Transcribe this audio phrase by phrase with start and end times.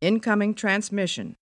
[0.00, 1.36] Incoming transmission.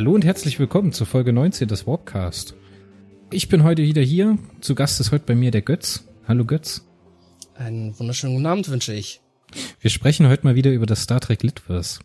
[0.00, 2.54] Hallo und herzlich willkommen zur Folge 19 des Warpcast.
[3.30, 4.38] Ich bin heute wieder hier.
[4.62, 6.04] Zu Gast ist heute bei mir der Götz.
[6.26, 6.86] Hallo Götz.
[7.54, 9.20] Einen wunderschönen guten Abend wünsche ich.
[9.78, 12.00] Wir sprechen heute mal wieder über das Star Trek Litverse.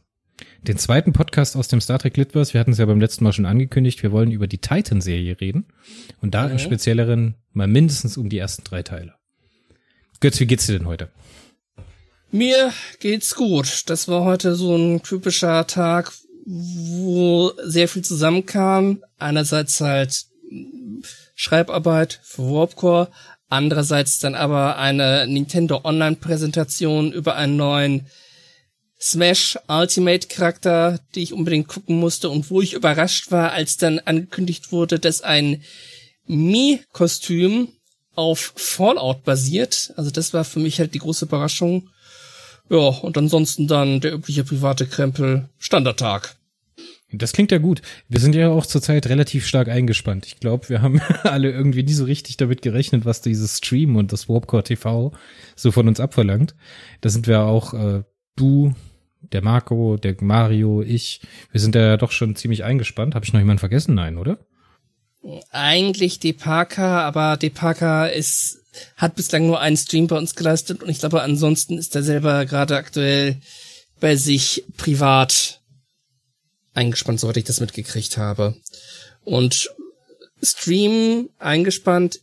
[0.64, 2.52] Den zweiten Podcast aus dem Star Trek Litverse.
[2.54, 4.04] Wir hatten es ja beim letzten Mal schon angekündigt.
[4.04, 5.64] Wir wollen über die Titan-Serie reden.
[6.20, 6.52] Und da Mhm.
[6.52, 9.14] im Spezielleren mal mindestens um die ersten drei Teile.
[10.20, 11.12] Götz, wie geht's dir denn heute?
[12.30, 13.84] Mir geht's gut.
[13.86, 16.12] Das war heute so ein typischer Tag,
[16.46, 19.04] wo sehr viel zusammenkam.
[19.18, 20.26] Einerseits halt
[21.36, 23.10] Schreibarbeit für Warpcore,
[23.50, 28.08] andererseits dann aber eine Nintendo Online Präsentation über einen neuen
[29.00, 34.00] Smash Ultimate Charakter, die ich unbedingt gucken musste und wo ich überrascht war, als dann
[34.00, 35.64] angekündigt wurde, dass ein
[36.28, 37.68] Mi-Kostüm
[38.16, 39.94] auf Fallout basiert.
[39.98, 41.90] Also das war für mich halt die große Überraschung.
[42.70, 46.36] Ja, und ansonsten dann der übliche private Krempel, Standardtag.
[47.18, 47.82] Das klingt ja gut.
[48.10, 50.26] Wir sind ja auch zurzeit relativ stark eingespannt.
[50.26, 54.14] Ich glaube, wir haben alle irgendwie nie so richtig damit gerechnet, was dieses Stream und
[54.14, 55.12] das Warpcore TV
[55.56, 56.56] so von uns abverlangt.
[57.02, 58.04] Da sind wir auch, äh,
[58.36, 58.74] du,
[59.32, 63.16] der Marco, der Mario, ich, wir sind ja doch schon ziemlich eingespannt.
[63.16, 63.96] Habe ich noch jemanden vergessen?
[63.96, 64.40] Nein, oder?
[65.52, 68.60] Eigentlich Depaka, aber Depaka ist,
[68.96, 72.46] hat bislang nur einen Stream bei uns geleistet und ich glaube, ansonsten ist er selber
[72.46, 73.38] gerade aktuell
[74.00, 75.62] bei sich privat
[76.76, 78.56] eingespannt, soweit ich das mitgekriegt habe.
[79.24, 79.72] Und
[80.42, 82.22] Stream eingespannt,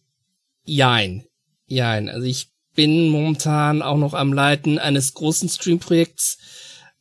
[0.65, 1.25] jein.
[1.67, 2.09] Jein.
[2.09, 6.39] Also ich bin momentan auch noch am Leiten eines großen Stream-Projekts,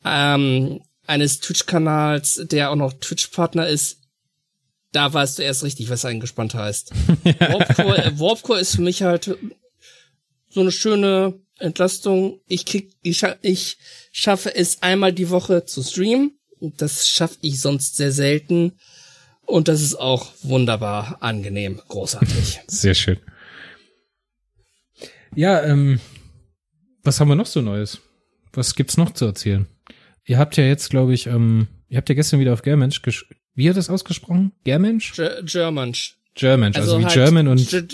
[0.04, 3.98] ähm, eines Twitch-Kanals, der auch noch Twitch-Partner ist.
[4.92, 6.92] Da weißt du erst richtig, was eingespannt heißt.
[7.24, 9.36] Warpcore, äh, Warpcore ist für mich halt
[10.48, 12.40] so eine schöne Entlastung.
[12.46, 13.78] Ich krieg, ich, scha ich
[14.10, 16.38] schaffe es einmal die Woche zu streamen.
[16.76, 18.72] Das schaffe ich sonst sehr selten.
[19.44, 22.60] Und das ist auch wunderbar, angenehm, großartig.
[22.68, 23.18] Sehr schön.
[25.34, 26.00] Ja, ähm,
[27.02, 27.98] was haben wir noch so Neues?
[28.52, 29.66] Was gibt's noch zu erzählen?
[30.24, 33.26] Ihr habt ja jetzt, glaube ich, ähm, ihr habt ja gestern wieder auf Germensch gesch
[33.54, 34.52] Wie hat das ausgesprochen?
[34.64, 35.14] Germensch?
[35.14, 35.94] Ge- German.
[36.34, 37.88] Germansch, also, wie halt German und Ge-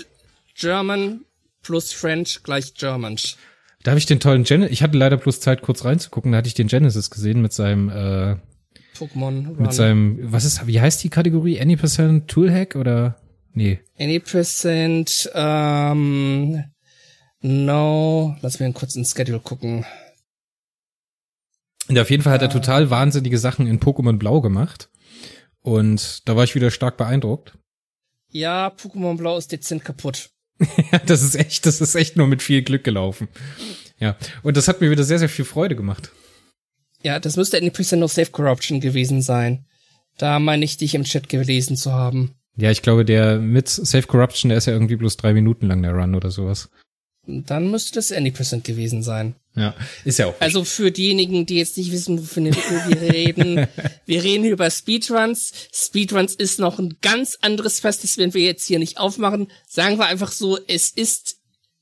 [0.55, 1.25] German
[1.63, 3.17] plus French gleich German.
[3.83, 6.49] Da habe ich den tollen Genesis, ich hatte leider bloß Zeit, kurz reinzugucken, da hatte
[6.49, 8.37] ich den Genesis gesehen mit seinem, äh,
[8.99, 9.57] Pokémon Run.
[9.63, 11.61] mit seinem, was ist, wie heißt die Kategorie?
[11.61, 13.21] Any Percent Toolhack oder?
[13.53, 13.81] Nee.
[13.99, 16.65] Any percent, ähm,
[17.41, 19.85] no, lass mir kurz ins Schedule gucken.
[21.89, 24.91] Und auf jeden Fall hat er total wahnsinnige Sachen in Pokémon Blau gemacht.
[25.63, 27.59] Und da war ich wieder stark beeindruckt.
[28.31, 30.31] Ja, Pokémon Blau ist dezent kaputt.
[30.93, 33.29] Ja, das ist echt, das ist echt nur mit viel Glück gelaufen.
[33.99, 34.17] Ja.
[34.43, 36.11] Und das hat mir wieder sehr, sehr viel Freude gemacht.
[37.03, 39.65] Ja, das müsste Any percent of Safe Corruption gewesen sein.
[40.17, 42.35] Da meine ich dich im Chat gelesen zu haben.
[42.57, 45.83] Ja, ich glaube, der mit Safe Corruption, der ist ja irgendwie bloß drei Minuten lang,
[45.83, 46.69] der Run oder sowas.
[47.29, 49.37] Dann müsste das percent gewesen sein.
[49.55, 50.41] Ja, ist ja auch.
[50.41, 53.67] Also für diejenigen, die jetzt nicht wissen, wovon wir reden,
[54.07, 55.53] wir reden hier über Speedruns.
[55.73, 59.49] Speedruns ist noch ein ganz anderes Fest, das werden wir jetzt hier nicht aufmachen.
[59.69, 61.37] Sagen wir einfach so, es ist,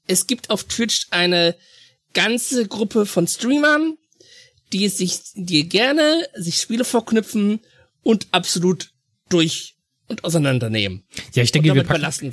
[0.09, 1.55] es gibt auf Twitch eine
[2.13, 3.97] ganze Gruppe von Streamern,
[4.73, 7.61] die sich, die gerne sich Spiele vorknüpfen
[8.03, 8.91] und absolut
[9.29, 9.77] durch
[10.09, 11.03] und auseinandernehmen.
[11.35, 12.33] Ja, ich denke, wir packen,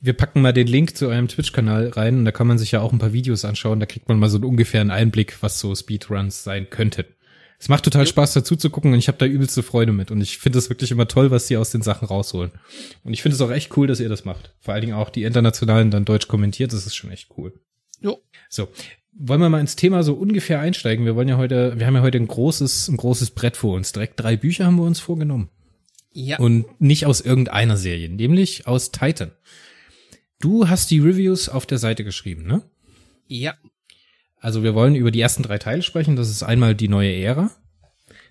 [0.00, 2.80] wir packen mal den Link zu eurem Twitch-Kanal rein und da kann man sich ja
[2.80, 3.80] auch ein paar Videos anschauen.
[3.80, 7.04] Da kriegt man mal so einen ungefähren Einblick, was so Speedruns sein könnten.
[7.62, 10.10] Es macht total Spaß dazu zu gucken und ich habe da übelste Freude mit.
[10.10, 12.50] Und ich finde es wirklich immer toll, was sie aus den Sachen rausholen.
[13.04, 14.52] Und ich finde es auch echt cool, dass ihr das macht.
[14.58, 17.52] Vor allen Dingen auch die internationalen dann deutsch kommentiert, das ist schon echt cool.
[18.00, 18.20] Jo.
[18.48, 18.68] So,
[19.12, 21.04] wollen wir mal ins Thema so ungefähr einsteigen?
[21.04, 23.92] Wir wollen ja heute, wir haben ja heute ein großes, ein großes Brett vor uns.
[23.92, 25.50] Direkt drei Bücher haben wir uns vorgenommen.
[26.12, 26.38] Ja.
[26.38, 29.32] Und nicht aus irgendeiner Serie, nämlich aus Titan.
[30.40, 32.62] Du hast die Reviews auf der Seite geschrieben, ne?
[33.28, 33.54] ja.
[34.42, 36.16] Also wir wollen über die ersten drei Teile sprechen.
[36.16, 37.52] Das ist einmal die neue Ära.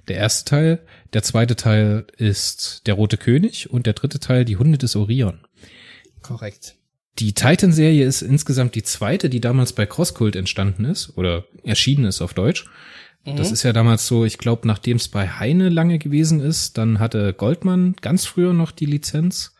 [0.09, 0.85] Der erste Teil.
[1.13, 3.69] Der zweite Teil ist der Rote König.
[3.69, 5.39] Und der dritte Teil die Hunde des Orion.
[6.21, 6.75] Korrekt.
[7.19, 12.21] Die Titan-Serie ist insgesamt die zweite, die damals bei Crosscult entstanden ist oder erschienen ist
[12.21, 12.65] auf Deutsch.
[13.25, 13.35] Mhm.
[13.35, 16.99] Das ist ja damals so, ich glaube, nachdem es bei Heine lange gewesen ist, dann
[16.99, 19.53] hatte Goldmann ganz früher noch die Lizenz.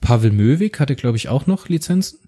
[0.00, 2.18] Pavel Möwig hatte, glaube ich, auch noch Lizenzen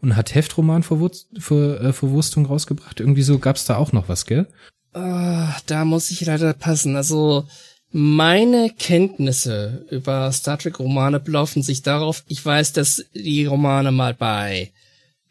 [0.00, 3.00] und hat Heftroman äh, Verwurstung rausgebracht.
[3.00, 4.48] Irgendwie so gab's da auch noch was, gell?
[4.94, 6.96] Uh, da muss ich leider passen.
[6.96, 7.46] Also
[7.92, 14.14] meine Kenntnisse über Star Trek Romane belaufen sich darauf, ich weiß, dass die Romane mal
[14.14, 14.72] bei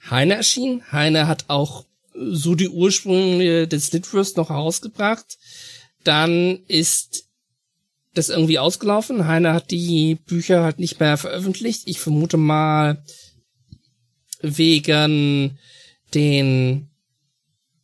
[0.10, 0.84] Heine erschienen.
[0.92, 5.38] Heine hat auch so die Ursprünge des Litverse noch herausgebracht.
[6.04, 7.26] Dann ist
[8.14, 9.28] das irgendwie ausgelaufen.
[9.28, 11.84] Heine hat die Bücher halt nicht mehr veröffentlicht.
[11.86, 13.04] Ich vermute mal
[14.42, 15.58] wegen
[16.14, 16.90] den,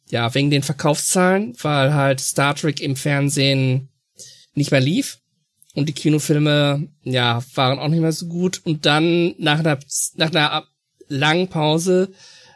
[0.10, 3.90] ja, wegen den Verkaufszahlen, weil halt Star Trek im Fernsehen
[4.58, 5.20] nicht mehr lief.
[5.76, 8.62] Und die Kinofilme, ja, waren auch nicht mehr so gut.
[8.66, 9.78] Und dann nach einer,
[10.16, 10.68] nach einer
[11.08, 12.10] langen Pause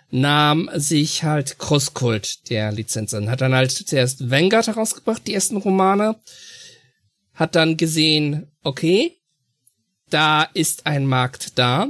[0.10, 3.30] nahm sich halt Crosskult der Lizenz an.
[3.30, 6.18] Hat dann halt zuerst Vanguard herausgebracht, die ersten Romane.
[7.36, 9.18] Hat dann gesehen, okay,
[10.10, 11.90] da ist ein Markt da.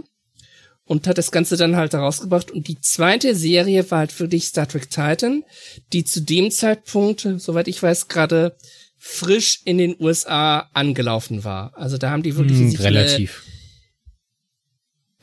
[0.84, 2.52] Und hat das Ganze dann halt herausgebracht.
[2.52, 5.46] Und die zweite Serie war halt wirklich Star Trek Titan,
[5.94, 8.58] die zu dem Zeitpunkt, soweit ich weiß, gerade
[9.04, 11.76] frisch in den USA angelaufen war.
[11.76, 13.44] Also da haben die wirklich hm, relativ.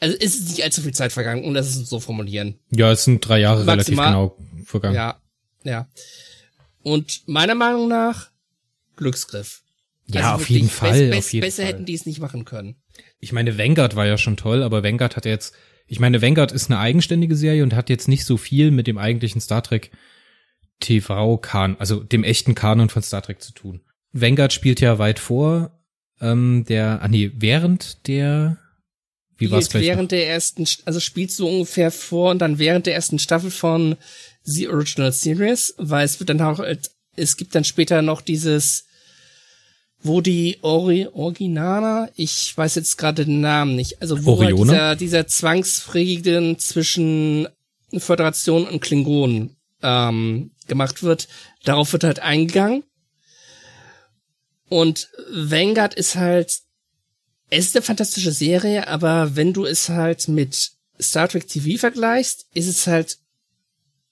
[0.00, 2.58] Eine, also ist es nicht allzu viel Zeit vergangen, um das so formulieren.
[2.70, 4.96] Ja, es sind drei Jahre Maximal, relativ genau vergangen.
[4.96, 5.20] Ja,
[5.62, 5.88] ja.
[6.82, 8.30] Und meiner Meinung nach
[8.96, 9.62] Glücksgriff.
[10.06, 11.10] Ja, also auf jeden Fall.
[11.10, 11.72] Best, auf jeden besser Fall.
[11.72, 12.74] hätten die es nicht machen können.
[13.20, 15.54] Ich meine, Vanguard war ja schon toll, aber Vanguard hat jetzt,
[15.86, 18.98] ich meine, Vanguard ist eine eigenständige Serie und hat jetzt nicht so viel mit dem
[18.98, 19.92] eigentlichen Star Trek
[20.80, 23.80] TV-Kanon, also dem echten Kanon von Star Trek zu tun.
[24.12, 25.70] Vanguard spielt ja weit vor,
[26.20, 28.58] ähm, der, ah nee, während der
[29.36, 30.18] wie war's gleich während noch?
[30.18, 33.96] der ersten, also spielt so ungefähr vor und dann während der ersten Staffel von
[34.42, 36.60] The Original Series, weil es wird dann auch,
[37.16, 38.86] es gibt dann später noch dieses,
[40.02, 44.96] wo die Ori Originana, ich weiß jetzt gerade den Namen nicht, also wo halt dieser,
[44.96, 47.46] dieser Zwangsfrieden zwischen
[47.96, 51.28] Föderation und Klingonen ähm, gemacht wird,
[51.64, 52.84] darauf wird halt eingegangen.
[54.68, 56.60] Und Vanguard ist halt
[57.50, 62.46] es ist eine fantastische Serie, aber wenn du es halt mit Star Trek TV vergleichst,
[62.54, 63.18] ist es halt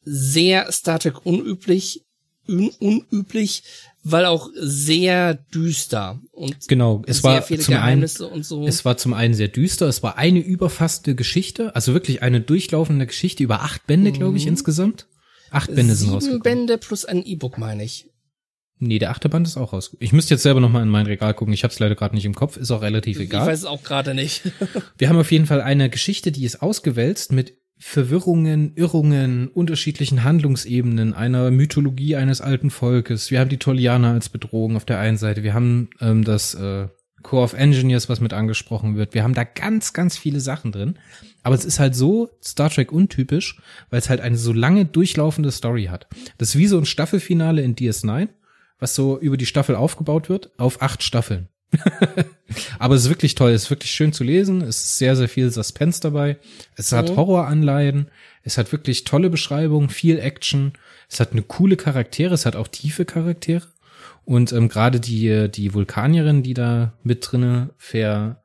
[0.05, 2.05] sehr Star Trek unüblich,
[2.49, 3.65] un unüblich,
[4.05, 8.67] weil auch sehr düster und genau, es war viele zum Geheimnisse einen, und so.
[8.67, 13.07] Es war zum einen sehr düster, es war eine überfasste Geschichte, also wirklich eine durchlaufende
[13.07, 14.15] Geschichte über acht Bände, mhm.
[14.15, 15.09] glaube ich, insgesamt.
[15.57, 16.43] Acht Bände Sieben sind rausgekommen.
[16.43, 18.07] Bände plus ein E-Book, meine ich.
[18.79, 19.97] Nee, der achte Band ist auch raus.
[20.01, 21.55] Ich müsste jetzt selber noch mal in mein Regal gucken.
[21.55, 22.59] Ich habe es leider gerade nicht im Kopf.
[22.59, 23.43] Ist auch relativ egal.
[23.43, 24.43] Ich weiß es auch gerade nicht.
[24.99, 31.15] Wir haben auf jeden Fall eine Geschichte, die ist ausgewälzt mit Verwirrungen, Irrungen, unterschiedlichen Handlungsebenen,
[31.15, 33.31] einer Mythologie eines alten Volkes.
[33.31, 35.43] Wir haben die Tolianer als Bedrohung auf der einen Seite.
[35.43, 36.89] Wir haben ähm, das äh,
[37.27, 39.15] Core of Engineers, was mit angesprochen wird.
[39.15, 40.99] Wir haben da ganz, ganz viele Sachen drin.
[41.43, 45.51] Aber es ist halt so Star Trek untypisch, weil es halt eine so lange durchlaufende
[45.51, 46.07] Story hat.
[46.39, 48.29] Das ist wie so ein Staffelfinale in DS9
[48.79, 51.49] was so über die Staffel aufgebaut wird, auf acht Staffeln.
[52.79, 55.29] Aber es ist wirklich toll, es ist wirklich schön zu lesen, es ist sehr, sehr
[55.29, 56.39] viel Suspense dabei,
[56.77, 57.17] es hat mhm.
[57.17, 58.11] Horroranleihen,
[58.43, 60.73] es hat wirklich tolle Beschreibungen, viel Action,
[61.09, 63.67] es hat eine coole Charaktere, es hat auch tiefe Charaktere
[64.27, 68.43] und ähm, gerade die, die Vulkanierin, die da mit drinne ver,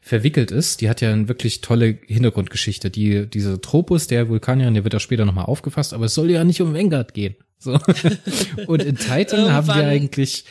[0.00, 2.88] verwickelt ist, die hat ja eine wirklich tolle Hintergrundgeschichte.
[2.88, 6.44] Die, diese Tropus der Vulkanierin, der wird ja später nochmal aufgefasst, aber es soll ja
[6.44, 7.34] nicht um Vanguard gehen.
[7.58, 7.80] So.
[8.68, 10.44] Und in Titan haben wir eigentlich,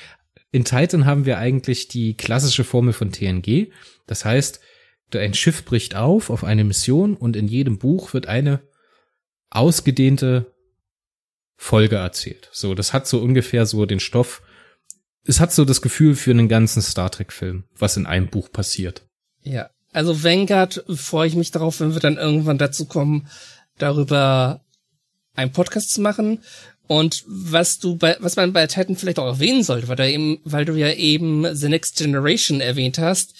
[0.52, 3.72] in Titan haben wir eigentlich die klassische Formel von TNG.
[4.06, 4.60] Das heißt,
[5.16, 8.62] ein Schiff bricht auf auf eine Mission und in jedem Buch wird eine
[9.50, 10.54] ausgedehnte
[11.56, 12.50] Folge erzählt.
[12.52, 14.42] So, das hat so ungefähr so den Stoff.
[15.28, 18.52] Es hat so das Gefühl für einen ganzen Star Trek Film, was in einem Buch
[18.52, 19.04] passiert.
[19.44, 23.28] Ja, also Vanguard freue ich mich darauf, wenn wir dann irgendwann dazu kommen,
[23.78, 24.62] darüber
[25.36, 26.40] einen Podcast zu machen.
[26.88, 30.40] Und was du bei, was man bei Titan vielleicht auch erwähnen sollte, weil du eben,
[30.46, 33.34] weil du ja eben The Next Generation erwähnt hast,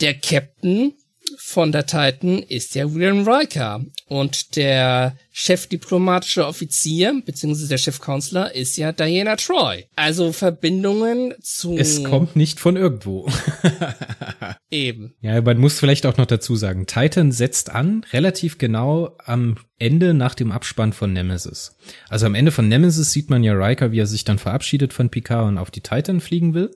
[0.00, 0.94] der Captain
[1.38, 8.76] von der Titan ist ja William Riker und der chefdiplomatische Offizier beziehungsweise der Chefcounselor ist
[8.76, 9.86] ja Diana Troy.
[9.96, 11.76] Also Verbindungen zu.
[11.76, 13.28] Es kommt nicht von irgendwo.
[14.70, 15.14] Eben.
[15.20, 20.14] Ja, man muss vielleicht auch noch dazu sagen, Titan setzt an relativ genau am Ende
[20.14, 21.76] nach dem Abspann von Nemesis.
[22.08, 25.10] Also am Ende von Nemesis sieht man ja Riker, wie er sich dann verabschiedet von
[25.10, 26.70] Picard und auf die Titan fliegen will.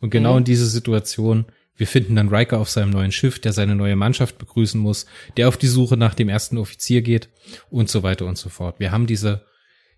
[0.00, 0.38] Und genau mhm.
[0.38, 4.38] in diese Situation wir finden dann Riker auf seinem neuen Schiff, der seine neue Mannschaft
[4.38, 5.06] begrüßen muss,
[5.36, 7.28] der auf die Suche nach dem ersten Offizier geht
[7.70, 8.80] und so weiter und so fort.
[8.80, 9.44] Wir haben diese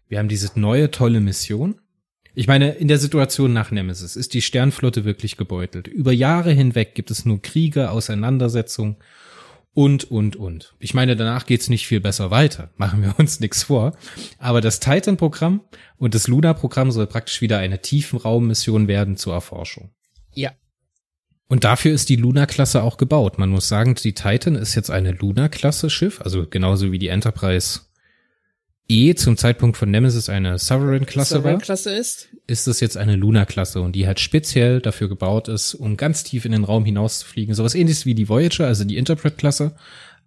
[0.08, 1.80] Wir haben diese neue tolle Mission.
[2.34, 5.88] Ich meine, in der Situation nach Nemesis ist die Sternflotte wirklich gebeutelt.
[5.88, 8.96] Über Jahre hinweg gibt es nur Kriege, Auseinandersetzungen
[9.74, 10.74] und, und, und.
[10.78, 12.70] Ich meine, danach geht's nicht viel besser weiter.
[12.76, 13.96] Machen wir uns nichts vor.
[14.38, 15.62] Aber das Titan-Programm
[15.96, 19.90] und das Luna-Programm soll praktisch wieder eine Tiefenraummission werden zur Erforschung.
[20.34, 20.52] Ja.
[21.48, 23.38] Und dafür ist die Luna-Klasse auch gebaut.
[23.38, 27.80] Man muss sagen, die Titan ist jetzt eine Luna-Klasse-Schiff, also genauso wie die Enterprise
[28.90, 31.40] E zum Zeitpunkt von Nemesis eine Sovereign-Klasse war.
[31.42, 32.28] Sovereign-Klasse ist.
[32.46, 36.46] Ist das jetzt eine Luna-Klasse und die halt speziell dafür gebaut ist, um ganz tief
[36.46, 37.54] in den Raum hinauszufliegen.
[37.54, 39.74] Sowas ähnliches wie die Voyager, also die Interpret-Klasse,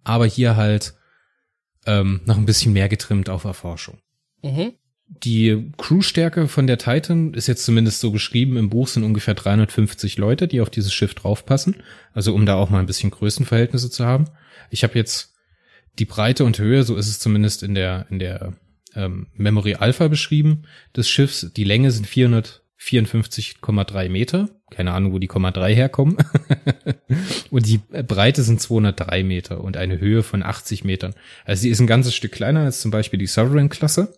[0.04, 0.94] aber hier halt
[1.86, 3.98] ähm, noch ein bisschen mehr getrimmt auf Erforschung.
[4.42, 4.74] Mhm.
[5.20, 8.56] Die Crewstärke von der Titan ist jetzt zumindest so beschrieben.
[8.56, 11.76] Im Buch sind ungefähr 350 Leute, die auf dieses Schiff draufpassen.
[12.12, 14.24] Also um da auch mal ein bisschen Größenverhältnisse zu haben.
[14.70, 15.34] Ich habe jetzt
[15.98, 18.54] die Breite und Höhe, so ist es zumindest in der, in der
[18.94, 20.62] ähm, Memory Alpha beschrieben,
[20.96, 21.50] des Schiffs.
[21.56, 24.48] Die Länge sind 454,3 Meter.
[24.70, 26.16] Keine Ahnung, wo die 3 herkommen.
[27.50, 31.14] und die Breite sind 203 Meter und eine Höhe von 80 Metern.
[31.44, 34.14] Also sie ist ein ganzes Stück kleiner als zum Beispiel die Sovereign-Klasse.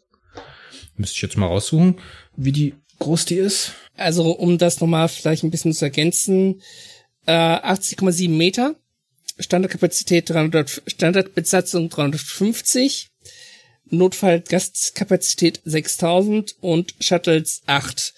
[0.96, 2.00] Müsste ich jetzt mal raussuchen,
[2.36, 3.72] wie die groß die ist.
[3.96, 6.62] Also um das nochmal vielleicht ein bisschen zu ergänzen,
[7.26, 8.76] äh, 80,7 Meter,
[9.38, 13.10] Standardkapazität 300, Standardbesatzung 350,
[13.90, 18.14] Notfallgastkapazität 6000 und Shuttles 8.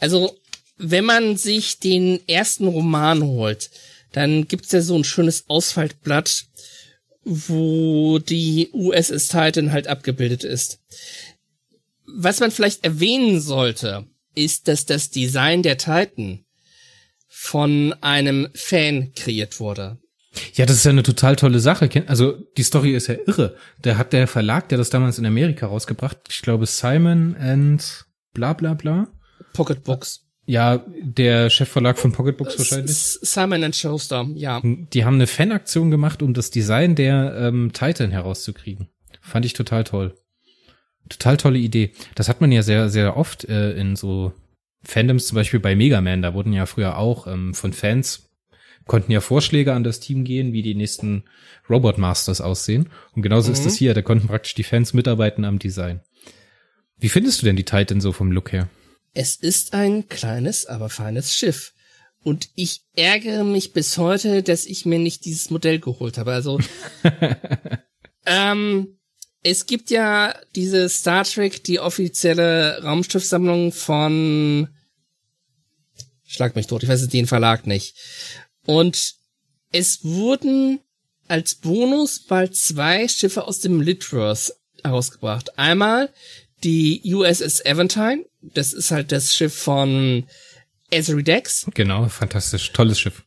[0.00, 0.36] Also
[0.76, 3.70] wenn man sich den ersten Roman holt,
[4.12, 6.46] dann gibt's ja so ein schönes Ausfaltblatt,
[7.24, 10.78] wo die USS Titan halt abgebildet ist.
[12.16, 16.44] Was man vielleicht erwähnen sollte, ist, dass das Design der Titan
[17.28, 19.98] von einem Fan kreiert wurde.
[20.54, 21.90] Ja, das ist ja eine total tolle Sache.
[22.06, 23.56] Also die Story ist ja irre.
[23.84, 28.52] Der hat der Verlag, der das damals in Amerika rausgebracht, ich glaube Simon and bla
[28.52, 29.08] bla bla.
[29.52, 30.24] Pocketbooks.
[30.46, 32.96] Ja, der Chefverlag von Pocketbooks wahrscheinlich.
[32.96, 34.62] Simon and Schuster, ja.
[34.64, 38.88] Die haben eine Fanaktion gemacht, um das Design der ähm, Titan herauszukriegen.
[39.20, 40.14] Fand ich total toll.
[41.08, 41.92] Total tolle Idee.
[42.14, 44.32] Das hat man ja sehr, sehr oft äh, in so
[44.84, 46.22] Fandoms, zum Beispiel bei Mega Man.
[46.22, 48.28] Da wurden ja früher auch ähm, von Fans
[48.88, 51.24] konnten ja Vorschläge an das Team gehen, wie die nächsten
[51.70, 52.88] Robot Masters aussehen.
[53.14, 53.54] Und genauso mhm.
[53.54, 53.94] ist es hier.
[53.94, 56.00] Da konnten praktisch die Fans mitarbeiten am Design.
[56.96, 58.68] Wie findest du denn die Titan so vom Look her?
[59.14, 61.74] Es ist ein kleines, aber feines Schiff.
[62.24, 66.32] Und ich ärgere mich bis heute, dass ich mir nicht dieses Modell geholt habe.
[66.32, 66.58] Also,
[68.26, 68.97] ähm,
[69.42, 74.68] es gibt ja diese Star Trek, die offizielle Raumschiffsammlung von
[76.28, 77.96] Schlag mich tot, ich weiß jetzt den Verlag nicht.
[78.66, 79.14] Und
[79.72, 80.80] es wurden
[81.26, 84.54] als Bonus bald zwei Schiffe aus dem Litverse
[84.84, 85.58] herausgebracht.
[85.58, 86.12] Einmal
[86.64, 90.26] die USS Aventine, das ist halt das Schiff von
[90.90, 91.66] Ezri Dex.
[91.72, 93.22] Genau, fantastisch, tolles Schiff.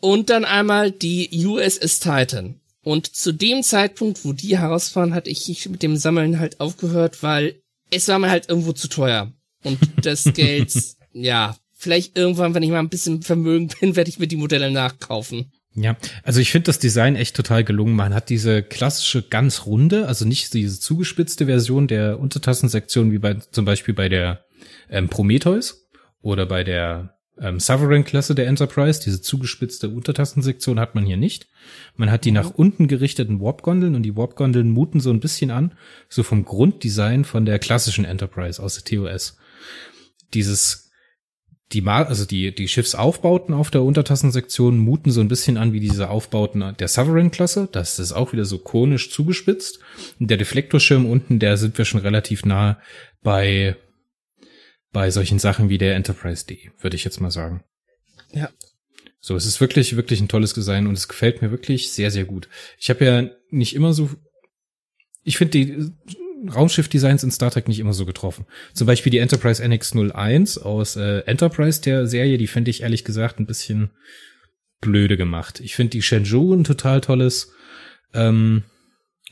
[0.00, 2.60] Und dann einmal die USS Titan.
[2.82, 7.60] Und zu dem Zeitpunkt, wo die herausfahren, hatte ich mit dem Sammeln halt aufgehört, weil
[7.90, 9.32] es war mir halt irgendwo zu teuer.
[9.64, 10.72] Und das Geld,
[11.12, 14.70] ja, vielleicht irgendwann, wenn ich mal ein bisschen Vermögen bin, werde ich mir die Modelle
[14.70, 15.52] nachkaufen.
[15.74, 17.94] Ja, also ich finde das Design echt total gelungen.
[17.94, 23.34] Man hat diese klassische ganz runde, also nicht diese zugespitzte Version der Untertassensektion wie bei
[23.34, 24.44] zum Beispiel bei der
[24.90, 25.86] ähm, Prometheus
[26.20, 29.00] oder bei der ähm, Sovereign-Klasse der Enterprise.
[29.02, 31.48] Diese zugespitzte Untertassensektion hat man hier nicht.
[31.96, 35.72] Man hat die nach unten gerichteten Warp-Gondeln und die Warp-Gondeln muten so ein bisschen an,
[36.08, 39.38] so vom Grunddesign von der klassischen Enterprise aus der TOS.
[40.34, 40.88] Dieses
[41.72, 46.08] die also die, die Schiffsaufbauten auf der Untertassensektion muten so ein bisschen an wie diese
[46.08, 47.68] Aufbauten der Sovereign-Klasse.
[47.70, 49.80] Das ist auch wieder so konisch zugespitzt.
[50.18, 52.78] Und der Deflektorschirm unten, der sind wir schon relativ nah
[53.22, 53.76] bei,
[54.92, 57.64] bei solchen Sachen wie der Enterprise D, würde ich jetzt mal sagen.
[58.32, 58.50] Ja.
[59.20, 62.24] So, es ist wirklich, wirklich ein tolles Design und es gefällt mir wirklich sehr, sehr
[62.24, 62.48] gut.
[62.78, 64.10] Ich habe ja nicht immer so,
[65.24, 65.92] ich finde die
[66.54, 68.46] Raumschiff-Designs in Star Trek nicht immer so getroffen.
[68.72, 73.40] Zum Beispiel die Enterprise NX-01 aus äh, Enterprise der Serie, die finde ich ehrlich gesagt
[73.40, 73.90] ein bisschen
[74.80, 75.60] blöde gemacht.
[75.60, 77.52] Ich finde die Shenzhou ein total tolles,
[78.14, 78.62] ähm,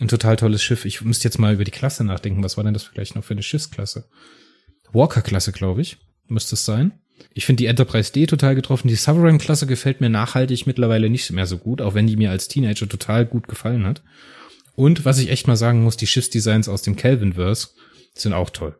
[0.00, 0.84] ein total tolles Schiff.
[0.84, 2.42] Ich müsste jetzt mal über die Klasse nachdenken.
[2.42, 4.08] Was war denn das vielleicht noch für eine Schiffsklasse?
[4.96, 6.92] Walker-Klasse, glaube ich, müsste es sein.
[7.32, 8.88] Ich finde die Enterprise D total getroffen.
[8.88, 12.48] Die Sovereign-Klasse gefällt mir nachhaltig mittlerweile nicht mehr so gut, auch wenn die mir als
[12.48, 14.02] Teenager total gut gefallen hat.
[14.74, 17.68] Und was ich echt mal sagen muss, die Schiffsdesigns aus dem Kelvinverse
[18.14, 18.78] sind auch toll.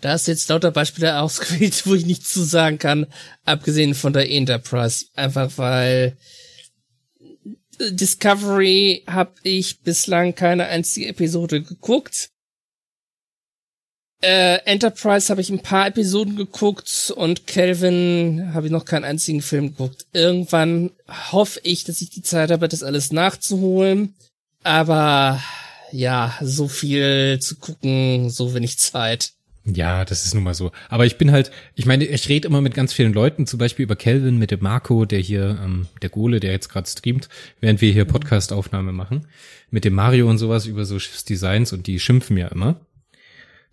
[0.00, 3.06] Da ist jetzt lauter Beispiele ausgewählt, wo ich nichts zu sagen kann,
[3.44, 5.06] abgesehen von der Enterprise.
[5.14, 6.16] Einfach weil
[7.80, 12.30] Discovery habe ich bislang keine einzige Episode geguckt.
[14.20, 19.42] Äh, Enterprise habe ich ein paar Episoden geguckt und Calvin habe ich noch keinen einzigen
[19.42, 20.06] Film geguckt.
[20.12, 20.90] Irgendwann
[21.30, 24.14] hoffe ich, dass ich die Zeit habe, das alles nachzuholen.
[24.64, 25.40] Aber
[25.92, 29.32] ja, so viel zu gucken, so wenig Zeit.
[29.64, 30.72] Ja, das ist nun mal so.
[30.88, 33.84] Aber ich bin halt, ich meine, ich rede immer mit ganz vielen Leuten, zum Beispiel
[33.84, 37.28] über Kelvin mit dem Marco, der hier, ähm, der Gole, der jetzt gerade streamt,
[37.60, 38.08] während wir hier mhm.
[38.08, 39.26] Podcast-Aufnahme machen,
[39.70, 42.80] mit dem Mario und sowas über so Schiffsdesigns und die schimpfen ja immer,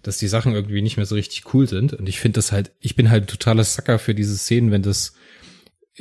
[0.08, 1.94] dass die Sachen irgendwie nicht mehr so richtig cool sind.
[1.94, 4.84] Und ich finde das halt, ich bin halt ein totaler Sucker für diese Szenen, wenn
[4.84, 5.14] das,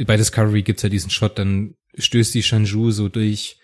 [0.06, 3.58] bei Discovery gibt's ja diesen Shot, dann stößt die Shanju so durch,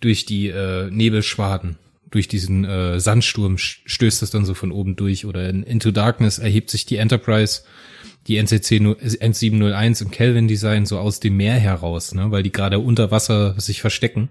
[0.00, 1.78] durch die äh, Nebelschwaden
[2.12, 6.38] durch diesen äh, Sandsturm stößt es dann so von oben durch oder in Into Darkness
[6.38, 7.62] erhebt sich die Enterprise,
[8.28, 12.78] die NCC N701 im Kelvin Design so aus dem Meer heraus, ne, weil die gerade
[12.78, 14.28] unter Wasser sich verstecken.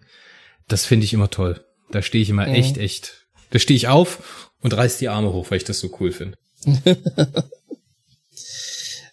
[0.67, 1.65] Das finde ich immer toll.
[1.89, 2.53] Da stehe ich immer mhm.
[2.53, 3.20] echt, echt.
[3.51, 6.37] Da stehe ich auf und reiß die Arme hoch, weil ich das so cool finde.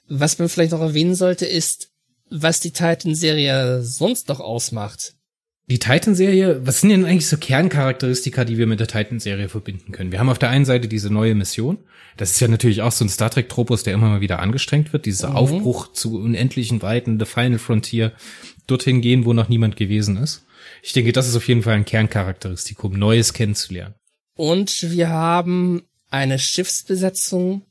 [0.08, 1.90] was man vielleicht noch erwähnen sollte, ist,
[2.30, 5.14] was die Titan-Serie sonst noch ausmacht.
[5.70, 10.12] Die Titan-Serie, was sind denn eigentlich so Kerncharakteristika, die wir mit der Titan-Serie verbinden können?
[10.12, 11.78] Wir haben auf der einen Seite diese neue Mission.
[12.16, 15.04] Das ist ja natürlich auch so ein Star Trek-Tropos, der immer mal wieder angestrengt wird.
[15.04, 15.36] Dieser mhm.
[15.36, 18.12] Aufbruch zu unendlichen Weiten, The Final Frontier,
[18.66, 20.46] dorthin gehen, wo noch niemand gewesen ist.
[20.82, 23.94] Ich denke, das ist auf jeden Fall ein Kerncharakteristikum, Neues kennenzulernen.
[24.38, 27.66] Und wir haben eine Schiffsbesetzung,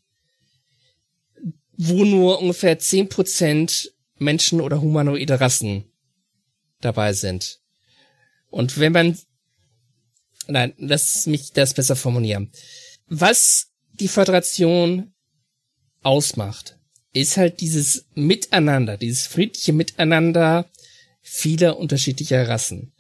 [1.78, 5.86] wo nur ungefähr zehn Prozent Menschen oder humanoide Rassen
[6.82, 7.62] dabei sind.
[8.50, 9.18] Und wenn man,
[10.48, 12.52] nein, lass mich das besser formulieren.
[13.06, 15.14] Was die Föderation
[16.04, 16.78] ausmacht,
[17.14, 20.70] ist halt dieses Miteinander, dieses friedliche Miteinander
[21.22, 22.92] vieler unterschiedlicher Rassen.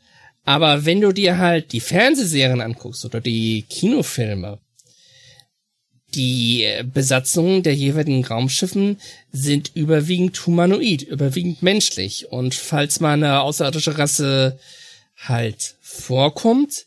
[0.47, 4.59] Aber wenn du dir halt die Fernsehserien anguckst oder die Kinofilme,
[6.15, 8.97] die Besatzungen der jeweiligen Raumschiffen
[9.29, 12.31] sind überwiegend humanoid, überwiegend menschlich.
[12.31, 14.57] Und falls mal eine außerirdische Rasse
[15.17, 16.85] halt vorkommt,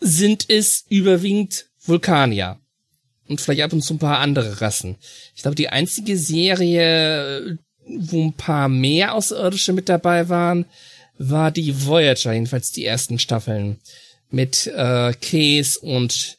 [0.00, 2.58] sind es überwiegend Vulkanier.
[3.28, 4.96] Und vielleicht ab und zu ein paar andere Rassen.
[5.34, 10.66] Ich glaube, die einzige Serie, wo ein paar mehr Außerirdische mit dabei waren,
[11.18, 13.78] war die Voyager, jedenfalls die ersten Staffeln.
[14.30, 16.38] Mit äh, Case und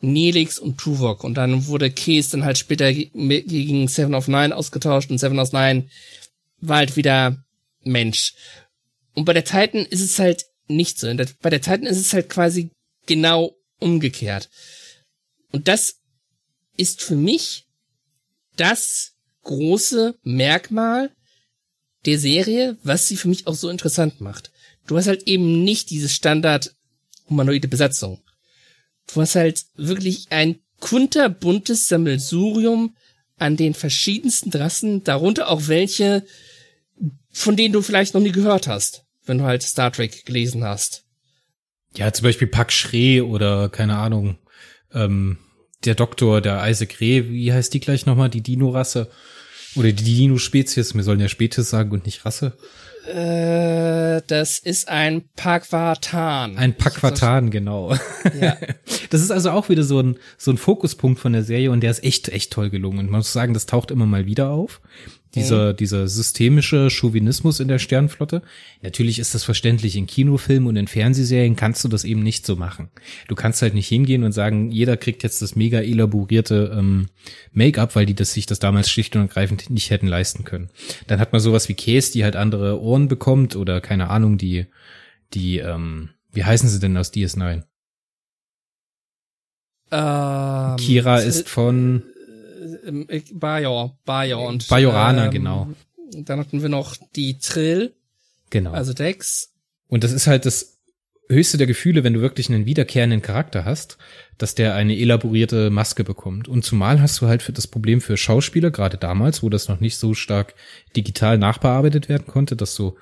[0.00, 1.24] Nelix und Tuvok.
[1.24, 5.52] Und dann wurde Case dann halt später gegen Seven of Nine ausgetauscht und Seven of
[5.52, 5.88] Nine
[6.60, 7.44] war halt wieder
[7.82, 8.34] Mensch.
[9.14, 11.12] Und bei der Titan ist es halt nicht so.
[11.40, 12.70] Bei der Titan ist es halt quasi
[13.06, 14.48] genau umgekehrt.
[15.52, 15.96] Und das
[16.76, 17.66] ist für mich
[18.56, 21.12] das große Merkmal
[22.06, 24.50] der Serie, was sie für mich auch so interessant macht.
[24.86, 26.74] Du hast halt eben nicht dieses Standard
[27.28, 28.22] humanoide Besatzung.
[29.12, 32.94] Du hast halt wirklich ein kunterbuntes Sammelsurium
[33.38, 36.24] an den verschiedensten Rassen, darunter auch welche,
[37.30, 41.04] von denen du vielleicht noch nie gehört hast wenn du halt Star Trek gelesen hast.
[41.94, 44.38] Ja, zum Beispiel Pack Schree oder keine Ahnung,
[44.92, 45.38] ähm,
[45.84, 49.10] der Doktor, der Isaac Reh, wie heißt die gleich nochmal, die Dino-Rasse?
[49.76, 52.56] Oder die Dino-Spezies, wir sollen ja Spezies sagen und nicht Rasse.
[53.06, 56.56] Äh, das ist ein Pakvatan.
[56.58, 57.94] Ein Pakvatan, genau.
[58.40, 58.56] Ja.
[59.10, 61.92] Das ist also auch wieder so ein, so ein Fokuspunkt von der Serie und der
[61.92, 62.98] ist echt, echt toll gelungen.
[62.98, 64.80] Und man muss sagen, das taucht immer mal wieder auf
[65.36, 65.76] dieser, mhm.
[65.76, 68.42] dieser systemische Chauvinismus in der Sternflotte.
[68.82, 69.94] Natürlich ist das verständlich.
[69.94, 72.88] In Kinofilmen und in Fernsehserien kannst du das eben nicht so machen.
[73.28, 77.06] Du kannst halt nicht hingehen und sagen, jeder kriegt jetzt das mega elaborierte ähm,
[77.52, 80.70] Make-up, weil die das sich das damals schlicht und ergreifend nicht hätten leisten können.
[81.06, 84.66] Dann hat man sowas wie Case, die halt andere Ohren bekommt oder keine Ahnung, die,
[85.34, 87.62] die, ähm, wie heißen sie denn aus DS9?
[89.92, 92.02] Ähm, Kira ist von
[92.74, 95.68] äh, Bajor, Bajor und Bajorana, ähm, genau.
[96.12, 97.94] Dann hatten wir noch die Trill.
[98.50, 98.72] Genau.
[98.72, 99.52] Also Dex.
[99.88, 100.76] Und das ist halt das
[101.28, 103.98] höchste der Gefühle, wenn du wirklich einen wiederkehrenden Charakter hast,
[104.38, 106.48] dass der eine elaborierte Maske bekommt.
[106.48, 109.80] Und zumal hast du halt für das Problem für Schauspieler, gerade damals, wo das noch
[109.80, 110.54] nicht so stark
[110.94, 112.96] digital nachbearbeitet werden konnte, dass so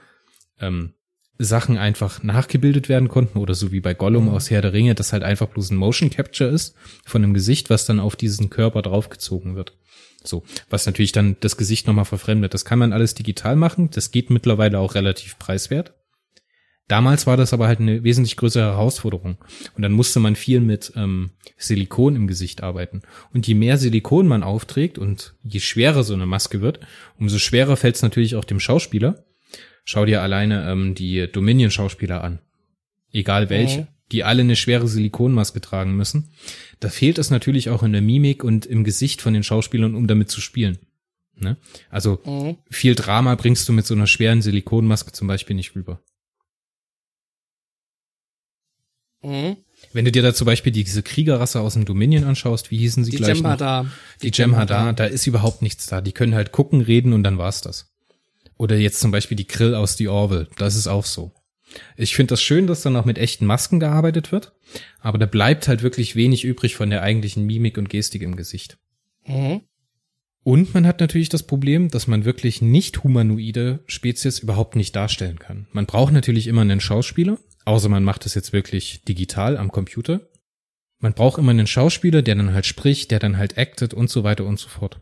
[0.60, 0.94] ähm,
[1.38, 5.12] Sachen einfach nachgebildet werden konnten oder so wie bei Gollum aus Herr der Ringe, das
[5.12, 8.82] halt einfach bloß ein Motion Capture ist von einem Gesicht, was dann auf diesen Körper
[8.82, 9.76] draufgezogen wird.
[10.22, 12.54] So, was natürlich dann das Gesicht nochmal verfremdet.
[12.54, 13.90] Das kann man alles digital machen.
[13.90, 15.94] Das geht mittlerweile auch relativ preiswert.
[16.88, 19.38] Damals war das aber halt eine wesentlich größere Herausforderung.
[19.74, 23.02] Und dann musste man viel mit ähm, Silikon im Gesicht arbeiten.
[23.32, 26.80] Und je mehr Silikon man aufträgt und je schwerer so eine Maske wird,
[27.18, 29.24] umso schwerer fällt es natürlich auch dem Schauspieler.
[29.84, 32.38] Schau dir alleine ähm, die Dominion-Schauspieler an.
[33.12, 33.82] Egal welche.
[33.82, 33.86] Mhm.
[34.12, 36.30] Die alle eine schwere Silikonmaske tragen müssen.
[36.80, 40.06] Da fehlt es natürlich auch in der Mimik und im Gesicht von den Schauspielern, um
[40.06, 40.78] damit zu spielen.
[41.36, 41.56] Ne?
[41.90, 42.56] Also Mhm.
[42.70, 46.00] viel Drama bringst du mit so einer schweren Silikonmaske zum Beispiel nicht rüber.
[49.22, 49.56] Mhm.
[49.92, 53.10] Wenn du dir da zum Beispiel diese Kriegerrasse aus dem Dominion anschaust, wie hießen sie
[53.10, 53.50] Die gleich noch?
[53.52, 53.86] Jem'Hadar.
[54.22, 56.00] Die Jem'Hadar, da ist überhaupt nichts da.
[56.00, 57.93] Die können halt gucken, reden und dann war's das.
[58.56, 61.32] Oder jetzt zum Beispiel die Krill aus The Orville, das ist auch so.
[61.96, 64.52] Ich finde das schön, dass dann auch mit echten Masken gearbeitet wird,
[65.00, 68.78] aber da bleibt halt wirklich wenig übrig von der eigentlichen Mimik und Gestik im Gesicht.
[69.26, 69.62] Mhm.
[70.44, 75.38] Und man hat natürlich das Problem, dass man wirklich nicht humanoide Spezies überhaupt nicht darstellen
[75.38, 75.66] kann.
[75.72, 80.20] Man braucht natürlich immer einen Schauspieler, außer man macht es jetzt wirklich digital am Computer.
[80.98, 84.22] Man braucht immer einen Schauspieler, der dann halt spricht, der dann halt actet und so
[84.22, 85.00] weiter und so fort.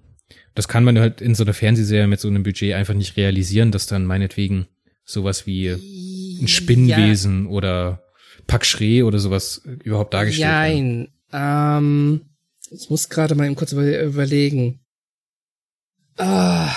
[0.55, 3.73] Das kann man halt in so einer Fernsehserie mit so einem Budget einfach nicht realisieren,
[3.73, 4.67] dass dann meinetwegen
[5.05, 8.03] sowas wie ein Spinnwesen oder
[8.47, 10.53] Pack Schree oder sowas überhaupt dargestellt wird.
[10.53, 11.09] Jein.
[11.33, 12.21] Ähm,
[12.71, 14.81] ich muss gerade mal eben kurz über überlegen.
[16.17, 16.71] Ah,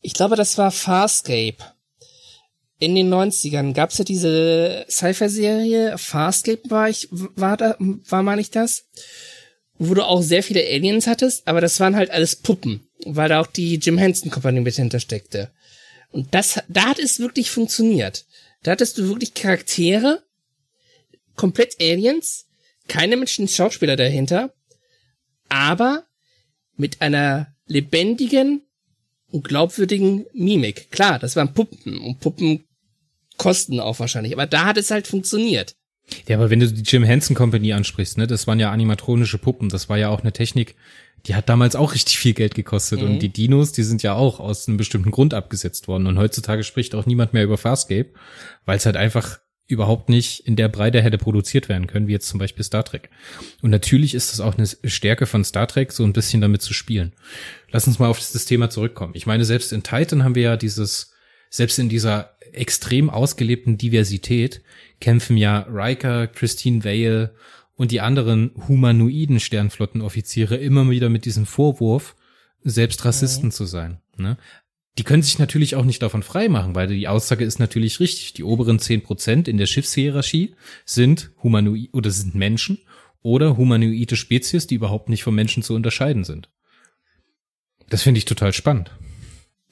[0.00, 1.56] ich glaube, das war Farscape.
[2.78, 8.50] In den 90ern gab's ja diese Sci-Fi-Serie, Farscape war ich, war da, war meine ich
[8.50, 8.86] das?
[9.76, 13.40] Wo du auch sehr viele Aliens hattest, aber das waren halt alles Puppen, weil da
[13.40, 15.50] auch die Jim Henson Company mit hintersteckte.
[16.10, 18.26] Und das, da hat es wirklich funktioniert.
[18.62, 20.22] Da hattest du wirklich Charaktere,
[21.36, 22.46] komplett Aliens,
[22.88, 24.52] keine menschlichen Schauspieler dahinter,
[25.48, 26.04] aber
[26.76, 28.62] mit einer lebendigen
[29.30, 30.90] und glaubwürdigen Mimik.
[30.90, 32.64] Klar, das waren Puppen und Puppen
[33.36, 35.76] kosten auch wahrscheinlich, aber da hat es halt funktioniert.
[36.28, 39.68] Ja, aber wenn du die Jim Henson Company ansprichst, ne, das waren ja animatronische Puppen,
[39.68, 40.74] das war ja auch eine Technik,
[41.26, 43.00] die hat damals auch richtig viel Geld gekostet.
[43.00, 43.06] Mhm.
[43.06, 46.06] Und die Dinos, die sind ja auch aus einem bestimmten Grund abgesetzt worden.
[46.06, 48.10] Und heutzutage spricht auch niemand mehr über Farscape,
[48.64, 52.26] weil es halt einfach überhaupt nicht in der Breite hätte produziert werden können, wie jetzt
[52.26, 53.08] zum Beispiel Star Trek.
[53.62, 56.74] Und natürlich ist das auch eine Stärke von Star Trek, so ein bisschen damit zu
[56.74, 57.12] spielen.
[57.70, 59.12] Lass uns mal auf das Thema zurückkommen.
[59.14, 61.12] Ich meine, selbst in Titan haben wir ja dieses,
[61.50, 64.62] selbst in dieser extrem ausgelebten Diversität
[65.00, 67.34] kämpfen ja Riker, Christine Vale
[67.76, 72.16] und die anderen humanoiden Sternflottenoffiziere immer wieder mit diesem Vorwurf,
[72.62, 74.00] selbst Rassisten zu sein.
[74.16, 74.36] Ne?
[74.98, 78.34] Die können sich natürlich auch nicht davon freimachen, weil die Aussage ist natürlich richtig.
[78.34, 82.78] Die oberen zehn Prozent in der Schiffshierarchie sind humanoid oder sind Menschen
[83.22, 86.50] oder humanoide Spezies, die überhaupt nicht vom Menschen zu unterscheiden sind.
[87.88, 88.90] Das finde ich total spannend.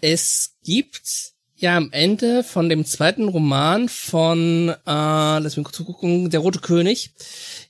[0.00, 6.30] Es gibt ja am Ende von dem zweiten Roman von, äh, lass mich kurz gucken,
[6.30, 7.10] Der Rote König,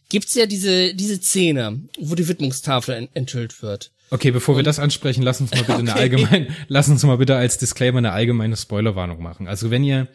[0.08, 3.90] gibt's ja diese, diese Szene, wo die Widmungstafel ent enthüllt wird.
[4.10, 6.00] Okay, bevor wir das ansprechen, lass uns mal bitte eine Okay.
[6.00, 9.48] allgemeine, lass uns mal bitte als Disclaimer eine allgemeine Spoilerwarnung machen.
[9.48, 10.08] Also wenn ihr,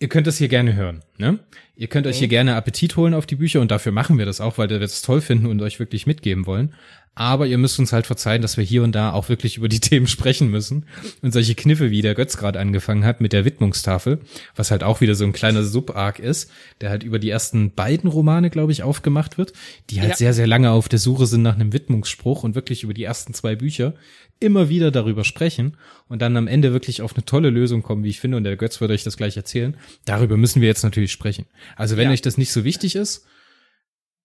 [0.00, 1.38] ihr könnt das hier gerne hören, ne?
[1.76, 4.40] Ihr könnt euch hier gerne Appetit holen auf die Bücher und dafür machen wir das
[4.40, 6.74] auch, weil wir das toll finden und euch wirklich mitgeben wollen.
[7.16, 9.80] Aber ihr müsst uns halt verzeihen, dass wir hier und da auch wirklich über die
[9.80, 10.86] Themen sprechen müssen.
[11.22, 14.18] Und solche Kniffe, wie der Götz gerade angefangen hat mit der Widmungstafel,
[14.56, 16.50] was halt auch wieder so ein kleiner Sub-Arc ist,
[16.80, 19.52] der halt über die ersten beiden Romane, glaube ich, aufgemacht wird,
[19.90, 20.16] die halt Ja.
[20.16, 23.32] sehr, sehr lange auf der Suche sind nach einem Widmungsspruch und wirklich über die ersten
[23.34, 23.94] zwei Bücher
[24.40, 25.76] immer wieder darüber sprechen
[26.08, 28.56] und dann am Ende wirklich auf eine tolle Lösung kommen, wie ich finde, und der
[28.56, 29.76] Götz wird euch das gleich erzählen.
[30.04, 31.46] Darüber müssen wir jetzt natürlich sprechen.
[31.76, 32.10] Also wenn Ja.
[32.12, 33.24] euch das nicht so wichtig ist,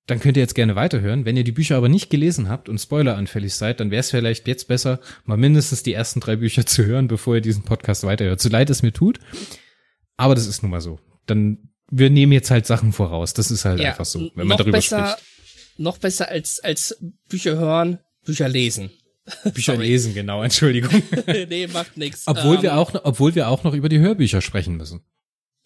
[0.10, 1.26] dann könnt ihr jetzt gerne weiterhören.
[1.26, 4.48] Wenn ihr die Bücher aber nicht gelesen habt und spoileranfällig seid, dann wäre es vielleicht
[4.48, 8.42] jetzt besser, mal mindestens die ersten drei Bücher zu hören, bevor ihr diesen Podcast weiterhört.
[8.42, 9.20] So leid es mir tut,
[10.18, 11.00] aber das ist nun mal so.
[11.26, 13.34] Dann, wir nehmen jetzt halt Sachen voraus.
[13.34, 15.18] Das ist halt Ja, einfach so, wenn noch man darüber besser,
[15.78, 16.98] Noch besser als, als
[17.30, 18.90] Bücher hören, Bücher lesen.
[18.90, 19.00] spricht.
[19.54, 19.88] Bücher sorry.
[19.88, 21.04] lesen, genau, Entschuldigung.
[21.50, 22.24] nee, macht nix.
[22.26, 25.02] obwohl Ähm, wir auch, obwohl wir auch noch über die Hörbücher sprechen müssen.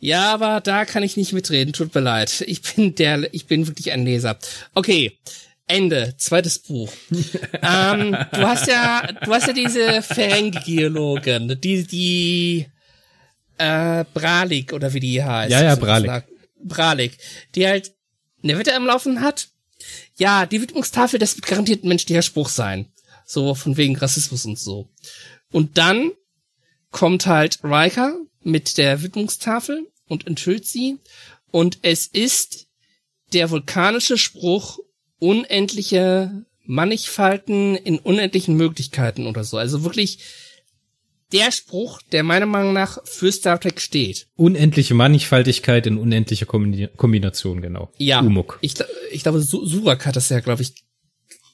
[0.03, 1.71] Ja, aber da kann ich nicht mitreden.
[1.71, 2.43] Tut mir leid.
[2.45, 4.37] Ich bin der, ich bin wirklich ein Leser.
[4.73, 5.17] Okay.
[5.65, 6.13] Ende.
[6.17, 6.91] Zweites Buch.
[7.09, 12.65] ähm, du hast ja, du hast ja diese Ferengi-Geologen, die, die,
[13.57, 15.49] äh, Bralik oder wie die heißt.
[15.49, 16.25] Ja, ja, Bralik.
[16.61, 17.17] Bralik.
[17.55, 17.93] Die halt
[18.43, 19.47] eine Wette am Laufen hat.
[20.17, 22.91] Ja, die Widmungstafel, das wird garantiert ein menschlicher Spruch sein.
[23.25, 24.89] So von wegen Rassismus und so.
[25.53, 26.11] Und dann
[26.91, 30.99] kommt halt Riker mit der Widmungstafel und enthüllt sie.
[31.51, 32.67] Und es ist
[33.33, 34.79] der vulkanische Spruch
[35.19, 39.57] unendliche Mannigfalten in unendlichen Möglichkeiten oder so.
[39.57, 40.19] Also wirklich
[41.31, 44.27] der Spruch, der meiner Meinung nach für Star Trek steht.
[44.35, 47.91] Unendliche Mannigfaltigkeit in unendlicher Kombina- Kombination, genau.
[47.97, 48.59] Ja, Umuk.
[48.61, 48.75] ich,
[49.11, 50.83] ich glaube, Su- Surak hat das ja, glaube ich,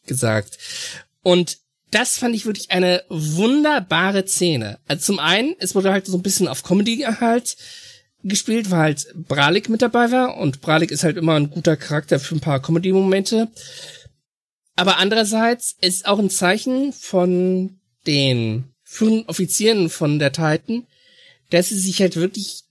[0.05, 0.57] gesagt.
[1.23, 1.57] Und
[1.91, 4.79] das fand ich wirklich eine wunderbare Szene.
[4.87, 7.55] Also zum einen, es wurde halt so ein bisschen auf Comedy halt
[8.23, 12.19] gespielt, weil halt Bralik mit dabei war und Bralik ist halt immer ein guter Charakter
[12.19, 13.49] für ein paar Comedy-Momente.
[14.75, 20.87] Aber andererseits ist auch ein Zeichen von den führenden Offizieren von der Titan,
[21.49, 22.63] dass sie sich halt wirklich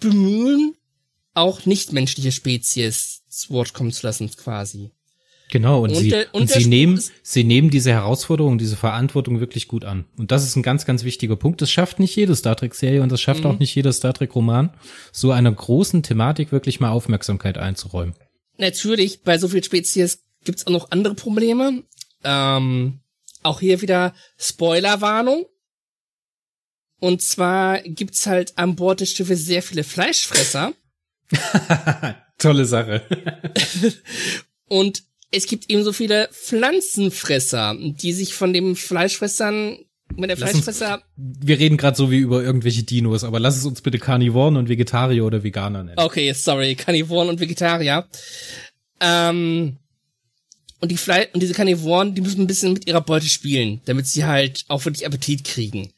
[0.00, 0.74] bemühen,
[1.34, 4.90] auch nichtmenschliche Spezies zu Wort kommen zu lassen, quasi.
[5.50, 9.40] Genau, und, Und sie, der- und und sie nehmen, sie nehmen diese Herausforderung, diese Verantwortung
[9.40, 10.04] wirklich gut an.
[10.18, 11.62] Und das ist ein ganz, ganz wichtiger Punkt.
[11.62, 13.50] Das schafft nicht jede Star Trek-Serie und das schafft Mhm.
[13.50, 14.70] auch nicht jeder Star Trek-Roman,
[15.10, 18.14] so einer großen Thematik wirklich mal Aufmerksamkeit einzuräumen.
[18.58, 21.82] Natürlich, bei so viel Spezies gibt's auch noch andere Probleme.
[22.24, 23.00] Ähm,
[23.42, 25.46] auch hier wieder Spoilerwarnung.
[27.00, 30.72] Und zwar gibt's halt an Bord des Schiffes sehr viele Fleischfresser.
[32.38, 33.02] Tolle Sache.
[34.68, 39.78] Und es gibt ebenso viele Pflanzenfresser, die sich von den Fleischfressern,
[40.16, 43.56] wenn der Lass uns- Fleischfresser, Wir reden gerade so wie über irgendwelche Dinos, aber lass
[43.56, 45.98] es uns bitte Karnivoren und Vegetarier oder Veganer nennen.
[45.98, 48.06] okay, sorry, Karnivoren und Vegetarier,
[49.00, 49.76] ähm,
[50.80, 54.06] und die Fle und diese Karnivoren, die müssen ein bisschen mit ihrer Beute spielen, damit
[54.06, 55.92] sie halt auch wirklich Appetit kriegen.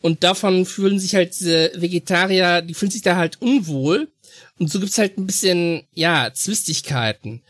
[0.00, 4.08] Und davon fühlen sich halt diese Vegetarier, die fühlen sich da halt unwohl.
[4.58, 7.42] Und so gibt's halt ein bisschen, ja, Zwistigkeiten.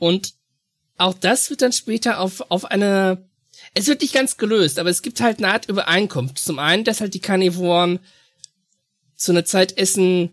[0.00, 0.34] Und
[0.96, 3.28] auch das wird dann später auf, auf eine,
[3.74, 6.38] es wird nicht ganz gelöst, aber es gibt halt eine Art Übereinkunft.
[6.38, 8.00] Zum einen, dass halt die Karnivoren
[9.14, 10.30] zu einer Zeit essen,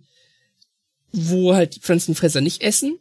[1.12, 3.00] wo halt die Pflanzenfresser nicht essen.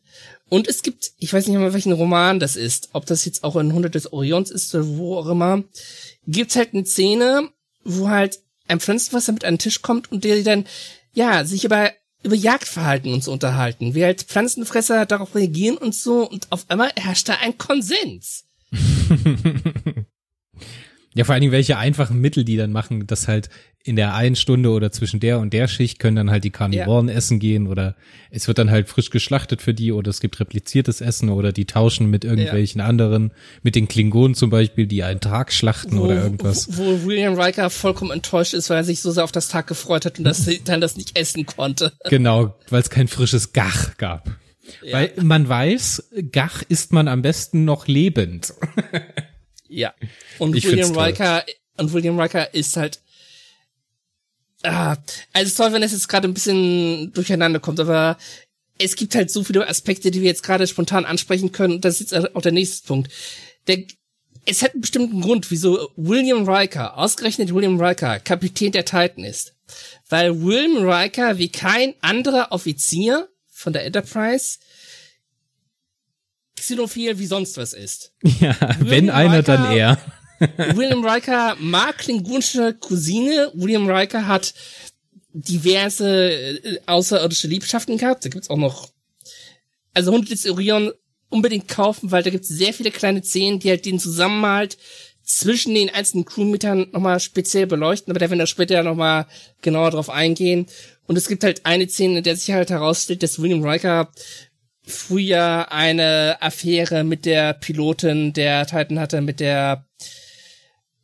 [0.48, 3.57] Und es gibt, ich weiß nicht mal, welchen Roman das ist, ob das jetzt auch
[3.57, 5.64] in 100 des Orions ist oder wo auch immer,
[6.26, 7.48] gibt's halt eine Szene,
[7.85, 10.66] wo halt ein Pflanzenfresser mit an den Tisch kommt und der dann,
[11.12, 11.92] ja, sich über,
[12.26, 16.90] über Jagdverhalten und so unterhalten, wie halt Pflanzenfresser darauf reagieren und so und auf einmal
[16.96, 18.44] herrscht da ein Konsens.
[21.16, 23.48] Ja, vor allen Dingen welche einfachen Mittel die dann machen, dass halt
[23.83, 27.09] in der einen Stunde oder zwischen der und der Schicht können dann halt die Karnivoren
[27.09, 27.94] essen gehen oder
[28.31, 31.64] es wird dann halt frisch geschlachtet für die oder es gibt repliziertes Essen oder die
[31.64, 36.76] tauschen mit irgendwelchen anderen, mit den Klingonen zum Beispiel, die einen Tag schlachten oder irgendwas.
[36.76, 39.68] Wo, wo William Riker vollkommen enttäuscht ist, weil er sich so sehr auf das Tag
[39.68, 41.92] gefreut hat und das dann das nicht essen konnte.
[42.11, 44.31] Genau, weil es kein frisches Gach gab.
[44.90, 48.52] Weil man weiß, Gach isst man am besten noch lebend.
[49.68, 49.94] Ja.
[50.38, 50.96] Und Ich William.
[50.96, 51.44] Riker
[51.76, 53.00] und William Riker ist halt
[54.62, 54.96] ah,
[55.33, 58.18] also es ist toll, wenn es jetzt gerade ein bisschen durcheinander kommt, aber
[58.79, 62.00] es gibt halt so viele Aspekte, die wir jetzt gerade spontan ansprechen können und das
[62.00, 63.11] ist jetzt auch der nächste Punkt.
[63.66, 63.85] Der,
[64.44, 69.55] es hat einen bestimmten Grund, wieso William Riker, ausgerechnet William Riker, Kapitän der Titan ist.
[70.09, 74.59] Weil William Riker wie kein anderer Offizier von der Enterprise
[76.66, 78.12] xenophil wie sonst was ist.
[78.40, 79.98] Ja, wenn einer, dann Riker- er.
[80.76, 83.50] William Riker mag klingonische Cousine.
[83.55, 84.52] William Riker hat
[85.33, 88.24] diverse äh, außerirdische Liebschaften gehabt.
[88.24, 88.90] Da gibt's auch noch,
[89.94, 90.92] also Hund des Orion
[91.29, 94.76] unbedingt kaufen, weil da gibt's sehr viele kleine Szenen, die halt den Zusammenhalt
[95.24, 99.26] zwischen den einzelnen Crewmitgliedern nochmal speziell beleuchten, aber da werden wir später nochmal
[99.61, 100.66] genauer drauf eingehen.
[101.09, 104.12] Und es gibt halt eine Szene, in der sich halt herausstellt, dass William Riker
[104.87, 109.85] früher eine Affäre mit der Pilotin der Titan hatte, mit der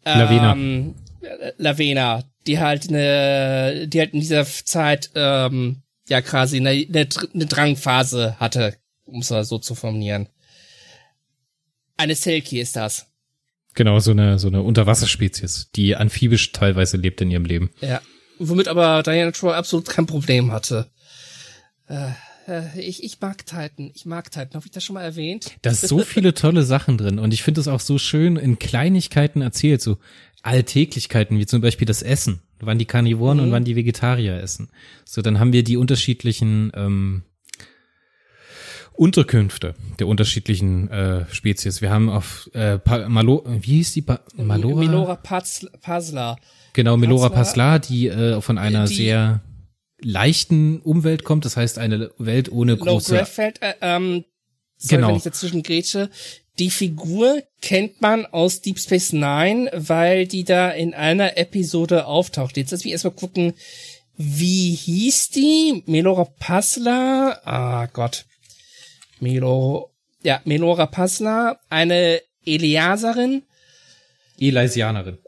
[0.05, 0.53] Lavena.
[0.53, 6.71] ähm, äh, Lavena, die halt eine, die halt in dieser Zeit ähm, ja quasi eine,
[6.71, 10.29] eine Drangphase hatte, um es mal so zu formulieren.
[11.97, 13.07] Eine Selkie ist das.
[13.75, 17.71] Genau, so eine, so eine Unterwasserspezies, die amphibisch teilweise lebt in ihrem Leben.
[17.81, 18.01] Ja.
[18.38, 20.90] Womit aber Diana Troy absolut kein Problem hatte.
[21.88, 22.11] Äh,
[22.48, 23.90] äh, ich, ich mag Titan.
[23.94, 24.55] Ich mag Titan.
[24.55, 25.52] Habe ich das schon mal erwähnt?
[25.62, 28.59] Da ist so viele tolle Sachen drin und ich finde es auch so schön in
[28.59, 29.98] Kleinigkeiten erzählt, so
[30.42, 34.70] Alltäglichkeiten, wie zum Beispiel das Essen, wann die Karnivoren und wann die Vegetarier essen.
[35.05, 37.22] So, dann haben wir die unterschiedlichen ähm,
[38.94, 41.81] Unterkünfte der unterschiedlichen äh, Spezies.
[41.81, 44.02] Wir haben auf äh, pa Malo, wie hieß die?
[44.02, 44.81] Pa Malora?
[44.81, 46.37] Melora Paz- Pasla.
[46.74, 49.40] Genau, Melora Paslar, die äh, von einer Die- sehr
[50.02, 54.24] leichten Umwelt kommt, das heißt eine Welt ohne Low große Graffeld, äh, ähm,
[54.76, 55.08] sorry, Genau.
[55.08, 56.10] wenn ich dazwischen grätsche.
[56.58, 62.56] Die Figur kennt man aus Deep Space Nine, weil die da in einer Episode auftaucht.
[62.56, 63.54] Jetzt lass mich erstmal gucken,
[64.16, 65.82] wie hieß die?
[65.86, 67.40] Melora Pasla?
[67.44, 68.26] Ah Gott.
[69.20, 69.90] Melo,
[70.22, 73.42] ja, Melora Pasla, eine Eliaserin,
[74.38, 75.18] Elysianerin.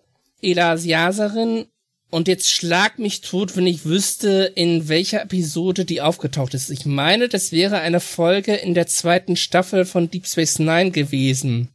[0.43, 1.67] Elasiaserin
[2.15, 6.71] und jetzt schlag mich tot, wenn ich wüsste, in welcher Episode die aufgetaucht ist.
[6.71, 11.71] Ich meine, das wäre eine Folge in der zweiten Staffel von Deep Space Nine gewesen,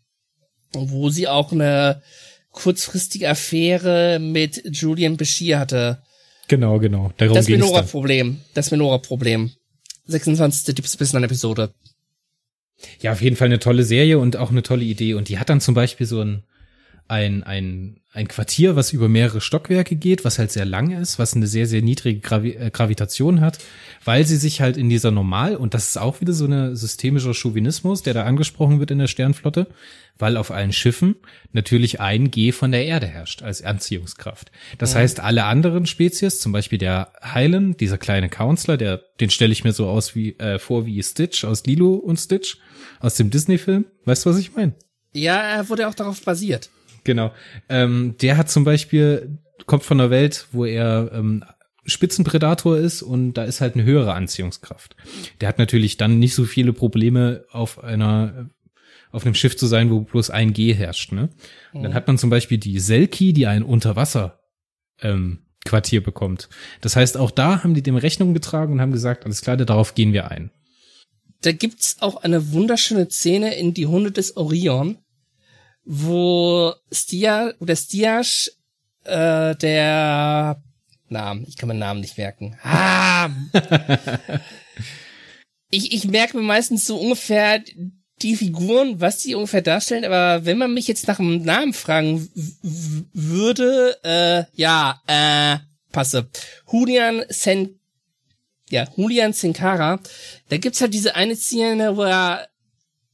[0.72, 2.02] wo sie auch eine
[2.52, 6.02] kurzfristige Affäre mit Julian Bashir hatte.
[6.48, 7.12] Genau, genau.
[7.18, 8.40] Darum das Menora-Problem.
[8.54, 9.52] Das Menora-Problem.
[10.06, 10.74] 26.
[10.74, 11.74] Deep Space Nine Episode.
[13.02, 15.16] Ja, auf jeden Fall eine tolle Serie und auch eine tolle Idee.
[15.16, 16.44] Und die hat dann zum Beispiel so ein,
[17.10, 21.34] ein, ein, ein Quartier, was über mehrere Stockwerke geht, was halt sehr lang ist, was
[21.36, 23.58] eine sehr, sehr niedrige Gravi äh, Gravitation hat,
[24.06, 27.34] weil sie sich halt in dieser Normal, und das ist auch wieder so eine systemischer
[27.34, 29.68] Chauvinismus, der da angesprochen wird in der Sternflotte,
[30.20, 31.16] weil auf allen Schiffen
[31.52, 34.52] natürlich ein G von der Erde herrscht als Anziehungskraft.
[34.78, 35.00] Das ja.
[35.00, 39.64] heißt, alle anderen Spezies, zum Beispiel der Hylan, dieser kleine Counselor, der, den stelle ich
[39.64, 42.58] mir so aus wie, äh, vor wie Stitch aus Lilo und Stitch
[43.00, 43.86] aus dem Disney-Film.
[44.06, 44.76] Weißt du, was ich meine?
[45.12, 46.70] Ja, er wurde auch darauf basiert.
[47.10, 47.34] Genau.
[47.70, 51.44] Ähm, der hat zum Beispiel, kommt von einer Welt, wo er ähm,
[51.88, 54.96] Spitzenpredator ist und da ist halt eine höhere Anziehungskraft.
[55.42, 58.52] Der hat natürlich dann nicht so viele Probleme auf einer
[59.12, 61.14] auf einem Schiff zu sein, wo bloß ein G herrscht.
[61.14, 61.30] Ne?
[61.74, 61.96] Und dann mhm.
[61.96, 64.42] hat man zum Beispiel die Selki, die ein Unterwasser
[65.02, 66.48] ähm, Quartier bekommt.
[66.82, 69.96] Das heißt, auch da haben die dem Rechnung getragen und haben gesagt, alles klar, darauf
[69.96, 70.52] gehen wir ein.
[71.42, 75.00] Da gibt's auch eine wunderschöne Szene in Die Hunde des Orion,
[75.92, 78.52] wo Stia oder Stiasch
[79.06, 80.62] äh, der
[81.10, 82.56] Namen, ich kann meinen Namen nicht merken.
[82.62, 83.30] Ah!
[85.72, 87.64] ich, ich merke mir meistens so ungefähr
[88.22, 92.30] die Figuren, was die ungefähr darstellen, aber wenn man mich jetzt nach dem Namen fragen
[93.14, 95.58] würde, äh, ja, äh,
[95.92, 96.30] passe.
[96.72, 97.80] Julian Sen,
[98.70, 100.00] ja, Julian Senkara,
[100.50, 102.49] da gibt's halt diese eine Szene, wo er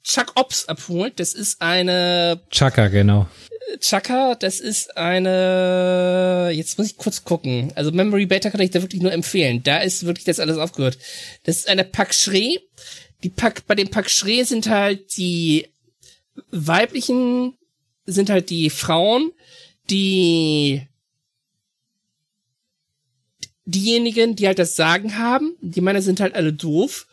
[0.05, 1.19] Chuck Ops abholt.
[1.19, 2.39] Das ist eine.
[2.51, 3.27] Chaka, genau.
[3.79, 7.73] Chaka, das ist eine, jetzt muss ich kurz gucken.
[7.75, 9.63] Also Memory Beta kann ich da wirklich nur empfehlen.
[9.63, 10.99] Da ist wirklich das alles aufgehört.
[11.43, 12.59] Das ist eine Pak Shre.
[13.23, 15.67] Die Pak, bei dem Pak Shre sind halt die
[16.51, 17.57] weiblichen,
[18.05, 19.31] sind halt die Frauen,
[19.89, 20.87] die
[23.65, 25.55] diejenigen, die halt das Sagen haben.
[25.61, 27.07] Die Männer sind halt alle doof.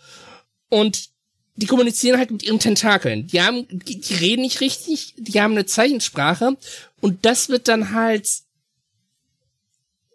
[0.68, 1.11] Und
[1.56, 3.26] die kommunizieren halt mit ihren Tentakeln.
[3.26, 6.56] Die haben, die, die reden nicht richtig, die haben eine Zeichensprache
[7.00, 8.28] und das wird dann halt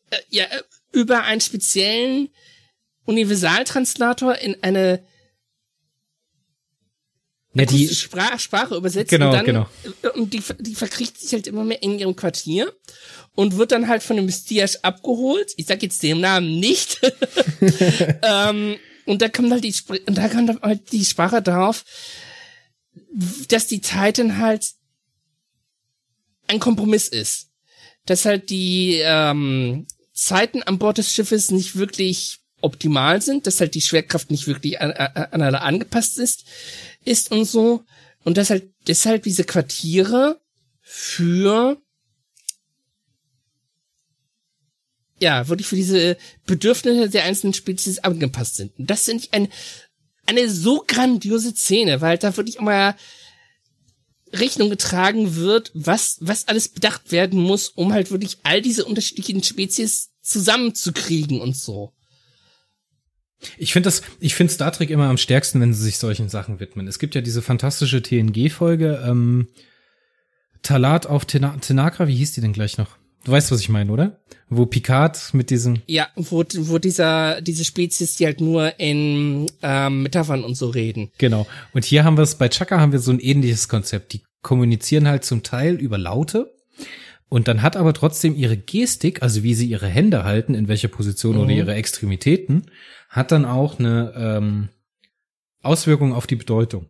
[0.10, 0.46] äh, ja
[0.92, 2.30] über einen speziellen
[3.06, 5.04] Universaltranslator in eine
[7.54, 9.70] ja, die Sprach, Sprache übersetzt genau, und dann genau.
[10.04, 12.72] Äh, und die, die verkriecht sich halt immer mehr in ihrem Quartier
[13.36, 15.54] und wird dann halt von dem Messias abgeholt.
[15.58, 17.00] Ich sag jetzt den Namen nicht.
[18.22, 19.74] ähm, und da kommt halt die,
[20.06, 21.86] und da kommt halt die Sprache drauf,
[23.48, 24.74] dass die Titan halt
[26.48, 27.50] ein Kompromiss ist.
[28.06, 33.76] Dass halt die ähm, Zeiten an Bord des Schiffes nicht wirklich optimal sind, dass halt
[33.76, 36.46] die Schwerkraft nicht wirklich an, an alle angepasst ist,
[37.06, 37.84] ist und so.
[38.24, 40.42] Und dass halt deshalb diese Quartiere
[40.82, 41.82] für
[45.20, 48.78] ja, wirklich für diese Bedürfnisse der einzelnen Spezies angepasst sind.
[48.78, 49.48] Und das finde ich ein,
[50.26, 52.96] eine so grandiose Szene, weil da wirklich immer
[54.34, 59.42] Rechnung getragen wird, was, was alles bedacht werden muss, um halt wirklich all diese unterschiedlichen
[59.42, 61.94] Spezies zusammenzukriegen und so.
[63.58, 66.60] Ich finde das, ich finde Star Trek immer am stärksten, wenn sie sich solchen Sachen
[66.60, 66.88] widmen.
[66.88, 69.48] Es gibt ja diese fantastische TNG-Folge, ähm,
[70.64, 72.98] Talat auf Tenakra, wie hieß die denn gleich noch?
[73.28, 74.22] Du weißt, was ich meine, oder?
[74.48, 75.82] Wo Picard mit diesem.
[75.86, 81.12] Ja, wo, wo dieser, diese Spezies, die halt nur in ähm, Metaphern und so reden.
[81.18, 81.46] Genau.
[81.74, 84.14] Und hier haben wir es, bei Chaka haben wir so ein ähnliches Konzept.
[84.14, 86.56] Die kommunizieren halt zum Teil über Laute.
[87.28, 90.88] Und dann hat aber trotzdem ihre Gestik, also wie sie ihre Hände halten, in welcher
[90.88, 91.42] Position mhm.
[91.42, 92.72] oder ihre Extremitäten,
[93.10, 94.70] hat dann auch eine ähm,
[95.62, 96.88] Auswirkung auf die Bedeutung.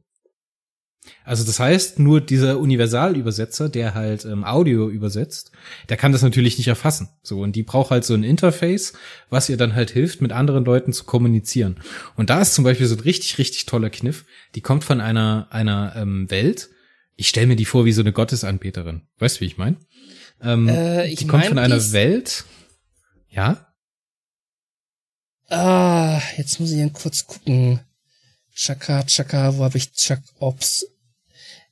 [1.24, 5.52] Also das heißt, nur dieser Universalübersetzer, der halt ähm, Audio übersetzt,
[5.89, 7.10] der kann das natürlich nicht erfassen.
[7.22, 8.93] So und die braucht halt so ein Interface,
[9.30, 11.78] was ihr dann halt hilft, mit anderen Leuten zu kommunizieren.
[12.15, 14.26] Und da ist zum Beispiel so ein richtig richtig toller Kniff.
[14.56, 16.70] Die kommt von einer einer ähm, Welt.
[17.15, 19.02] Ich stelle mir die vor wie so eine Gottesanbeterin.
[19.17, 19.78] Weißt du, wie ich meine?
[20.41, 22.46] Ähm, äh, die kommt mein, von einer Welt.
[23.30, 23.67] Ja.
[25.50, 27.80] Ah, jetzt muss ich dann kurz gucken.
[28.54, 30.86] Chaka, Chaka, wo habe ich Chuck Ops?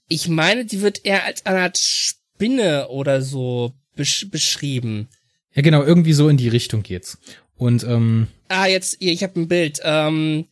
[0.08, 5.08] Ich meine, die wird eher als eine Art Spinne oder so besch beschrieben.
[5.54, 7.18] Ja, genau, irgendwie so in die Richtung geht's.
[7.56, 9.80] Und ähm, ah, jetzt ich habe ein Bild.
[9.84, 10.46] Ähm,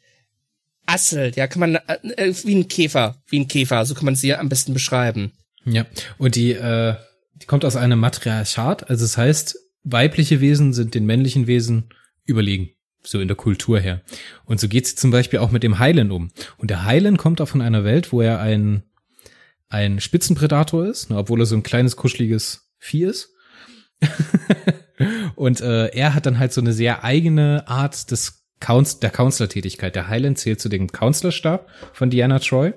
[0.86, 4.16] Assel, ja, kann man äh, äh, wie ein Käfer, wie ein Käfer, so kann man
[4.16, 5.32] sie am besten beschreiben.
[5.66, 5.86] Ja,
[6.18, 6.96] und die äh,
[7.36, 11.90] die kommt aus einem Matriarchat, also es das heißt, weibliche Wesen sind den männlichen Wesen
[12.26, 12.70] überlegen
[13.06, 14.02] so in der Kultur her.
[14.46, 16.32] Und so geht's zum Beispiel auch mit dem Heilen um.
[16.58, 18.84] Und der Heilen kommt auch von einer Welt, wo er ein
[19.74, 23.34] ein Spitzenpredator ist, ne, obwohl er so ein kleines, kuscheliges Vieh ist.
[25.36, 28.40] Und äh, er hat dann halt so eine sehr eigene Art des
[29.02, 29.94] der Counselor-Tätigkeit.
[29.94, 32.74] Der Highland zählt zu dem Counselorstab von Diana Troy.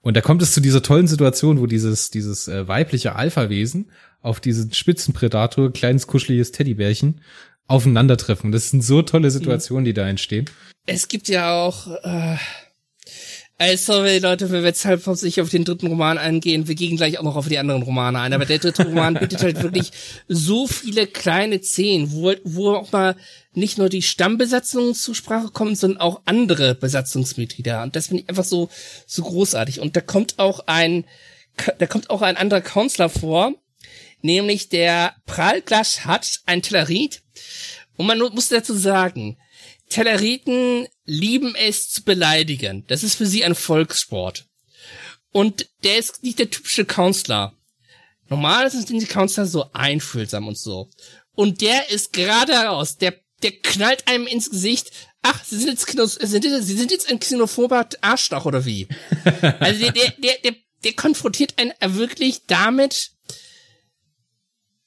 [0.00, 4.40] Und da kommt es zu dieser tollen Situation, wo dieses, dieses äh, weibliche Alpha-Wesen auf
[4.40, 7.20] diesen Spitzenpredator, kleines kuscheliges Teddybärchen,
[7.68, 8.50] aufeinandertreffen.
[8.50, 10.46] Das sind so tolle Situationen, die da entstehen.
[10.86, 12.36] Es gibt ja auch, äh,
[13.60, 16.96] also, sorry, Leute, wenn wir jetzt halt sich auf den dritten Roman eingehen, wir gehen
[16.96, 19.92] gleich auch noch auf die anderen Romane ein, aber der dritte Roman bietet halt wirklich
[20.28, 23.16] so viele kleine Szenen, wo, wo auch mal
[23.52, 27.82] nicht nur die Stammbesatzung zur Sprache kommt, sondern auch andere Besatzungsmitglieder.
[27.82, 28.70] Und das finde ich einfach so,
[29.06, 29.80] so großartig.
[29.80, 31.04] Und da kommt auch ein,
[31.78, 33.52] da kommt auch ein anderer Counselor vor,
[34.22, 37.20] nämlich der Prallglasch hat ein Tellerit.
[37.98, 39.36] Und man muss dazu sagen,
[39.90, 42.84] Telleriten lieben es zu beleidigen.
[42.86, 44.46] Das ist für sie ein Volkssport.
[45.32, 47.52] Und der ist nicht der typische Counselor.
[48.28, 50.88] Normalerweise sind die Counselor so einfühlsam und so.
[51.34, 54.90] Und der ist gerade heraus, der der knallt einem ins Gesicht.
[55.22, 58.88] Ach, sie sind jetzt, Kinos, sind, sie sind jetzt ein xenophober Arschloch oder wie?
[59.60, 63.12] also der, der, der, der, der konfrontiert einen wirklich damit,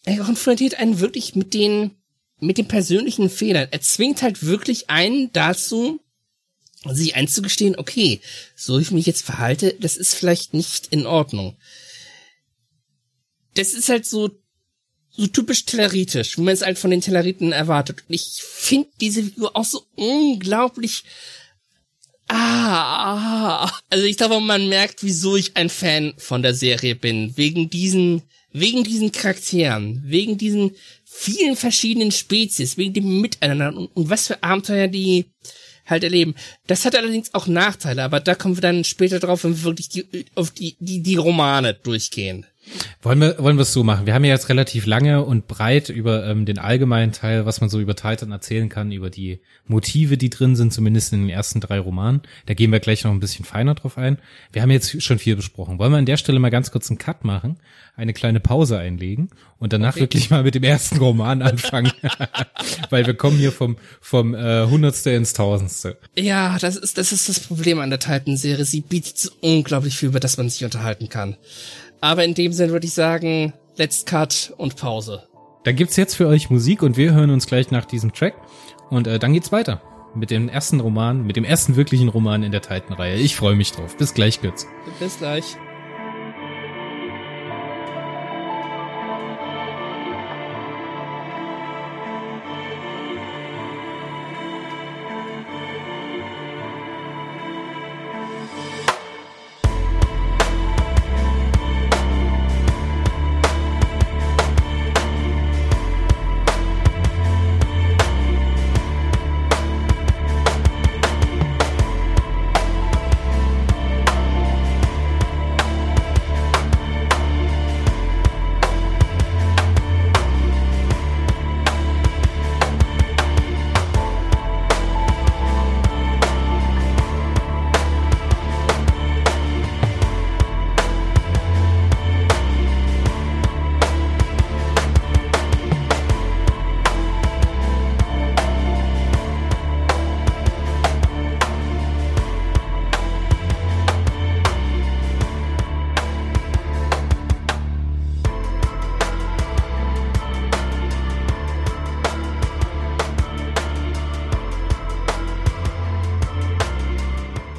[0.05, 1.91] er konfrontiert einen wirklich mit den,
[2.39, 3.67] mit den persönlichen Fehlern.
[3.71, 5.99] Er zwingt halt wirklich einen dazu,
[6.85, 8.19] sich einzugestehen, okay,
[8.55, 11.55] so ich mich jetzt verhalte, das ist vielleicht nicht in Ordnung.
[13.53, 14.31] Das ist halt so
[15.15, 18.03] so typisch telleritisch, wie man es halt von den Telleriten erwartet.
[18.09, 21.03] Und ich finde diese Figur auch so unglaublich
[22.27, 27.35] Ah, also ich glaube, man merkt, wieso ich ein Fan von der Serie bin.
[27.35, 30.71] Wegen diesen, wegen diesen Charakteren, wegen diesen
[31.15, 35.25] vielen verschiedenen Spezies, wegen dem Miteinander und, und was für Abenteuer die
[35.85, 36.35] halt erleben.
[36.67, 39.89] Das hat allerdings auch Nachteile, aber da kommen wir dann später drauf, wenn wir wirklich
[39.89, 42.45] die, auf die, die, die Romane durchgehen.
[43.01, 44.05] Wollen wir, wollen wir es so machen?
[44.05, 47.69] Wir haben ja jetzt relativ lange und breit über ähm, den allgemeinen Teil, was man
[47.69, 51.59] so über Titan erzählen kann, über die Motive, die drin sind, zumindest in den ersten
[51.59, 52.21] drei Romanen.
[52.45, 54.19] Da gehen wir gleich noch ein bisschen feiner drauf ein.
[54.53, 55.79] Wir haben jetzt schon viel besprochen.
[55.79, 57.57] Wollen wir an der Stelle mal ganz kurz einen Cut machen,
[57.95, 60.01] eine kleine Pause einlegen und danach okay.
[60.01, 61.91] wirklich mal mit dem ersten Roman anfangen?
[62.89, 65.97] Weil wir kommen hier vom, vom äh, Hundertste ins Tausendste.
[66.17, 68.63] Ja, das ist, das ist das Problem an der Titan-Serie.
[68.63, 71.35] Sie bietet so unglaublich viel, über das man sich unterhalten kann.
[72.03, 75.23] Aber in dem Sinn würde ich sagen, let's cut und Pause.
[75.63, 78.33] Dann gibt's jetzt für euch Musik und wir hören uns gleich nach diesem Track.
[78.89, 79.81] Und äh, dann geht's weiter
[80.13, 83.15] mit dem ersten Roman, mit dem ersten wirklichen Roman in der Titan-Reihe.
[83.15, 83.95] Ich freue mich drauf.
[83.95, 84.67] Bis gleich, Götz.
[84.99, 85.55] Bis gleich.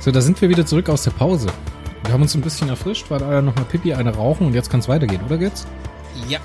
[0.05, 1.47] So, da sind wir wieder zurück aus der Pause.
[2.05, 4.69] Wir haben uns ein bisschen erfrischt, war da noch mal Pipi, eine rauchen und jetzt
[4.69, 5.67] kann es weitergehen, oder geht's?
[6.29, 6.41] Ja.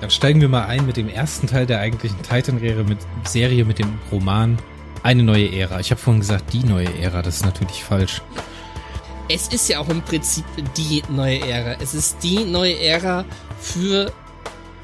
[0.00, 3.80] Dann steigen wir mal ein mit dem ersten Teil der eigentlichen Titan-Serie mit, Serie mit
[3.80, 4.56] dem Roman
[5.02, 5.80] Eine neue Ära.
[5.80, 8.22] Ich habe vorhin gesagt, die neue Ära, das ist natürlich falsch.
[9.28, 10.44] Es ist ja auch im Prinzip
[10.76, 11.74] die neue Ära.
[11.80, 13.24] Es ist die neue Ära
[13.58, 14.12] für,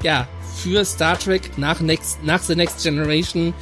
[0.03, 0.27] ja,
[0.57, 3.53] für Star Trek nach, Next, nach The Next Generation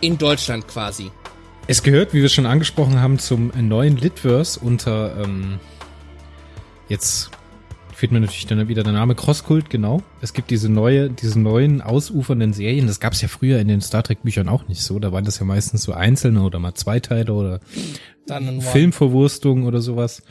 [0.00, 1.10] in Deutschland quasi.
[1.68, 5.60] Es gehört, wie wir schon angesprochen haben, zum neuen Litverse unter, ähm,
[6.88, 7.30] jetzt
[7.94, 10.02] fehlt mir natürlich dann wieder der Name Crosskult, genau.
[10.20, 12.88] Es gibt diese neue, diese neuen ausufernden Serien.
[12.88, 14.98] Das gab es ja früher in den Star Trek Büchern auch nicht so.
[14.98, 17.60] Da waren das ja meistens so einzelne oder mal Zweiteile oder
[18.60, 20.24] Filmverwurstungen oder sowas.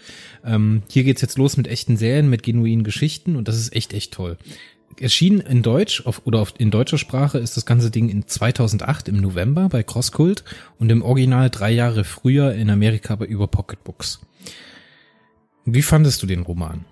[0.43, 3.93] Ähm, hier geht's jetzt los mit echten Serien, mit genuinen Geschichten und das ist echt,
[3.93, 4.37] echt toll
[4.99, 9.07] erschien in Deutsch auf, oder auf, in deutscher Sprache ist das ganze Ding in 2008
[9.07, 10.43] im November bei Crosskult
[10.79, 14.19] und im Original drei Jahre früher in Amerika bei über Pocketbooks.
[15.65, 16.85] Wie fandest du den Roman?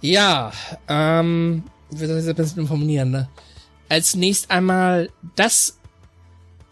[0.00, 0.52] Ja,
[0.88, 3.28] ähm, wie soll ich das ein bisschen formulieren, ne?
[3.90, 5.78] als nächst einmal das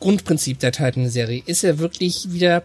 [0.01, 2.63] Grundprinzip der Titan-Serie ist ja wirklich wieder,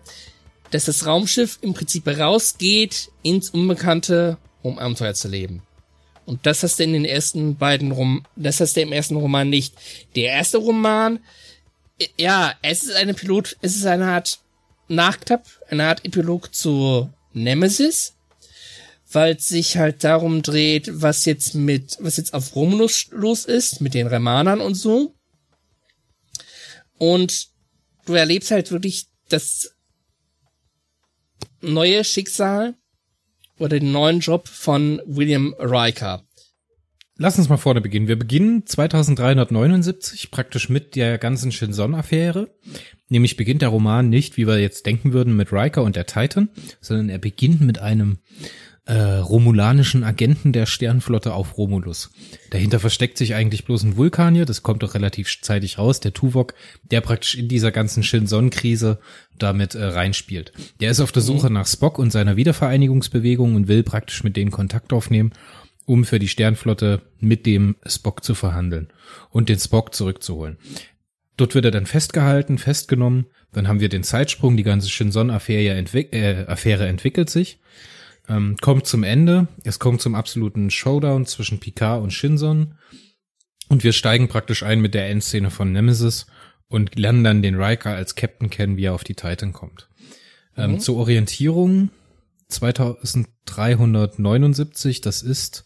[0.70, 5.64] dass das Raumschiff im Prinzip rausgeht ins Unbekannte, um Abenteuer zu leben.
[6.26, 9.50] Und das hast du in den ersten beiden Rom das hast du im ersten Roman
[9.50, 9.76] nicht.
[10.16, 11.20] Der erste Roman,
[12.18, 14.40] ja, es ist eine Pilot, es ist eine Art
[14.88, 18.16] Nachklapp, eine Art Epilog zu Nemesis,
[19.12, 23.82] weil es sich halt darum dreht, was jetzt mit, was jetzt auf Romulus los ist,
[23.82, 25.16] mit den Remanern und so.
[26.98, 27.50] Und
[28.06, 29.74] du erlebst halt wirklich das
[31.62, 32.76] neue Schicksal
[33.64, 36.24] oder den neuen Job von William Riker.
[37.18, 38.08] Lass uns mal vorne beginnen.
[38.08, 42.50] Wir beginnen 2379 praktisch mit der ganzen Shinson-Affäre.
[43.08, 46.50] Nämlich beginnt der Roman nicht, wie wir jetzt denken würden, mit Riker und der Titan,
[46.82, 48.18] sondern er beginnt mit einem
[48.86, 52.12] äh, romulanischen Agenten der Sternflotte auf Romulus.
[52.50, 56.54] Dahinter versteckt sich eigentlich bloß ein Vulkanier, das kommt doch relativ zeitig raus, der Tuvok,
[56.84, 59.00] der praktisch in dieser ganzen Shinson-Krise
[59.40, 60.52] damit äh, reinspielt.
[60.82, 64.52] Der ist auf der Suche nach Spock und seiner Wiedervereinigungsbewegung und will praktisch mit denen
[64.52, 65.32] Kontakt aufnehmen,
[65.86, 68.92] um für die Sternflotte mit dem Spock zu verhandeln
[69.30, 70.58] und den Spock zurückzuholen.
[71.38, 73.28] Dort wird er dann festgehalten, festgenommen.
[73.54, 77.60] Dann haben wir den Zeitsprung, die ganze Shinson-Affäre entwick äh, entwickelt sich
[78.30, 79.48] ähm, kommt zum Ende.
[79.64, 82.76] Es kommt zum absoluten Showdown zwischen Picard und Shinson.
[83.70, 86.28] Und wir steigen praktisch ein mit der Endszene von Nemesis
[86.68, 89.90] und lernen dann den Riker als Captain kennen, wie er auf die Titan kommt.
[90.58, 90.80] Ähm, mhm.
[90.80, 91.90] Zur Orientierung
[92.50, 95.66] 2379, das ist,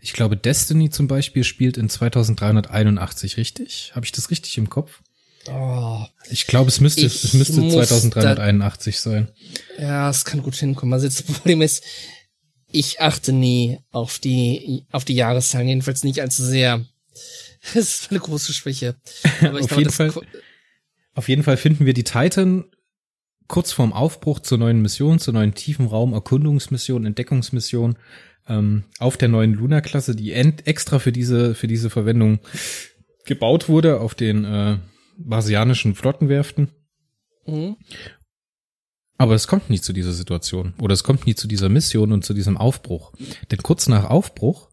[0.00, 3.92] ich glaube, Destiny zum Beispiel spielt in 2381, richtig?
[3.94, 5.02] Habe ich das richtig im Kopf?
[5.50, 9.28] Oh, ich glaube, es müsste, es müsste 2381 sein.
[9.78, 10.92] Ja, es kann gut hinkommen.
[10.92, 11.84] Also das Problem ist,
[12.70, 16.84] ich achte nie auf die, auf die Jahreszahlen, jedenfalls nicht allzu sehr.
[17.72, 18.96] Das ist eine große Schwäche.
[19.40, 20.12] Aber ich auf, glaube, jeden Fall,
[21.14, 22.64] auf jeden Fall finden wir die Titan
[23.48, 27.96] kurz vorm Aufbruch zur neuen Mission, zur neuen tiefen Raum Erkundungsmission, Entdeckungsmission
[28.48, 32.40] ähm, auf der neuen Luna-Klasse, die extra für diese für diese Verwendung
[33.24, 34.76] gebaut wurde auf den äh,
[35.16, 36.70] marsianischen Flottenwerften.
[37.46, 37.76] Mhm.
[39.16, 42.24] Aber es kommt nie zu dieser Situation oder es kommt nie zu dieser Mission und
[42.24, 43.12] zu diesem Aufbruch.
[43.50, 44.70] Denn kurz nach Aufbruch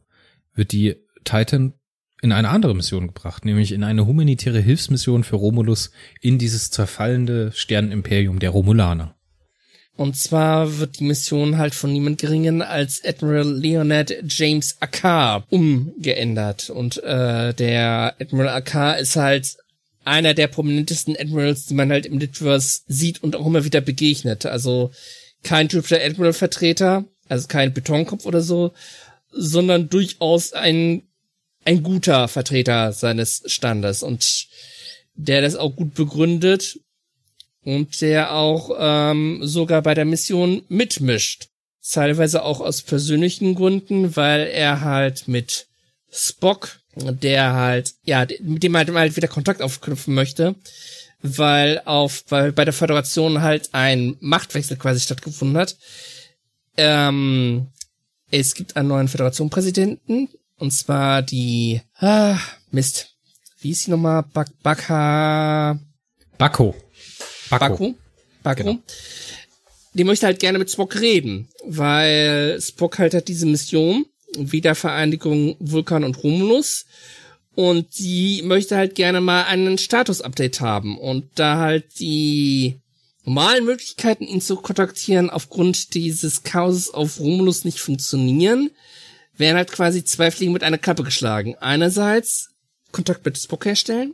[0.54, 1.74] wird die Titan
[2.22, 7.52] in eine andere Mission gebracht, nämlich in eine humanitäre Hilfsmission für Romulus in dieses zerfallende
[7.54, 9.16] Sternenimperium der Romulaner.
[9.98, 16.70] Und zwar wird die Mission halt von niemand geringen als Admiral Leonard James Akar umgeändert.
[16.70, 19.58] Und äh, der Admiral Akar ist halt
[20.04, 24.46] einer der prominentesten Admirals, die man halt im Litverse sieht und auch immer wieder begegnet.
[24.46, 24.92] Also
[25.44, 28.74] kein typischer Admiral-Vertreter, also kein Betonkopf oder so,
[29.32, 31.04] sondern durchaus ein,
[31.66, 34.48] ein guter Vertreter seines Standes und
[35.16, 36.80] der das auch gut begründet
[37.64, 41.48] und der auch ähm, sogar bei der Mission mitmischt.
[41.88, 45.68] Teilweise auch aus persönlichen Gründen, weil er halt mit
[46.12, 50.56] Spock der halt, ja, mit dem halt, halt wieder Kontakt aufknüpfen möchte,
[51.22, 55.78] weil auf, weil bei der Föderation halt ein Machtwechsel quasi stattgefunden hat.
[56.78, 57.68] Ähm,
[58.32, 62.38] es gibt einen neuen Föderationpräsidenten, und zwar die, ah,
[62.72, 63.16] Mist,
[63.62, 64.24] wie ist sie nochmal?
[64.34, 65.80] Bak Baka...
[66.38, 66.76] Bako.
[67.50, 67.68] Bako.
[67.68, 67.96] Bako.
[68.44, 68.64] Bako.
[68.64, 68.80] Genau.
[69.94, 74.06] Die möchte halt gerne mit Spock reden, weil Spock halt hat diese Mission
[74.38, 76.86] Wiedervereinigung Vulkan und Romulus.
[77.54, 80.98] Und die möchte halt gerne mal einen Status-Update haben.
[80.98, 82.80] Und da halt die
[83.26, 88.72] normalen Möglichkeiten, ihn zu kontaktieren, aufgrund dieses Chaos auf Romulus nicht funktionieren,
[89.36, 91.56] werden halt quasi zwei Fliegen mit einer Klappe geschlagen.
[91.60, 92.50] Einerseits
[92.92, 94.14] Kontakt mit Spock herstellen,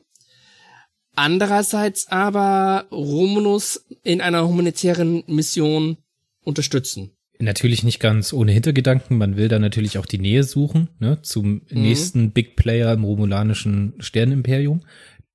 [1.16, 5.98] andererseits aber Romulus in einer humanitären Mission
[6.44, 7.17] unterstützen.
[7.40, 9.18] Natürlich nicht ganz ohne Hintergedanken.
[9.18, 11.62] Man will da natürlich auch die Nähe suchen, ne, zum mhm.
[11.70, 14.82] nächsten Big Player im romulanischen Sternenimperium.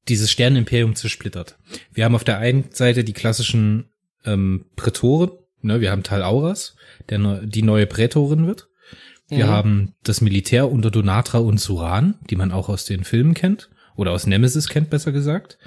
[0.08, 1.58] Dieses Sternenimperium zersplittert.
[1.92, 3.90] Wir haben auf der einen Seite die klassischen
[4.24, 5.30] ähm, Prätoren,
[5.60, 6.74] ne, wir haben Tal Auras,
[7.08, 8.68] der ne, die neue Prätorin wird.
[9.28, 9.50] Wir mhm.
[9.50, 14.10] haben das Militär unter Donatra und Suran, die man auch aus den Filmen kennt, oder
[14.10, 15.58] aus Nemesis kennt, besser gesagt.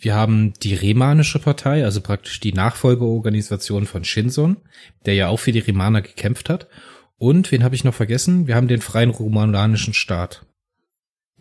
[0.00, 4.58] Wir haben die Remanische Partei, also praktisch die Nachfolgeorganisation von Shinson,
[5.06, 6.68] der ja auch für die Remaner gekämpft hat.
[7.16, 8.46] Und wen habe ich noch vergessen?
[8.46, 10.46] Wir haben den freien romulanischen Staat.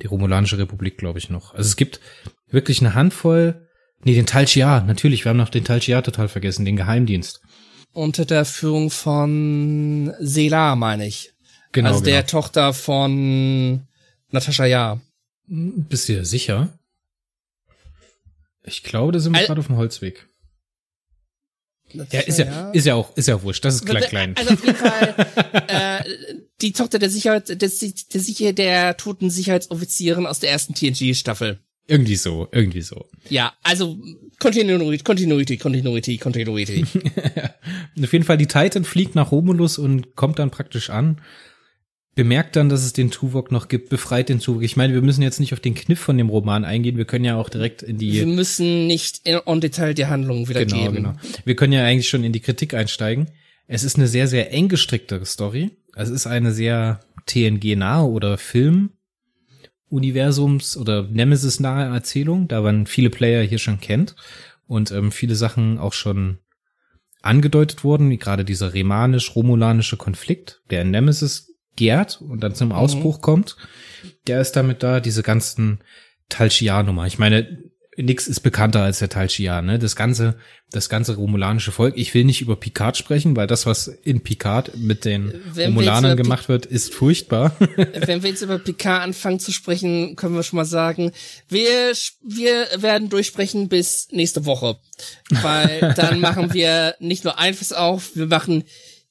[0.02, 1.54] Die Romulanische Republik, glaube ich, noch.
[1.54, 2.00] Also es gibt
[2.50, 3.68] wirklich eine Handvoll.
[4.04, 7.42] Nee, den Tal Shiar, natürlich, wir haben noch den Tal Shiar total vergessen, den Geheimdienst.
[7.94, 11.34] Unter der Führung von Sela, meine ich.
[11.72, 11.90] Genau.
[11.90, 12.42] Also der genau.
[12.42, 13.88] Tochter von
[14.32, 15.00] Natascha Ja.
[15.48, 16.78] Bist du dir sicher?
[18.68, 20.28] Ich glaube, da sind wir Al- gerade auf dem Holzweg.
[21.94, 23.64] Ja, ist ja, ist ja auch, ist ja auch wurscht.
[23.64, 24.36] Das ist klein, klein.
[24.36, 25.16] Also auf jeden Fall,
[25.70, 26.04] äh,
[26.62, 31.60] die Tochter der Sicherheit, des, der Sicher, der toten Sicherheitsoffizierin aus der ersten TNG-Staffel.
[31.88, 33.06] Irgendwie so, irgendwie so.
[33.30, 33.98] Ja, also
[34.40, 36.86] Continuity, Continuity, Continuity, Continuity.
[38.04, 41.22] Auf jeden Fall, die Titan fliegt nach Romulus und kommt dann praktisch an,
[42.18, 44.64] bemerkt dann, dass es den Tuvok noch gibt, befreit den Tuvok.
[44.64, 47.24] Ich meine, wir müssen jetzt nicht auf den Kniff von dem Roman eingehen, wir können
[47.24, 50.96] ja auch direkt in die Wir müssen nicht in, on Detail die Handlung Genau, wiedergeben.
[50.96, 51.14] genau.
[51.46, 53.28] Wir können ja eigentlich schon in die Kritik einsteigen.
[53.68, 55.72] Es ist eine sehr, sehr eng gestricktere Story.
[55.96, 63.60] Es ist eine sehr TNG-nahe oder Film-Universums- oder Nemesis-nahe Erzählung, da man viele Player hier
[63.60, 64.16] schon kennt
[64.68, 66.40] und ähm, viele Sachen auch schon
[67.22, 73.22] angedeutet wurden, wie gerade dieser remanisch-romulanische Konflikt, der in Nemesis gärt und dann zum Ausbruch
[73.22, 73.56] kommt.
[74.28, 75.80] Der ist damit da, diese ganzen
[76.28, 77.08] Talchiar-Nummer.
[77.08, 77.48] Ich meine,
[77.98, 79.80] nix ist bekannter als der Talchiar, ne?
[79.80, 80.38] Das ganze,
[80.72, 81.96] das ganze romulanische Volk.
[81.98, 85.66] Ich will nicht über Picard sprechen, weil das, was in Picard mit den Wenn wir
[85.68, 87.56] Romulanern über gemacht wird, ist furchtbar.
[87.76, 91.12] Wenn wir jetzt über Picard anfangen zu sprechen, können wir schon mal sagen,
[91.50, 94.78] wir, wir werden durchsprechen bis nächste Woche.
[95.30, 98.64] Weil dann machen wir nicht nur ein Fass auf, wir machen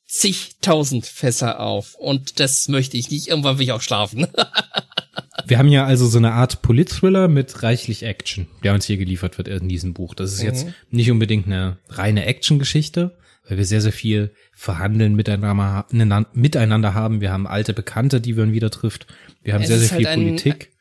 [0.07, 1.95] zigtausend Fässer auf.
[1.95, 3.29] Und das möchte ich nicht.
[3.29, 4.27] Irgendwann will ich auch schlafen.
[5.47, 9.39] Wir haben ja also so eine Art Polit-Thriller mit reichlich Action, der uns hier geliefert
[9.39, 10.15] wird in diesem Buch.
[10.15, 13.17] Das ist jetzt nicht unbedingt eine reine Action-Geschichte,
[13.49, 17.21] weil wir sehr, sehr viel verhandeln miteinander, miteinander haben.
[17.21, 19.07] Wir haben alte Bekannte, die man wieder trifft.
[19.43, 20.73] Wir haben Es sehr, sehr viel halt ein- Politik.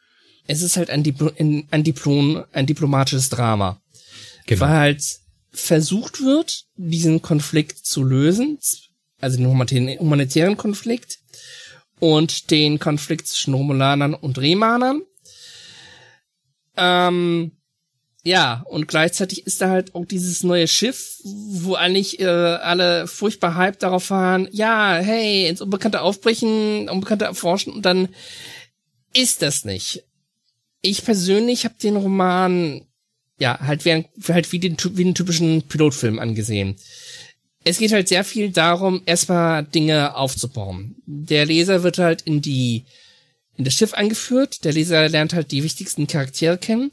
[0.47, 3.81] es ist halt ein, Diplo ein, ein Diplom, ein diplomatisches Drama.
[4.47, 4.61] Genau.
[4.61, 5.03] Weil halt
[5.51, 8.57] versucht wird, diesen Konflikt zu lösen,
[9.25, 9.47] also den
[9.99, 11.19] humanitären, Konflikt
[11.99, 15.01] und den Konflikt zwischen Romulanern und Remanern.
[16.77, 17.51] Ähm,
[18.23, 23.55] ja, und gleichzeitig ist da halt auch dieses neue Schiff, wo eigentlich äh, alle furchtbar
[23.55, 28.09] hype darauf waren, ja, hey, ins Unbekannte aufbrechen, Unbekannte erforschen und dann
[29.13, 30.03] ist das nicht.
[30.81, 32.85] Ich persönlich habe den Roman
[33.39, 36.75] ja halt wie, halt wie den, wie den typischen Pilotfilm angesehen.
[37.65, 40.95] Es geht halt sehr viel darum, erstmal Dinge aufzubauen.
[41.05, 42.85] Der Leser wird halt in die
[43.57, 44.63] in das Schiff eingeführt.
[44.63, 46.91] Der Leser lernt halt die wichtigsten Charaktere kennen.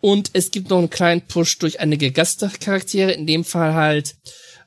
[0.00, 4.16] Und es gibt noch einen kleinen Push durch einige Gastcharaktere, in dem Fall halt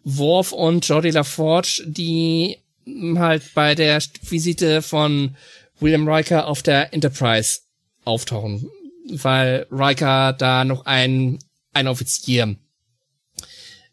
[0.04, 5.36] Worf und Jordi LaForge, die halt bei der Visite von
[5.80, 7.60] William Riker auf der Enterprise
[8.06, 8.70] auftauchen,
[9.10, 11.40] weil Riker da noch ein,
[11.74, 12.56] ein Offizier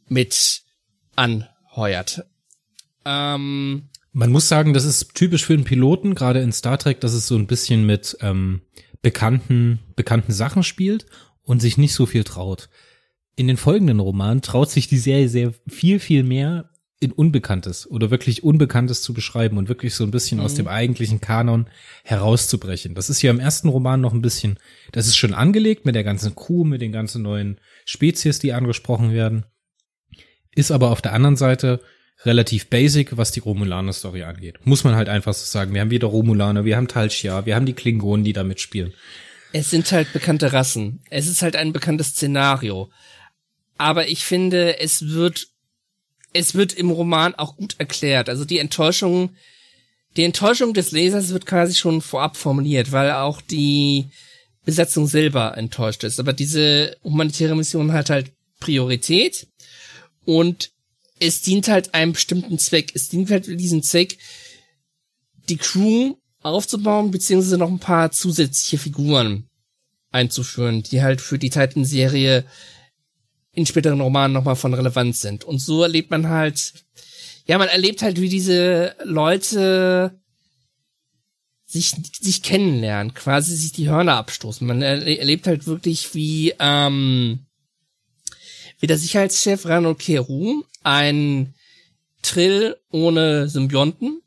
[0.09, 0.63] mit
[1.17, 2.25] anheuert.
[3.05, 7.13] Ähm, Man muss sagen, das ist typisch für einen Piloten, gerade in Star Trek, dass
[7.13, 8.63] es so ein bisschen mit ähm,
[9.03, 11.07] bekannten, bekannten Sachen spielt
[11.43, 12.69] und sich nicht so viel traut.
[13.37, 18.11] In den folgenden Romanen traut sich die Serie sehr viel, viel mehr in Unbekanntes oder
[18.11, 21.69] wirklich Unbekanntes zu beschreiben und wirklich so ein bisschen aus dem eigentlichen Kanon
[22.05, 22.95] herauszubrechen.
[22.95, 24.59] Das ist ja im ersten Roman noch ein bisschen,
[24.93, 29.13] das ist schon angelegt mit der ganzen Crew, mit den ganzen neuen Spezies, die angesprochen
[29.13, 29.45] werden.
[30.57, 31.81] Ist aber auf der anderen Seite
[32.25, 34.59] relativ basic, was die Romulaner-Story angeht.
[34.65, 35.75] Muss man halt einfach so sagen.
[35.75, 38.95] Wir haben wieder Romulaner, wir haben Talchia, wir haben die Klingonen, die da mitspielen.
[39.53, 41.01] es sind halt bekannte Rassen.
[41.11, 42.91] Es ist halt ein bekanntes Szenario.
[43.79, 45.49] Aber ich finde, es wird,
[46.33, 48.29] es wird im Roman auch gut erklärt.
[48.29, 49.37] Also die Enttäuschung,
[50.17, 54.07] die Enttäuschung des Lesers wird quasi schon vorab formuliert, weil auch die
[54.65, 56.19] Besetzung selber enttäuscht ist.
[56.19, 59.47] Aber diese humanitäre Mission hat halt Priorität
[60.27, 60.71] und
[61.19, 62.93] es dient halt einem bestimmten Zweck.
[62.95, 64.19] Es dient halt diesem Zweck,
[65.49, 69.49] die Crew aufzubauen, beziehungsweise noch ein paar zusätzliche Figuren
[70.11, 72.45] einzuführen, die halt für die Titan-Serie
[73.53, 75.45] in späteren Romanen nochmal von Relevanz sind.
[75.45, 76.75] Und so erlebt man halt,
[77.47, 80.21] ja, man erlebt halt, wie diese Leute
[81.65, 84.67] sich, sich kennenlernen, quasi sich die Hörner abstoßen.
[84.67, 87.46] Man erle- erlebt halt wirklich, wie, ähm,
[88.79, 91.55] wie der Sicherheitschef Ranul Keru ein
[92.23, 94.23] Trill ohne Symbionten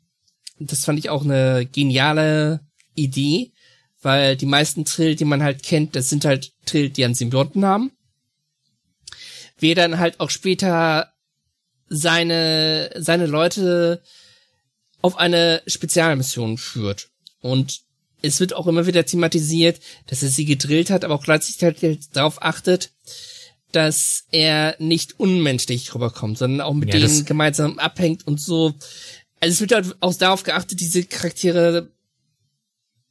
[0.60, 2.60] das fand ich auch eine geniale
[2.94, 3.52] Idee,
[4.02, 7.64] weil die meisten Trill, die man halt kennt, das sind halt Trill, die einen Symbionten
[7.64, 7.92] haben.
[9.58, 11.12] Wer dann halt auch später
[11.88, 14.02] seine, seine Leute
[15.02, 17.08] auf eine Spezialmission führt.
[17.40, 17.80] Und
[18.22, 22.16] es wird auch immer wieder thematisiert, dass er sie gedrillt hat, aber auch gleichzeitig halt
[22.16, 22.90] darauf achtet,
[23.72, 28.74] dass er nicht unmenschlich rüberkommt, sondern auch mit Ja, denen gemeinsam abhängt und so.
[29.40, 31.90] Also es wird halt auch darauf geachtet, diese Charaktere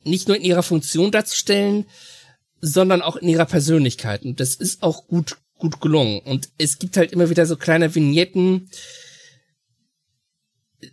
[0.04, 1.86] nicht nur in ihrer Funktion darzustellen,
[2.62, 4.24] sondern auch in ihrer Persönlichkeit.
[4.24, 6.20] Und das ist auch gut, gut gelungen.
[6.20, 8.70] Und es gibt halt immer wieder so kleine Vignetten,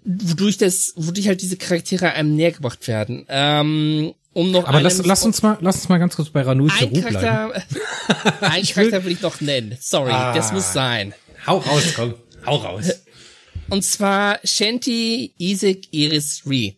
[0.05, 3.25] wodurch das, wodurch halt diese Charaktere einem näher gebracht werden.
[3.29, 6.71] Ähm, um noch Aber lass, lass uns mal, lass uns mal ganz kurz bei Ranul
[6.71, 7.55] ein Charakter,
[8.43, 9.79] ein Charakter will ich noch nennen.
[9.81, 11.15] Sorry, ah, das muss sein.
[11.47, 12.15] Hau raus, komm,
[12.45, 12.91] hau raus.
[13.71, 16.75] Und zwar Shanti Isaac Iris Ree,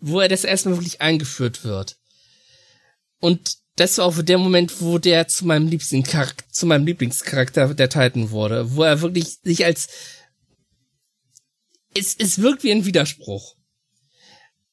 [0.00, 1.96] wo er das erstmal wirklich eingeführt wird.
[3.18, 7.74] Und das war auch der Moment, wo der zu meinem liebsten Charakter, zu meinem Lieblingscharakter
[7.74, 9.88] der Titan wurde, wo er wirklich sich als
[11.94, 13.56] es, es wirkt wie ein Widerspruch.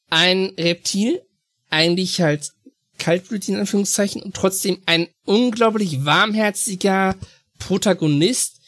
[0.10, 1.24] Ein Reptil,
[1.70, 2.51] eigentlich halt
[2.97, 7.15] kaltblütig in Anführungszeichen und trotzdem ein unglaublich warmherziger
[7.59, 8.59] Protagonist,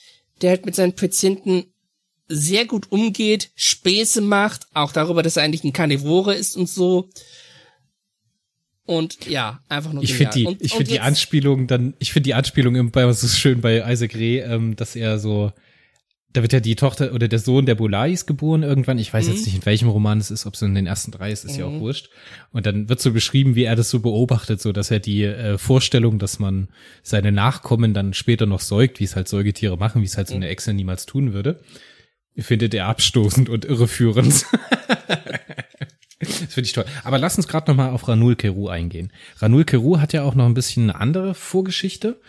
[0.42, 1.66] der halt mit seinen Patienten
[2.28, 7.10] sehr gut umgeht, Späße macht, auch darüber, dass er eigentlich ein Karnivore ist und so.
[8.86, 12.26] Und ja, einfach nur Ich finde die, und, ich finde die Anspielung dann, ich finde
[12.26, 15.52] die Anspielung bei uns ist schön bei Isaac Reh, ähm, dass er so,
[16.32, 19.00] da wird ja die Tochter oder der Sohn der Bolais geboren irgendwann.
[19.00, 19.34] Ich weiß mhm.
[19.34, 21.54] jetzt nicht, in welchem Roman es ist, ob es in den ersten drei ist, ist
[21.54, 21.60] mhm.
[21.60, 21.80] ja auch mhm.
[21.80, 22.10] wurscht.
[22.52, 25.58] Und dann wird so beschrieben, wie er das so beobachtet, so dass er die äh,
[25.58, 26.70] Vorstellung, dass man
[27.02, 30.36] seine Nachkommen dann später noch säugt, wie es halt Säugetiere machen, wie es halt so
[30.36, 30.52] eine mhm.
[30.52, 31.62] Echse niemals tun würde,
[32.38, 34.46] findet er abstoßend und irreführend.
[36.20, 36.86] Das finde ich toll.
[37.06, 39.14] Aber lass uns gerade noch mal auf Ranul Keru eingehen.
[39.38, 42.20] Ranul Keru hat ja auch noch ein bisschen eine andere Vorgeschichte.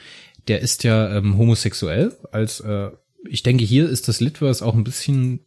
[0.46, 2.16] Der ist ja ähm, homosexuell.
[2.30, 2.90] Als äh,
[3.28, 5.40] ich denke, hier ist das Litverse auch ein bisschen.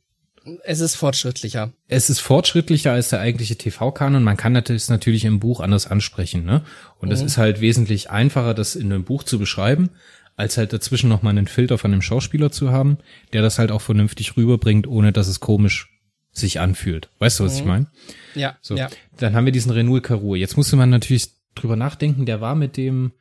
[0.64, 1.72] Es ist fortschrittlicher.
[1.88, 4.24] Es ist fortschrittlicher als der eigentliche TV-Kanon.
[4.24, 6.64] Man kann das natürlich im Buch anders ansprechen, ne?
[7.00, 7.28] Und es mhm.
[7.28, 9.90] ist halt wesentlich einfacher, das in einem Buch zu beschreiben,
[10.36, 12.98] als halt dazwischen noch mal einen Filter von einem Schauspieler zu haben,
[13.32, 15.90] der das halt auch vernünftig rüberbringt, ohne dass es komisch
[16.34, 17.10] sich anfühlt.
[17.20, 17.60] Weißt du, was mhm.
[17.60, 17.88] ich meine?
[18.36, 18.58] Ja.
[18.62, 18.76] So.
[18.76, 18.90] Ja.
[19.18, 20.36] Dann haben wir diesen Renul Karur.
[20.36, 23.12] Jetzt musste man natürlich drüber nachdenken, der war mit dem,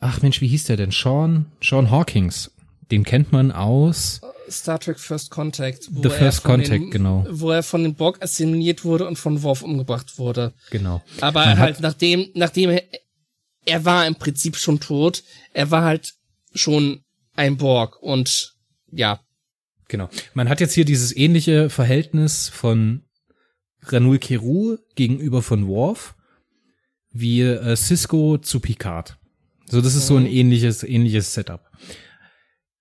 [0.00, 0.90] ach Mensch, wie hieß der denn?
[0.90, 2.51] Sean, Sean Hawkins.
[2.92, 5.84] Den kennt man aus Star Trek First Contact.
[5.84, 7.26] The First Contact, den, genau.
[7.28, 10.52] Wo er von den Borg assimiliert wurde und von Worf umgebracht wurde.
[10.70, 11.02] Genau.
[11.20, 12.84] Aber man halt nachdem, nachdem er,
[13.64, 16.14] er war im Prinzip schon tot, er war halt
[16.54, 17.02] schon
[17.34, 18.54] ein Borg und
[18.92, 19.20] ja,
[19.92, 20.08] Genau.
[20.32, 23.02] Man hat jetzt hier dieses ähnliche Verhältnis von
[23.82, 26.14] Ranul Keru gegenüber von Worf
[27.10, 29.18] wie äh, Cisco zu Picard.
[29.66, 30.30] So, das ist so ein mhm.
[30.30, 31.60] ähnliches, ähnliches Setup.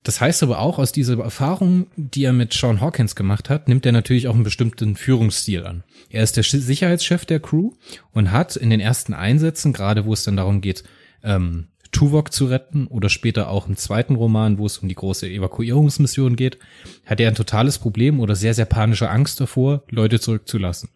[0.03, 3.85] Das heißt aber auch, aus dieser Erfahrung, die er mit Sean Hawkins gemacht hat, nimmt
[3.85, 5.83] er natürlich auch einen bestimmten Führungsstil an.
[6.09, 7.73] Er ist der Sicherheitschef der Crew
[8.11, 10.83] und hat in den ersten Einsätzen, gerade wo es dann darum geht,
[11.23, 15.27] ähm, Tuvok zu retten oder später auch im zweiten Roman, wo es um die große
[15.29, 16.57] Evakuierungsmission geht,
[17.05, 20.89] hat er ein totales Problem oder sehr, sehr panische Angst davor, Leute zurückzulassen.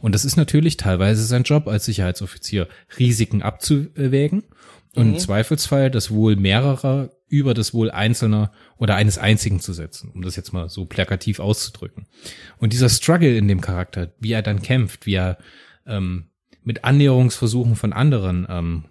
[0.00, 4.42] Und das ist natürlich teilweise sein Job als Sicherheitsoffizier, Risiken abzuwägen
[4.96, 5.12] und mhm.
[5.14, 10.22] im Zweifelsfall das Wohl mehrerer über das Wohl einzelner oder eines einzigen zu setzen, um
[10.22, 12.06] das jetzt mal so plakativ auszudrücken.
[12.58, 15.38] Und dieser Struggle in dem Charakter, wie er dann kämpft, wie er
[15.86, 16.26] ähm,
[16.64, 18.84] mit Annäherungsversuchen von anderen ähm,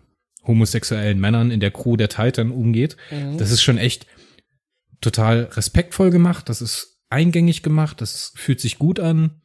[0.46, 2.96] homosexuellen Männern in der Crew der Titan umgeht.
[3.12, 3.38] Mhm.
[3.38, 4.08] Das ist schon echt
[5.02, 9.39] total respektvoll gemacht, das ist eingängig gemacht, das fühlt sich gut an.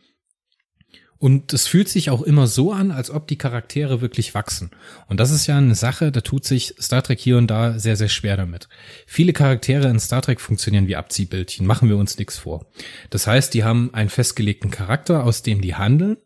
[1.25, 4.71] Und es fühlt sich auch immer so an, als ob die Charaktere wirklich wachsen.
[5.09, 7.97] Und das ist ja eine Sache, da tut sich Star Trek hier und da sehr,
[7.97, 8.69] sehr schwer damit.
[9.07, 12.67] Viele Charaktere in Star Trek funktionieren wie Abziehbildchen, machen wir uns nichts vor.
[13.09, 16.19] Das heißt, die haben einen festgelegten Charakter, aus dem die handeln.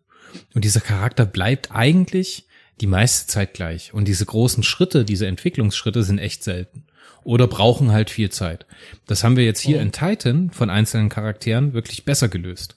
[0.52, 2.48] Und dieser Charakter bleibt eigentlich
[2.80, 3.94] die meiste Zeit gleich.
[3.94, 6.86] Und diese großen Schritte, diese Entwicklungsschritte sind echt selten.
[7.22, 8.66] Oder brauchen halt viel Zeit.
[9.06, 9.80] Das haben wir jetzt hier oh.
[9.80, 12.74] in Titan von einzelnen Charakteren wirklich besser gelöst.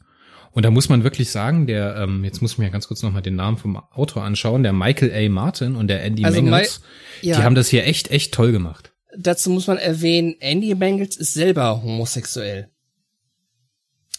[0.53, 3.21] Und da muss man wirklich sagen, der, ähm, jetzt muss ich mir ganz kurz nochmal
[3.21, 5.29] den Namen vom Autor anschauen, der Michael A.
[5.29, 6.81] Martin und der Andy also Mangels,
[7.21, 7.37] ja.
[7.37, 8.91] die haben das hier echt, echt toll gemacht.
[9.17, 12.69] Dazu muss man erwähnen, Andy Mangels ist selber homosexuell.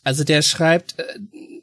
[0.05, 1.05] Also der schreibt, äh,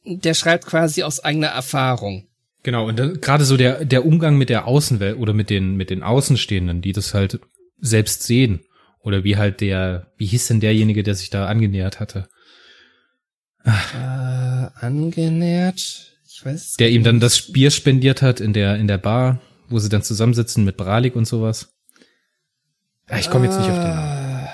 [0.06, 2.28] der schreibt quasi aus eigener Erfahrung.
[2.64, 6.04] Genau, und gerade so der, der Umgang mit der Außenwelt oder mit den, mit den
[6.04, 7.40] Außenstehenden, die das halt
[7.80, 8.62] selbst sehen.
[9.02, 12.28] Oder wie halt der, wie hieß denn derjenige, der sich da angenähert hatte?
[13.66, 16.14] Äh, angenähert?
[16.28, 16.76] Ich weiß.
[16.78, 20.04] Der ihm dann das Bier spendiert hat in der, in der Bar, wo sie dann
[20.04, 21.74] zusammensitzen mit Bralik und sowas.
[23.08, 24.00] Ah, ich komme jetzt nicht auf den Namen.
[24.00, 24.50] Ah.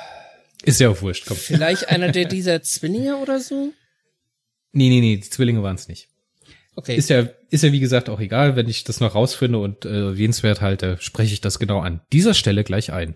[0.63, 1.37] Ist ja auch wurscht, komm.
[1.37, 3.71] Vielleicht einer der dieser Zwillinge oder so?
[4.71, 6.09] Nee, nee, nee, die Zwillinge waren es nicht.
[6.75, 6.95] Okay.
[6.95, 10.07] Ist ja, ist ja wie gesagt auch egal, wenn ich das noch rausfinde und äh,
[10.07, 13.15] erwähnenswert halte, spreche ich das genau an dieser Stelle gleich ein.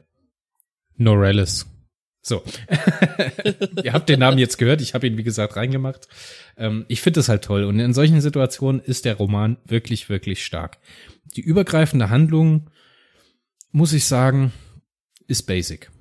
[0.96, 1.66] Norellis.
[2.22, 2.44] So.
[3.84, 4.82] Ihr habt den Namen jetzt gehört.
[4.82, 6.08] Ich habe ihn, wie gesagt, reingemacht.
[6.58, 7.64] Ähm, ich finde das halt toll.
[7.64, 10.80] Und in solchen Situationen ist der Roman wirklich, wirklich stark.
[11.36, 12.70] Die übergreifende Handlung,
[13.72, 14.52] muss ich sagen,
[15.28, 15.92] ist basic.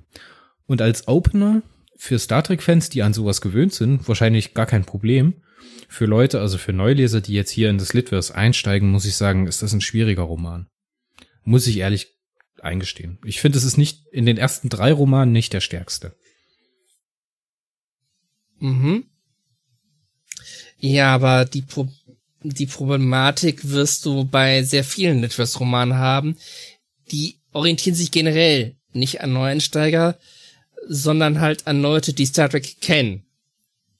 [0.65, 1.61] Und als Opener
[1.95, 5.41] für Star Trek-Fans, die an sowas gewöhnt sind, wahrscheinlich gar kein Problem.
[5.87, 9.47] Für Leute, also für Neuleser, die jetzt hier in das Litverse einsteigen, muss ich sagen,
[9.47, 10.67] ist das ein schwieriger Roman.
[11.43, 12.18] Muss ich ehrlich
[12.63, 13.17] eingestehen.
[13.23, 16.15] Ich finde, es ist nicht in den ersten drei Romanen nicht der stärkste.
[18.59, 19.05] Mhm.
[20.77, 21.87] Ja, aber die, Pro
[22.41, 26.37] die Problematik wirst du bei sehr vielen Litverse-Romanen haben.
[27.11, 30.17] Die orientieren sich generell nicht an Neueinsteiger,
[30.87, 33.25] sondern halt an Leute, die Star Trek kennen.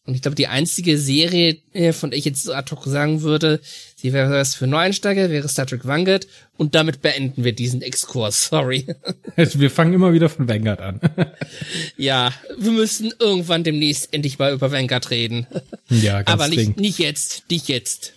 [0.10, 3.22] Und ich glaube, die einzige Serie, äh, von der ich jetzt so ad hoc sagen
[3.22, 3.62] würde,
[3.96, 6.26] sie wäre was für Neueinsteiger, wäre Star Trek Vanguard.
[6.58, 8.46] Und damit beenden wir diesen Exkurs.
[8.50, 8.88] Sorry.
[9.36, 11.00] Wir fangen immer wieder von Vanguard an.
[11.98, 15.46] ja, wir müssen irgendwann demnächst endlich mal über Vanguard reden.
[15.90, 18.14] Ja, ganz Aber nicht, nicht jetzt, nicht jetzt.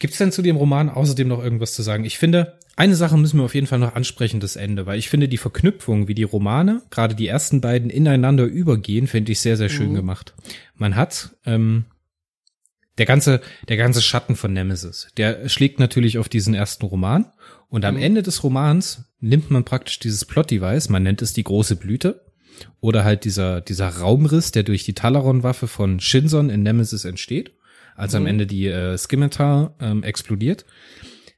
[0.00, 2.06] Gibt's denn zu dem Roman außerdem noch irgendwas zu sagen?
[2.06, 5.10] Ich finde, eine Sache müssen wir auf jeden Fall noch ansprechen, das Ende, weil ich
[5.10, 9.58] finde die Verknüpfung, wie die Romane, gerade die ersten beiden ineinander übergehen, finde ich sehr,
[9.58, 9.96] sehr schön mhm.
[9.96, 10.34] gemacht.
[10.74, 11.84] Man hat ähm,
[12.96, 17.30] der ganze, der ganze Schatten von Nemesis, der schlägt natürlich auf diesen ersten Roman
[17.68, 18.02] und am mhm.
[18.02, 22.24] Ende des Romans nimmt man praktisch dieses Plot-Device, man nennt es die große Blüte
[22.80, 27.52] oder halt dieser, dieser Raumriss, der durch die Talaron-Waffe von Shinson in Nemesis entsteht,
[28.00, 28.18] als mhm.
[28.18, 30.64] am Ende die äh, Scimitar ähm, explodiert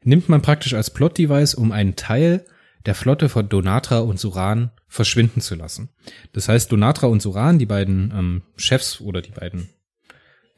[0.04, 2.44] nimmt man praktisch als Plot-Device, um einen Teil
[2.86, 5.90] der Flotte von Donatra und Suran verschwinden zu lassen.
[6.32, 9.68] Das heißt, Donatra und Suran, die beiden ähm, Chefs oder die beiden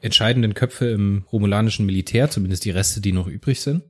[0.01, 3.83] entscheidenden Köpfe im romulanischen Militär, zumindest die Reste, die noch übrig sind,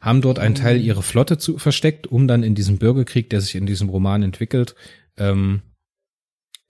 [0.00, 3.54] haben dort einen Teil ihrer Flotte zu, versteckt, um dann in diesem Bürgerkrieg, der sich
[3.54, 4.74] in diesem Roman entwickelt,
[5.16, 5.62] ähm,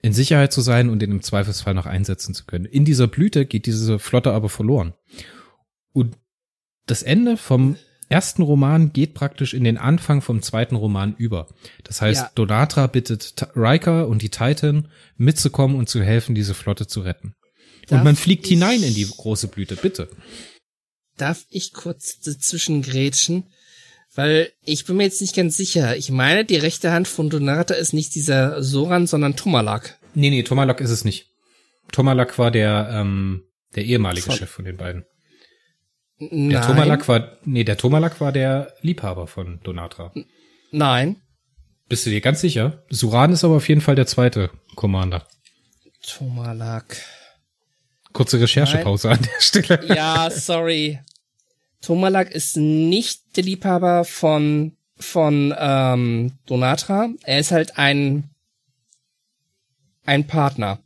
[0.01, 2.65] in Sicherheit zu sein und den im Zweifelsfall noch einsetzen zu können.
[2.65, 4.93] In dieser Blüte geht diese Flotte aber verloren.
[5.93, 6.17] Und
[6.87, 7.75] das Ende vom
[8.09, 11.47] ersten Roman geht praktisch in den Anfang vom zweiten Roman über.
[11.83, 12.31] Das heißt, ja.
[12.35, 17.35] Donatra bittet Riker und die Titan mitzukommen und zu helfen, diese Flotte zu retten.
[17.87, 20.09] Darf und man fliegt hinein in die große Blüte, bitte.
[21.17, 23.45] Darf ich kurz dazwischen grätschen?
[24.13, 25.95] Weil ich bin mir jetzt nicht ganz sicher.
[25.95, 29.97] Ich meine, die rechte Hand von Donata ist nicht dieser Soran, sondern Tomalak.
[30.13, 31.27] Nee, nee, Tomalak ist es nicht.
[31.91, 33.43] Tomalak war der, ähm,
[33.75, 35.05] der ehemalige von, Chef von den beiden.
[36.19, 36.67] Der Nein.
[36.67, 40.13] Tomalak war, nee, der Tomalak war der Liebhaber von Donatra.
[40.71, 41.21] Nein.
[41.87, 42.83] Bist du dir ganz sicher?
[42.89, 45.25] Suran ist aber auf jeden Fall der zweite Commander.
[46.05, 46.97] Tomalak.
[48.13, 49.17] Kurze Recherchepause Nein.
[49.17, 49.95] an der Stelle.
[49.95, 50.99] Ja, sorry.
[51.81, 57.09] Tomalak ist nicht der Liebhaber von von ähm, Donatra.
[57.23, 58.29] Er ist halt ein
[60.05, 60.79] ein Partner.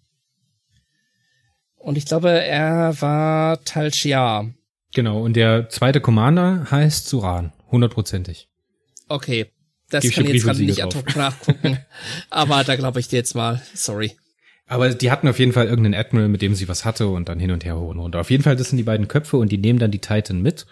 [1.76, 4.52] Und ich glaube, er war Tal Shiar.
[4.93, 8.48] Genau, und der zweite Commander heißt Suran, hundertprozentig.
[9.08, 9.52] Okay,
[9.89, 11.78] das Gib kann ich jetzt gerade nicht ad hoc nachgucken,
[12.30, 14.18] aber da glaube ich dir jetzt mal, sorry.
[14.68, 17.39] Aber die hatten auf jeden Fall irgendeinen Admiral, mit dem sie was hatte und dann
[17.39, 18.20] hin und her hoch und runter.
[18.20, 20.66] Auf jeden Fall, das sind die beiden Köpfe und die nehmen dann die Titan mit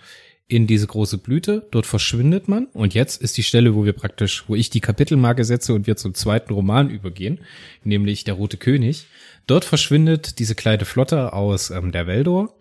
[0.48, 1.68] in diese große Blüte.
[1.72, 5.46] Dort verschwindet man und jetzt ist die Stelle, wo wir praktisch, wo ich die Kapitelmarke
[5.46, 7.40] setze und wir zum zweiten Roman übergehen,
[7.84, 9.06] nämlich der Rote König.
[9.48, 12.56] Dort verschwindet diese kleine Flotte aus ähm, der Veldor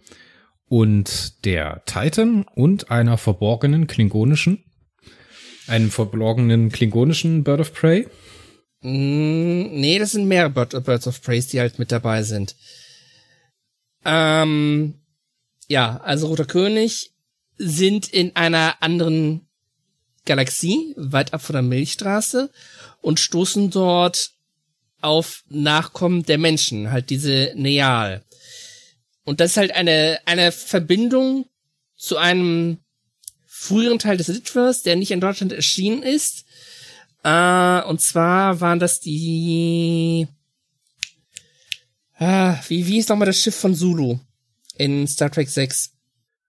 [0.68, 4.64] und der Titan und einer verborgenen klingonischen,
[5.66, 8.06] einem verborgenen klingonischen Bird of Prey.
[8.82, 12.56] Mm, nee, das sind mehr Bird, Birds of Prey, die halt mit dabei sind.
[14.04, 14.94] Ähm,
[15.68, 17.12] ja, also Roter König
[17.58, 19.46] sind in einer anderen
[20.24, 22.50] Galaxie, weit ab von der Milchstraße
[23.00, 24.32] und stoßen dort
[25.00, 28.24] auf Nachkommen der Menschen, halt diese Neal.
[29.24, 31.46] Und das ist halt eine, eine Verbindung
[31.96, 32.78] zu einem
[33.46, 36.44] früheren Teil des Litverse, der nicht in Deutschland erschienen ist.
[37.22, 40.26] Äh, und zwar waren das die,
[42.18, 44.18] äh, wie, wie ist nochmal das Schiff von Zulu
[44.76, 45.92] in Star Trek 6?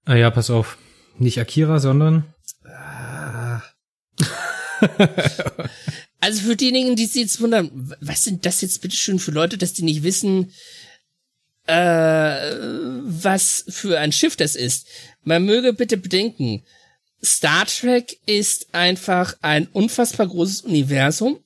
[0.06, 0.78] Ah ja, pass auf.
[1.18, 2.34] Nicht Akira, sondern.
[2.66, 3.62] Ah.
[6.20, 9.58] also für diejenigen, die sich jetzt wundern, was sind das jetzt bitte schön für Leute,
[9.58, 10.52] dass die nicht wissen,
[11.68, 11.74] äh,
[13.04, 14.88] was für ein Schiff das ist.
[15.24, 16.64] Man möge bitte bedenken,
[17.24, 21.40] Star Trek ist einfach ein unfassbar großes Universum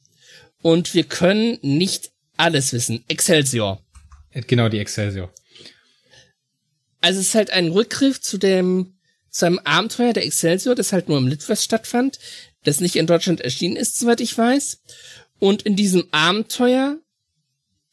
[0.61, 3.03] und wir können nicht alles wissen.
[3.07, 3.82] Excelsior.
[4.32, 5.32] Genau, die Excelsior.
[7.01, 8.97] Also es ist halt ein Rückgriff zu dem,
[9.30, 12.19] zu einem Abenteuer der Excelsior, das halt nur im Litwest stattfand,
[12.63, 14.82] das nicht in Deutschland erschienen ist, soweit ich weiß.
[15.39, 16.97] Und in diesem Abenteuer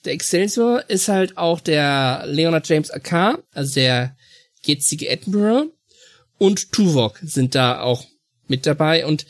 [0.05, 4.17] der Excelsior ist halt auch der Leonard James Akar, also der
[4.63, 5.71] jetzige Edinburgh
[6.39, 8.07] und Tuvok sind da auch
[8.49, 9.27] mit dabei und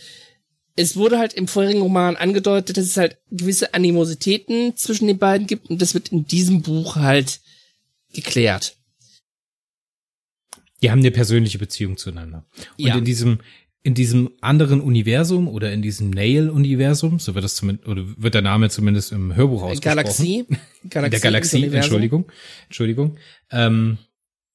[0.77, 5.47] es wurde halt im vorherigen Roman angedeutet, dass es halt gewisse Animositäten zwischen den beiden
[5.47, 7.41] gibt und das wird in diesem Buch halt
[8.13, 8.77] geklärt.
[10.83, 12.45] Die haben eine persönliche Beziehung zueinander.
[12.79, 12.97] Und Ja.
[12.99, 13.39] in diesem
[13.87, 18.41] in diesem anderen Universum oder in diesem Nail-Universum, so wird das zumindest, oder wird der
[18.41, 19.97] Name zumindest im Hörbuch ausgesprochen.
[19.97, 20.47] Galaxie.
[20.89, 21.11] Galaxie.
[21.11, 21.65] der Galaxie.
[21.67, 22.25] Entschuldigung,
[22.65, 23.19] Entschuldigung.
[23.51, 23.99] Ähm,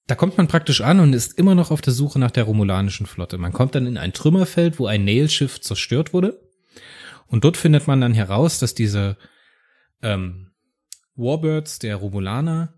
[0.10, 3.06] da kommt man praktisch an und ist immer noch auf der Suche nach der romulanischen
[3.06, 3.38] Flotte.
[3.38, 6.42] Man kommt dann in ein Trümmerfeld, wo ein Nail-Schiff zerstört wurde.
[7.28, 9.18] Und dort findet man dann heraus, dass diese
[10.02, 10.50] ähm,
[11.16, 12.74] Warbirds der Romulaner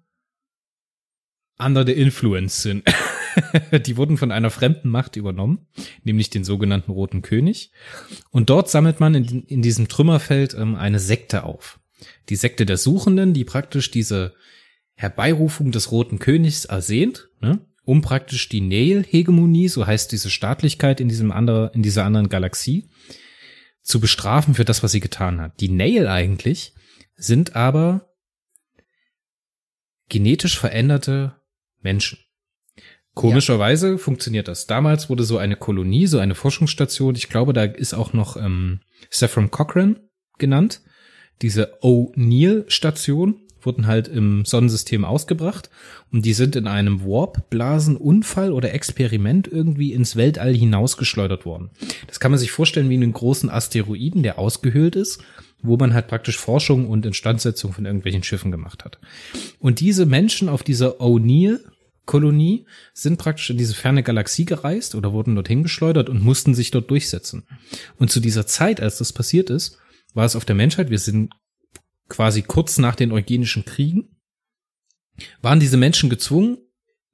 [1.58, 2.84] under the influence sind.
[3.86, 5.68] Die wurden von einer fremden Macht übernommen,
[6.04, 7.72] nämlich den sogenannten Roten König.
[8.32, 11.80] Und dort sammelt man in, in diesem Trümmerfeld ähm, eine Sekte auf.
[12.28, 14.34] Die Sekte der Suchenden, die praktisch diese
[15.02, 21.10] Herbeirufung des Roten Königs ersehnt, ne, um praktisch die Nail-Hegemonie, so heißt diese Staatlichkeit in
[21.10, 22.88] diesem andere, in dieser anderen Galaxie,
[23.82, 25.60] zu bestrafen für das, was sie getan hat.
[25.60, 26.76] Die Nail eigentlich
[27.16, 28.12] sind aber
[30.08, 31.36] genetisch veränderte
[31.80, 32.20] Menschen.
[33.16, 34.68] Komischerweise funktioniert das.
[34.68, 38.82] Damals wurde so eine Kolonie, so eine Forschungsstation, ich glaube, da ist auch noch ähm,
[39.10, 40.82] Saffron Cochrane genannt.
[41.42, 45.70] Diese O'Neill-Station wurden halt im Sonnensystem ausgebracht
[46.12, 51.70] und die sind in einem Warp-Blasenunfall oder Experiment irgendwie ins Weltall hinausgeschleudert worden.
[52.08, 55.24] Das kann man sich vorstellen wie einen großen Asteroiden, der ausgehöhlt ist,
[55.62, 59.00] wo man halt praktisch Forschung und Instandsetzung von irgendwelchen Schiffen gemacht hat.
[59.60, 61.60] Und diese Menschen auf dieser O'Neill
[62.06, 66.72] Kolonie sind praktisch in diese ferne Galaxie gereist oder wurden dorthin geschleudert und mussten sich
[66.72, 67.44] dort durchsetzen.
[67.98, 69.78] Und zu dieser Zeit, als das passiert ist,
[70.14, 71.32] war es auf der Menschheit, wir sind
[72.12, 74.18] quasi kurz nach den Eugenischen Kriegen,
[75.42, 76.58] waren diese Menschen gezwungen,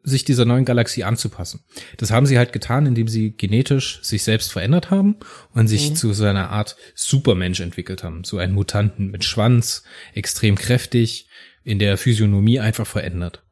[0.03, 1.65] sich dieser neuen Galaxie anzupassen.
[1.97, 5.17] Das haben sie halt getan, indem sie genetisch sich selbst verändert haben
[5.53, 8.23] und sich zu so einer Art Supermensch entwickelt haben.
[8.23, 9.83] So einen Mutanten mit Schwanz,
[10.13, 11.27] extrem kräftig,
[11.63, 13.43] in der Physiognomie einfach verändert.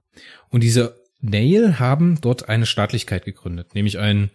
[0.50, 4.32] Und diese Nail haben dort eine Staatlichkeit gegründet, nämlich ein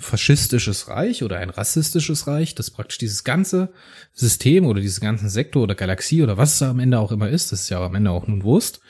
[0.00, 3.72] faschistisches Reich oder ein rassistisches Reich, das praktisch dieses ganze
[4.12, 7.52] System oder diesen ganzen Sektor oder Galaxie oder was es am Ende auch immer ist,
[7.52, 8.80] das ist ja am Ende auch nun Wurst,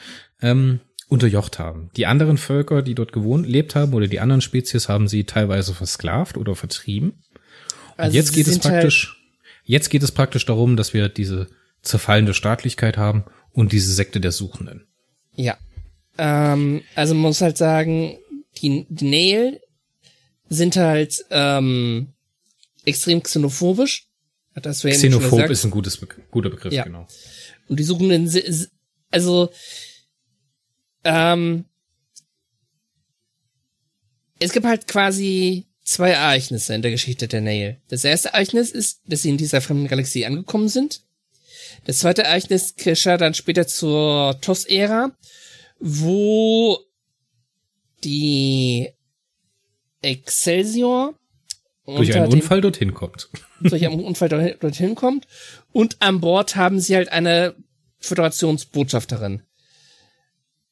[0.43, 1.91] ähm, unterjocht haben.
[1.97, 5.75] Die anderen Völker, die dort gewohnt, lebt haben oder die anderen Spezies haben sie teilweise
[5.75, 7.11] versklavt oder vertrieben.
[7.11, 9.17] Und Also jetzt geht es halt- praktisch,
[9.65, 11.49] jetzt geht es praktisch darum, dass wir diese
[11.83, 14.87] zerfallende Staatlichkeit haben und diese Sekte der Suchenden.
[15.35, 15.57] Ja.
[16.19, 18.19] Ähm, also man muss halt sagen,
[18.61, 19.61] die, die Nail
[20.49, 22.13] sind halt ähm,
[22.85, 24.07] extrem xenophobisch.
[24.55, 26.85] Hat das ja Xenophob ist ein gutes, guter Begriff, Ja.
[26.85, 27.07] genau.
[27.69, 28.69] Und die Suchenden, si- si-
[29.11, 29.51] also
[31.05, 31.65] ähm,
[34.41, 37.81] es gibt halt quasi zwei Ereignisse in der Geschichte der Nail.
[37.89, 41.03] Das erste Ereignis ist, dass sie in dieser fremden Galaxie angekommen sind.
[41.85, 45.13] Das zweite Ereignis geschah dann später zur TOS-Ära,
[45.79, 46.79] wo
[48.05, 48.91] die
[50.03, 51.15] Excelsior
[51.87, 53.29] Durch einen dem- Unfall dorthin kommt.
[53.61, 55.27] durch einen Unfall dort- dorthin kommt.
[55.73, 57.55] Und an Bord haben sie halt eine
[57.99, 59.43] Föderationsbotschafterin.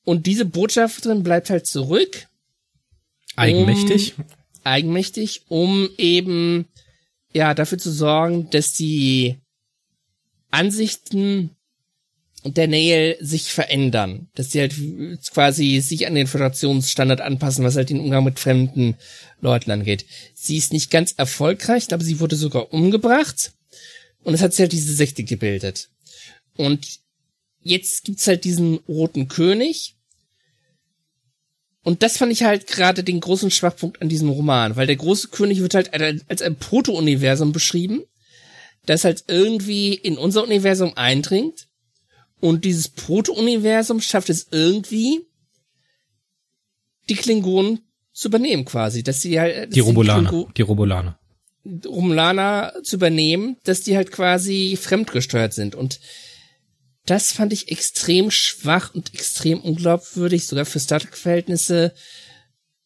[0.04, 2.28] Und diese Botschafterin bleibt halt zurück,
[3.34, 4.14] Eigenmächtig.
[4.62, 6.66] eigenmächtig, um eben,
[7.32, 9.36] ja, dafür zu sorgen, dass die
[10.50, 11.55] Ansichten
[12.49, 14.28] der Nail sich verändern.
[14.34, 14.74] Dass sie halt
[15.32, 18.97] quasi sich an den Föderationsstandard anpassen, was halt den Umgang mit fremden
[19.40, 20.07] Leuten angeht.
[20.34, 23.53] Sie ist nicht ganz erfolgreich, aber sie wurde sogar umgebracht.
[24.22, 25.88] Und es hat sich halt diese Sekte gebildet.
[26.57, 27.01] Und
[27.62, 29.94] jetzt gibt's halt diesen roten König.
[31.82, 35.28] Und das fand ich halt gerade den großen Schwachpunkt an diesem Roman, weil der große
[35.28, 38.03] König wird halt als ein Proto-Universum beschrieben,
[38.86, 41.68] das halt irgendwie in unser Universum eindringt.
[42.41, 45.26] Und dieses Proto-Universum schafft es irgendwie,
[47.09, 47.80] die Klingonen
[48.12, 50.47] zu übernehmen quasi, dass sie halt dass Die Romulaner.
[50.57, 51.18] Die Romulaner.
[51.84, 55.74] Romulaner zu übernehmen, dass die halt quasi fremdgesteuert sind.
[55.74, 56.01] Und
[57.07, 61.95] das fand ich extrem schwach und extrem unglaubwürdig, sogar für Star Trek-Verhältnisse.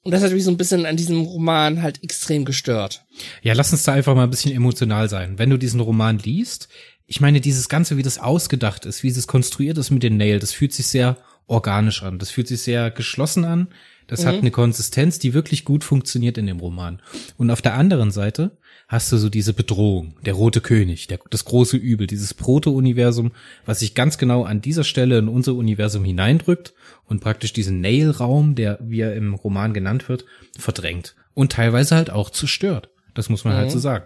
[0.02, 3.04] Und das hat mich so ein bisschen an diesem Roman halt extrem gestört.
[3.42, 5.38] Ja, lass uns da einfach mal ein bisschen emotional sein.
[5.38, 6.68] Wenn du diesen Roman liest,
[7.10, 10.38] ich meine, dieses Ganze, wie das ausgedacht ist, wie es konstruiert ist mit den Nail,
[10.38, 11.16] das fühlt sich sehr
[11.48, 12.20] organisch an.
[12.20, 13.66] Das fühlt sich sehr geschlossen an.
[14.06, 14.26] Das mhm.
[14.28, 17.02] hat eine Konsistenz, die wirklich gut funktioniert in dem Roman.
[17.36, 18.52] Und auf der anderen Seite
[18.86, 23.32] hast du so diese Bedrohung, der rote König, der, das große Übel, dieses Proto-Universum,
[23.66, 26.74] was sich ganz genau an dieser Stelle in unser Universum hineindrückt
[27.06, 31.16] und praktisch diesen Nail-Raum, der, wie er im Roman genannt wird, verdrängt.
[31.34, 32.88] Und teilweise halt auch zerstört.
[33.14, 33.70] Das muss man halt mhm.
[33.70, 34.04] halt so sagen.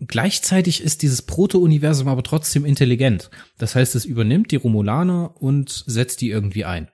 [0.00, 3.30] Gleichzeitig ist dieses Proto-Universum aber trotzdem intelligent.
[3.58, 6.88] Das heißt, es übernimmt die Romulaner und setzt die irgendwie ein.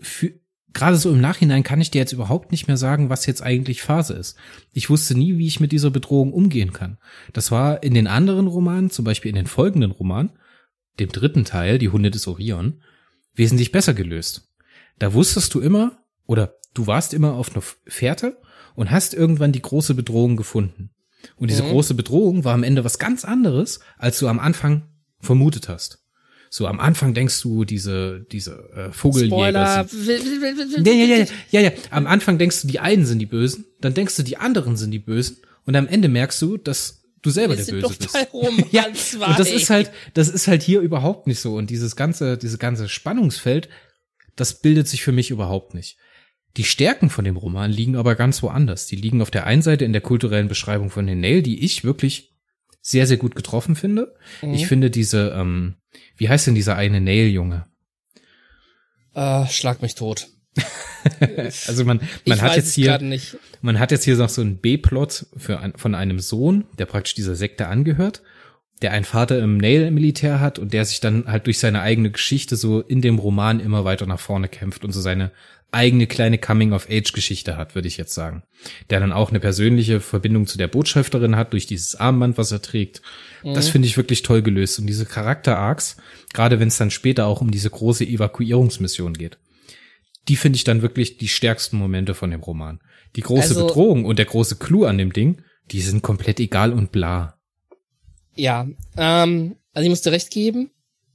[0.00, 0.32] Für,
[0.72, 3.82] gerade so im Nachhinein kann ich dir jetzt überhaupt nicht mehr sagen, was jetzt eigentlich
[3.82, 4.36] Phase ist.
[4.72, 6.98] Ich wusste nie, wie ich mit dieser Bedrohung umgehen kann.
[7.34, 10.32] Das war in den anderen Romanen, zum Beispiel in den folgenden Romanen,
[10.98, 12.82] dem dritten Teil, die Hunde des Orion,
[13.34, 14.48] wesentlich besser gelöst.
[14.98, 18.40] Da wusstest du immer, oder du warst immer auf einer Fährte
[18.74, 20.90] und hast irgendwann die große Bedrohung gefunden.
[21.36, 21.70] Und diese mhm.
[21.70, 24.82] große Bedrohung war am Ende was ganz anderes, als du am Anfang
[25.20, 26.00] vermutet hast.
[26.52, 29.86] So am Anfang denkst du diese diese äh, Vogeljäger.
[29.88, 31.70] Sind, ja, ja, ja, ja, ja.
[31.90, 34.90] Am Anfang denkst du, die einen sind die Bösen, dann denkst du, die anderen sind
[34.90, 38.14] die Bösen und am Ende merkst du, dass du selber Wir der Böse bist.
[38.72, 42.36] ja, und das ist halt, das ist halt hier überhaupt nicht so und dieses ganze,
[42.36, 43.68] dieses ganze Spannungsfeld,
[44.34, 45.98] das bildet sich für mich überhaupt nicht.
[46.56, 48.86] Die Stärken von dem Roman liegen aber ganz woanders.
[48.86, 52.34] Die liegen auf der einen Seite in der kulturellen Beschreibung von Nail, die ich wirklich
[52.82, 54.14] sehr, sehr gut getroffen finde.
[54.42, 54.54] Mhm.
[54.54, 55.76] Ich finde diese, ähm,
[56.16, 57.66] wie heißt denn dieser eine Nail-Junge?
[59.14, 60.28] Äh, schlag mich tot.
[61.66, 62.98] also man, man ich hat jetzt hier,
[63.60, 67.14] man hat jetzt hier noch so einen B-Plot für ein, von einem Sohn, der praktisch
[67.14, 68.22] dieser Sekte angehört,
[68.82, 72.56] der einen Vater im Nail-Militär hat und der sich dann halt durch seine eigene Geschichte
[72.56, 75.32] so in dem Roman immer weiter nach vorne kämpft und so seine
[75.72, 78.42] eigene kleine Coming-of-Age-Geschichte hat, würde ich jetzt sagen.
[78.90, 82.62] Der dann auch eine persönliche Verbindung zu der Botschafterin hat durch dieses Armband, was er
[82.62, 83.02] trägt.
[83.44, 83.54] Mhm.
[83.54, 84.78] Das finde ich wirklich toll gelöst.
[84.78, 85.96] Und diese Charakter-Arcs,
[86.32, 89.38] gerade wenn es dann später auch um diese große Evakuierungsmission geht,
[90.28, 92.80] die finde ich dann wirklich die stärksten Momente von dem Roman.
[93.16, 96.72] Die große also, Bedrohung und der große Clou an dem Ding, die sind komplett egal
[96.72, 97.39] und bla.
[98.40, 98.66] Ja,
[98.96, 100.70] ähm, also ich musste recht geben.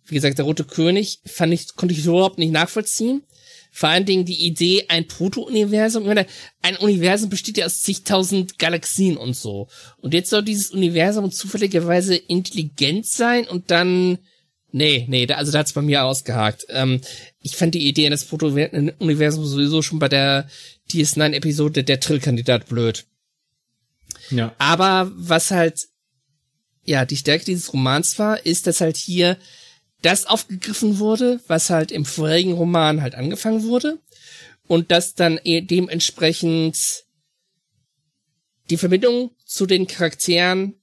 [0.06, 3.24] Wie gesagt, der Rote König fand ich, konnte ich überhaupt nicht nachvollziehen.
[3.72, 6.04] Vor allen Dingen die Idee, ein Proto-Universum.
[6.04, 6.28] Ich meine,
[6.62, 9.68] ein Universum besteht ja aus zigtausend Galaxien und so.
[9.98, 14.20] Und jetzt soll dieses Universum zufälligerweise intelligent sein und dann.
[14.72, 16.68] Nee, nee, da, also da hat's bei mir ausgehakt.
[16.70, 17.02] Ähm,
[17.42, 20.48] ich fand die Idee eines Proto-Universums sowieso schon bei der
[20.92, 23.06] DS9-Episode der Trill-Kandidat blöd.
[24.30, 24.54] Ja.
[24.60, 25.88] Aber was halt,
[26.86, 29.38] ja, die Stärke dieses Romans war, ist, dass halt hier
[30.02, 34.00] das aufgegriffen wurde, was halt im vorigen Roman halt angefangen wurde
[34.68, 37.06] und dass dann e- dementsprechend
[38.70, 40.76] die Verbindung zu den Charakteren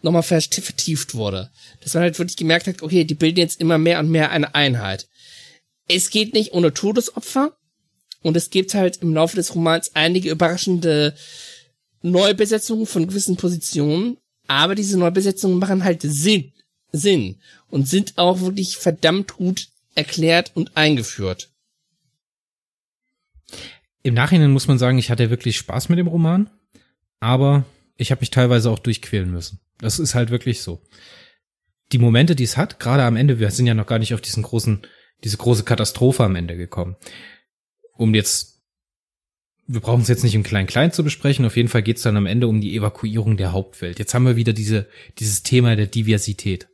[0.00, 1.50] nochmal vertieft wurde.
[1.80, 4.54] Dass man halt wirklich gemerkt hat, okay, die bilden jetzt immer mehr und mehr eine
[4.54, 5.08] Einheit.
[5.88, 7.56] Es geht nicht ohne Todesopfer
[8.22, 11.14] und es gibt halt im Laufe des Romans einige überraschende
[12.02, 16.52] Neubesetzungen von gewissen Positionen, aber diese Neubesetzungen machen halt Sinn.
[16.92, 21.50] Sinn und sind auch wirklich verdammt gut erklärt und eingeführt.
[24.02, 26.50] Im Nachhinein muss man sagen, ich hatte wirklich Spaß mit dem Roman,
[27.20, 27.64] aber
[27.96, 29.60] ich habe mich teilweise auch durchquälen müssen.
[29.78, 30.82] Das ist halt wirklich so.
[31.92, 34.20] Die Momente, die es hat, gerade am Ende, wir sind ja noch gar nicht auf
[34.20, 34.82] diesen großen,
[35.24, 36.96] diese große Katastrophe am Ende gekommen.
[37.92, 38.51] Um jetzt,
[39.72, 42.18] wir brauchen es jetzt nicht im Klein-Klein zu besprechen, auf jeden Fall geht es dann
[42.18, 43.98] am Ende um die Evakuierung der Hauptwelt.
[43.98, 44.86] Jetzt haben wir wieder diese,
[45.18, 46.68] dieses Thema der Diversität.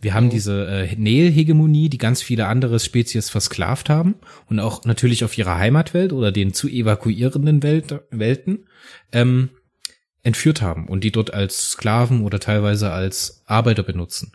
[0.00, 0.30] Wir haben mhm.
[0.30, 4.14] diese äh, Nel-Hegemonie, die ganz viele andere Spezies versklavt haben
[4.48, 8.66] und auch natürlich auf ihrer Heimatwelt oder den zu evakuierenden Welt, Welten
[9.10, 9.48] ähm,
[10.22, 14.32] entführt haben und die dort als Sklaven oder teilweise als Arbeiter benutzen.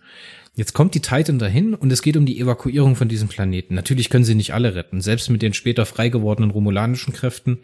[0.53, 3.73] Jetzt kommt die Titan dahin und es geht um die Evakuierung von diesem Planeten.
[3.73, 4.99] Natürlich können sie nicht alle retten.
[4.99, 7.59] Selbst mit den später frei gewordenen romulanischen Kräften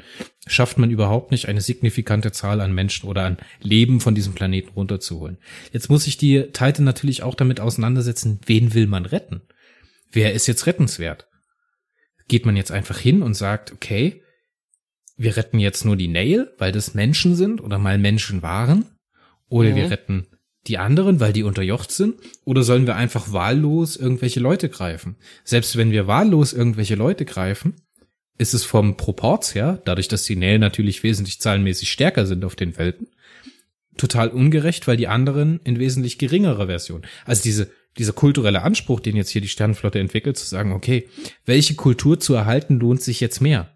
[0.48, 4.70] schafft man überhaupt nicht eine signifikante Zahl an Menschen oder an Leben von diesem Planeten
[4.70, 5.38] runterzuholen.
[5.74, 9.42] Jetzt muss sich die Titan natürlich auch damit auseinandersetzen, wen will man retten?
[10.10, 11.28] Wer ist jetzt rettenswert?
[12.30, 14.22] Geht man jetzt einfach hin und sagt, okay,
[15.18, 18.86] wir retten jetzt nur die Nail, weil das Menschen sind oder mal Menschen waren?
[19.50, 19.76] Oder mhm.
[19.76, 20.28] wir retten
[20.68, 22.16] die anderen, weil die unterjocht sind?
[22.46, 25.16] Oder sollen wir einfach wahllos irgendwelche Leute greifen?
[25.44, 27.76] Selbst wenn wir wahllos irgendwelche Leute greifen,
[28.38, 32.56] ist es vom Proports her, dadurch, dass die Nähe natürlich wesentlich zahlenmäßig stärker sind auf
[32.56, 33.08] den Welten,
[33.98, 37.02] total ungerecht, weil die anderen in wesentlich geringerer Version.
[37.26, 41.10] Also diese, dieser kulturelle Anspruch, den jetzt hier die Sternenflotte entwickelt, zu sagen, okay,
[41.46, 43.74] welche Kultur zu erhalten lohnt sich jetzt mehr?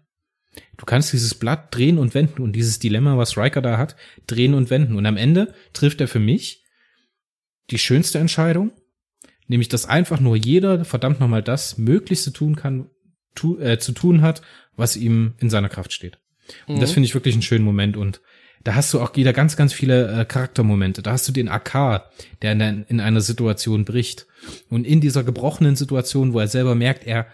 [0.76, 3.96] Du kannst dieses Blatt drehen und wenden und dieses Dilemma, was Riker da hat,
[4.26, 4.96] drehen und wenden.
[4.96, 6.61] Und am Ende trifft er für mich
[7.70, 8.72] die schönste Entscheidung,
[9.46, 12.90] nämlich dass einfach nur jeder verdammt nochmal das Möglichste tun kann,
[13.34, 14.42] tu, äh, zu tun hat,
[14.76, 16.18] was ihm in seiner Kraft steht.
[16.66, 16.94] Und das Mhm.
[16.94, 18.20] finde ich wirklich einen schönen Moment und
[18.64, 21.02] da hast du auch wieder ganz, ganz viele äh, Charaktermomente.
[21.02, 22.04] Da hast du den AK,
[22.42, 24.26] der in, der in einer Situation bricht.
[24.70, 27.26] Und in dieser gebrochenen Situation, wo er selber merkt, er,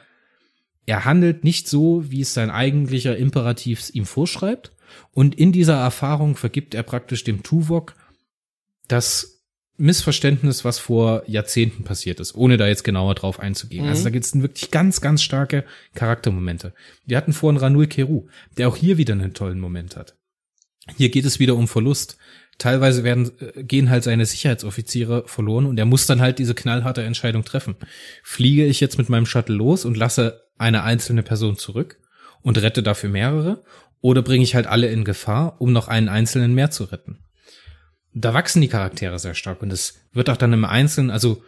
[0.87, 4.73] er handelt nicht so, wie es sein eigentlicher Imperativ ihm vorschreibt.
[5.13, 7.95] Und in dieser Erfahrung vergibt er praktisch dem Tuvok
[8.87, 9.38] das
[9.79, 13.85] Missverständnis, was vor Jahrzehnten passiert ist, ohne da jetzt genauer drauf einzugehen.
[13.85, 13.91] Mhm.
[13.91, 15.65] Also da gibt es wirklich ganz, ganz starke
[15.95, 16.75] Charaktermomente.
[17.07, 18.27] Wir hatten vorhin Ranul Keru,
[18.57, 20.17] der auch hier wieder einen tollen Moment hat.
[20.97, 22.19] Hier geht es wieder um Verlust.
[22.59, 27.03] Teilweise werden, äh, gehen halt seine Sicherheitsoffiziere verloren und er muss dann halt diese knallharte
[27.05, 27.77] Entscheidung treffen.
[28.25, 32.01] Fliege ich jetzt mit meinem Shuttle los und lasse eine einzelne Person zurück
[32.43, 33.63] und rette dafür mehrere?
[34.01, 37.19] Oder bringe ich halt alle in Gefahr, um noch einen einzelnen mehr zu retten?
[38.15, 41.43] Da wachsen die Charaktere sehr stark und es wird auch dann im Einzelnen, also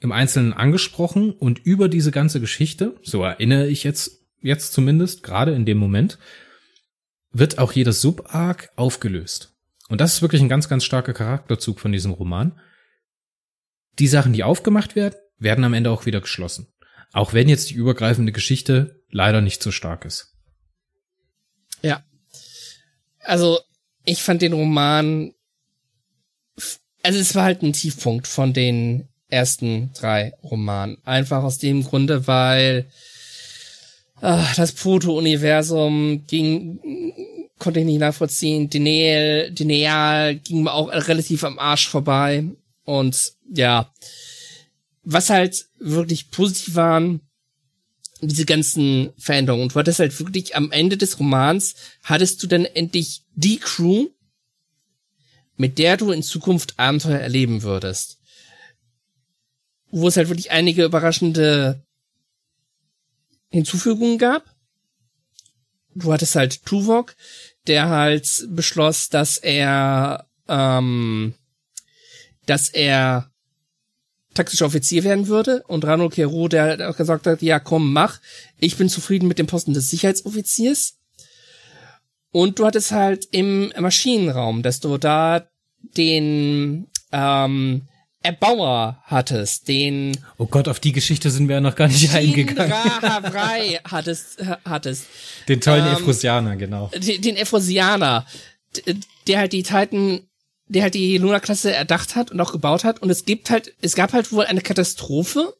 [0.00, 5.54] im Einzelnen angesprochen und über diese ganze Geschichte, so erinnere ich jetzt, jetzt zumindest, gerade
[5.54, 6.18] in dem Moment,
[7.32, 9.54] wird auch jeder Subarc aufgelöst.
[9.88, 12.58] Und das ist wirklich ein ganz, ganz starker Charakterzug von diesem Roman.
[13.98, 16.68] Die Sachen, die aufgemacht werden, werden am Ende auch wieder geschlossen.
[17.12, 20.34] Auch wenn jetzt die übergreifende Geschichte leider nicht so stark ist.
[21.82, 22.04] Ja.
[23.20, 23.60] Also,
[24.04, 25.32] ich fand den Roman,
[27.06, 30.98] also es war halt ein Tiefpunkt von den ersten drei Romanen.
[31.04, 32.90] Einfach aus dem Grunde, weil
[34.16, 37.14] ah, das Proto-Universum ging,
[37.60, 38.68] konnte ich nicht nachvollziehen.
[38.70, 42.44] Dineal, Dineal ging mir auch relativ am Arsch vorbei.
[42.82, 43.92] Und ja,
[45.04, 47.20] was halt wirklich positiv waren,
[48.20, 49.64] diese ganzen Veränderungen.
[49.64, 54.08] Und du hattest halt wirklich am Ende des Romans, hattest du dann endlich die Crew,
[55.56, 58.18] mit der du in Zukunft Abenteuer erleben würdest.
[59.90, 61.82] Wo es halt wirklich einige überraschende
[63.48, 64.44] Hinzufügungen gab.
[65.94, 67.16] Du hattest halt Tuvok,
[67.66, 71.34] der halt beschloss, dass er, ähm,
[72.44, 73.30] dass er
[74.34, 78.20] taktischer Offizier werden würde und Rano Kero, der halt auch gesagt hat, ja komm, mach,
[78.58, 80.95] ich bin zufrieden mit dem Posten des Sicherheitsoffiziers.
[82.32, 85.46] Und du hattest halt im Maschinenraum, dass du da
[85.96, 87.82] den ähm,
[88.22, 92.72] Erbauer hattest, den Oh Gott, auf die Geschichte sind wir ja noch gar nicht eingegangen.
[92.72, 95.04] Rahavrei hattest, hattest,
[95.48, 96.90] Den tollen Ähm, Efrosianer, genau.
[97.22, 97.36] den,
[98.76, 98.96] d-
[99.28, 100.20] der halt die Titan,
[100.66, 103.00] der halt die Luna-Klasse erdacht hat und auch gebaut hat.
[103.00, 105.54] Und es gibt halt, es gab halt wohl eine Katastrophe,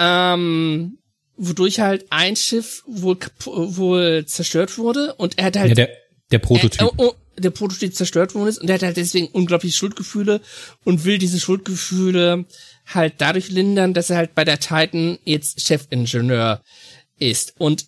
[0.00, 0.97] ähm,
[1.38, 5.90] wodurch halt ein Schiff wohl, wohl zerstört wurde und er hat halt Ja, der,
[6.30, 6.80] der Prototyp.
[6.82, 10.40] äh, oh, oh, der Prototyp zerstört worden ist und er hat halt deswegen unglaublich Schuldgefühle
[10.84, 12.44] und will diese Schuldgefühle
[12.86, 16.62] halt dadurch lindern, dass er halt bei der Titan jetzt Chefingenieur
[17.18, 17.54] ist.
[17.58, 17.86] Und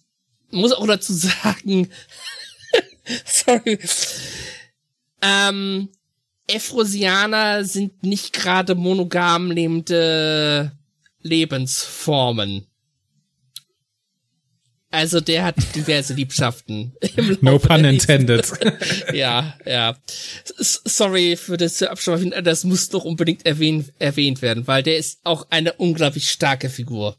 [0.51, 1.89] muss auch dazu sagen,
[3.25, 3.79] sorry,
[5.23, 5.89] ähm,
[6.47, 10.73] Efrosianer sind nicht gerade monogam lebende
[11.23, 12.67] Lebensformen.
[14.93, 16.93] Also der hat diverse Liebschaften.
[17.17, 18.51] im no pun intended.
[19.12, 19.97] ja, ja.
[20.59, 25.47] Sorry für das Abschweifen, das muss doch unbedingt erwähnt, erwähnt werden, weil der ist auch
[25.51, 27.17] eine unglaublich starke Figur.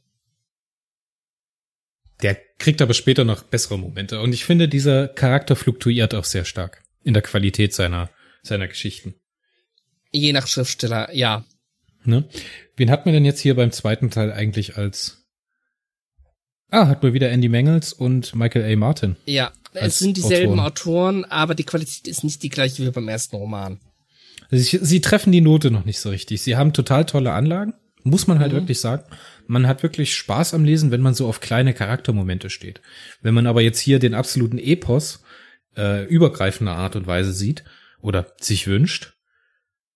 [2.21, 4.19] Der kriegt aber später noch bessere Momente.
[4.19, 8.09] Und ich finde, dieser Charakter fluktuiert auch sehr stark in der Qualität seiner,
[8.43, 9.15] seiner Geschichten.
[10.11, 11.45] Je nach Schriftsteller, ja.
[12.03, 12.27] Ne?
[12.75, 15.20] Wen hat man denn jetzt hier beim zweiten Teil eigentlich als
[16.71, 18.75] Ah, hat man wieder Andy Mangels und Michael A.
[18.77, 19.17] Martin.
[19.25, 21.19] Ja, es sind dieselben Autoren.
[21.19, 23.79] Autoren, aber die Qualität ist nicht die gleiche wie beim ersten Roman.
[24.49, 26.41] Sie, sie treffen die Note noch nicht so richtig.
[26.41, 27.73] Sie haben total tolle Anlagen,
[28.03, 29.03] muss man halt wirklich sagen.
[29.47, 32.81] Man hat wirklich Spaß am Lesen, wenn man so auf kleine Charaktermomente steht.
[33.21, 35.23] Wenn man aber jetzt hier den absoluten Epos
[35.77, 37.63] äh, übergreifender Art und Weise sieht
[38.01, 39.13] oder sich wünscht,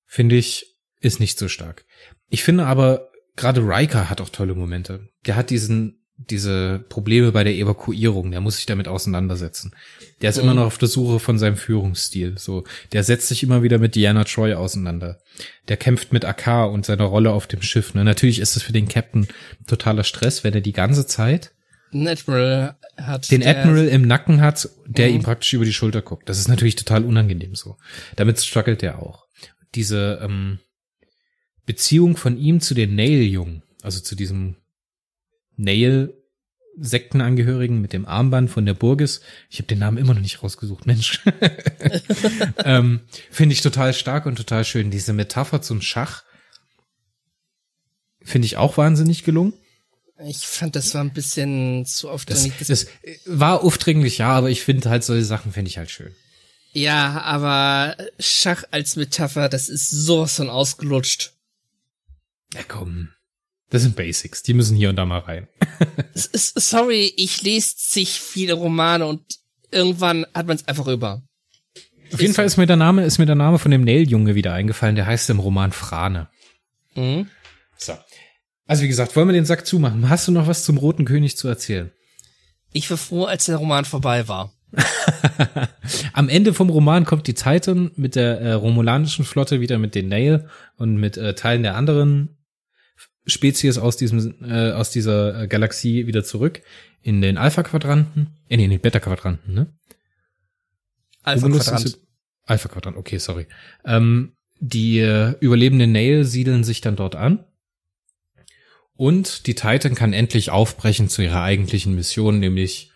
[0.05, 1.85] finde ich, ist nicht so stark.
[2.29, 5.09] Ich finde aber, gerade Riker hat auch tolle Momente.
[5.25, 9.73] Der hat diesen diese Probleme bei der Evakuierung, der muss sich damit auseinandersetzen.
[10.21, 10.43] Der ist Mhm.
[10.43, 12.37] immer noch auf der Suche von seinem Führungsstil.
[12.37, 12.63] So,
[12.93, 15.19] der setzt sich immer wieder mit Diana Troy auseinander.
[15.67, 17.93] Der kämpft mit AK und seiner Rolle auf dem Schiff.
[17.93, 18.05] Ne?
[18.05, 19.27] Natürlich ist es für den Captain
[19.67, 21.51] totaler Stress, wenn er die ganze Zeit
[21.93, 25.15] Ein Admiral hat den Admiral im Nacken hat, der Mhm.
[25.15, 26.27] ihm praktisch über die Schulter guckt.
[26.29, 27.77] Das ist natürlich total unangenehm so.
[28.15, 29.25] Damit struggelt er auch.
[29.75, 30.59] Diese ähm,
[31.65, 34.55] Beziehung von ihm zu den Nail-Jungen, also zu diesem
[35.57, 39.21] Nail-Sektenangehörigen mit dem Armband von der Burgess.
[39.49, 41.21] Ich habe den Namen immer noch nicht rausgesucht, Mensch.
[42.63, 43.01] ähm,
[43.31, 44.91] finde ich total stark und total schön.
[44.91, 46.23] Diese Metapher zum Schach
[48.21, 49.53] finde ich auch wahnsinnig gelungen.
[50.23, 52.53] Ich fand, das war ein bisschen zu aufdringlich.
[52.59, 52.87] Das, das
[53.25, 56.15] war aufdringlich, ja, aber ich finde halt solche Sachen finde ich halt schön.
[56.71, 61.33] Ja, aber Schach als Metapher, das ist sowas von ausgelutscht.
[62.53, 63.09] Ja, komm.
[63.75, 65.49] Das sind Basics, die müssen hier und da mal rein.
[66.13, 69.21] Sorry, ich lese zig viele Romane und
[69.69, 71.23] irgendwann hat man es einfach über.
[72.13, 74.33] Auf jeden ist Fall ist mir der Name, ist mir der Name von dem Nail-Junge
[74.33, 76.29] wieder eingefallen, der heißt im Roman Frane.
[76.95, 77.29] Mhm.
[77.75, 77.91] So.
[78.65, 80.07] Also wie gesagt, wollen wir den Sack zumachen?
[80.07, 81.91] Hast du noch was zum Roten König zu erzählen?
[82.71, 84.53] Ich war froh, als der Roman vorbei war.
[86.13, 90.07] Am Ende vom Roman kommt die Titan mit der äh, romulanischen Flotte wieder mit den
[90.07, 90.47] Nail
[90.77, 92.34] und mit äh, Teilen der anderen
[93.25, 96.61] Spezies aus diesem äh, aus dieser äh, Galaxie wieder zurück
[97.01, 99.73] in den Alpha Quadranten, äh, nee, in den Beta Quadranten, ne?
[101.23, 101.99] Alpha Quadrant.
[102.45, 103.47] Alpha Quadrant, okay, sorry.
[103.83, 107.43] Ähm, die äh, überlebenden Nail siedeln sich dann dort an.
[108.95, 112.91] Und die Titan kann endlich aufbrechen zu ihrer eigentlichen Mission, nämlich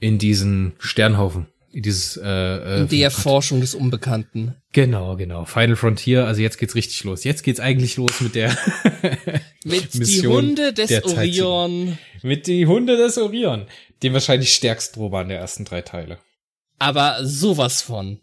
[0.00, 1.46] in diesen Sternhaufen.
[1.70, 4.54] In dieses äh, äh, in die Erforschung des Unbekannten.
[4.72, 5.44] Genau, genau.
[5.44, 7.24] Final Frontier, also jetzt geht's richtig los.
[7.24, 8.56] Jetzt geht's eigentlich los mit der
[9.66, 11.98] mit Mission die Hunde des Orion.
[12.22, 13.66] Mit die Hunde des Orion,
[14.02, 16.18] dem wahrscheinlich stärksten Roman der ersten drei Teile.
[16.78, 18.20] Aber sowas von.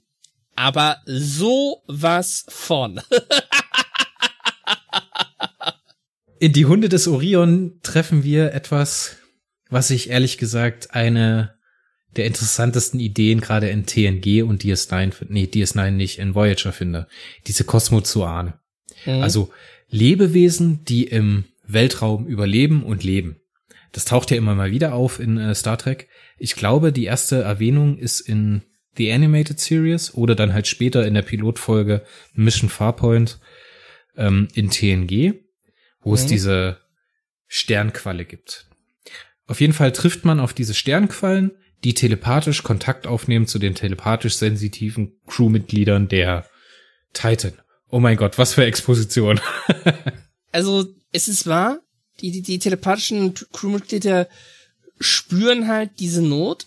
[0.56, 3.02] Aber sowas von.
[6.40, 9.18] In die Hunde des Orion treffen wir etwas,
[9.70, 11.56] was ich ehrlich gesagt eine
[12.15, 17.07] der interessantesten Ideen gerade in TNG und DS9, nee, DS9 nicht, in Voyager finde.
[17.48, 18.60] Diese Kosmozoane.
[19.06, 19.24] Mhm.
[19.24, 19.52] Also
[19.94, 23.38] Lebewesen, die im Weltraum überleben und leben.
[23.91, 26.10] Das taucht ja immer mal wieder auf in äh, Star Trek.
[26.40, 28.64] Ich glaube, die erste Erwähnung ist in
[28.98, 32.03] The Animated Series oder dann halt später in der Pilotfolge
[32.34, 33.40] Mission Farpoint
[34.18, 35.36] ähm, in TNG,
[36.02, 36.15] wo mhm.
[36.15, 36.80] es diese
[37.48, 38.68] Sternqualle gibt.
[39.45, 41.52] Auf jeden Fall trifft man auf diese Sternquallen,
[41.84, 46.48] die telepathisch Kontakt aufnehmen zu den telepathisch sensitiven Crewmitgliedern der
[47.14, 47.53] Titan.
[47.94, 49.40] Oh mein Gott, was für Exposition.
[50.52, 51.80] also, es ist wahr,
[52.22, 54.28] die, die, die telepathischen Crewmitglieder
[54.99, 56.65] spüren halt diese Not,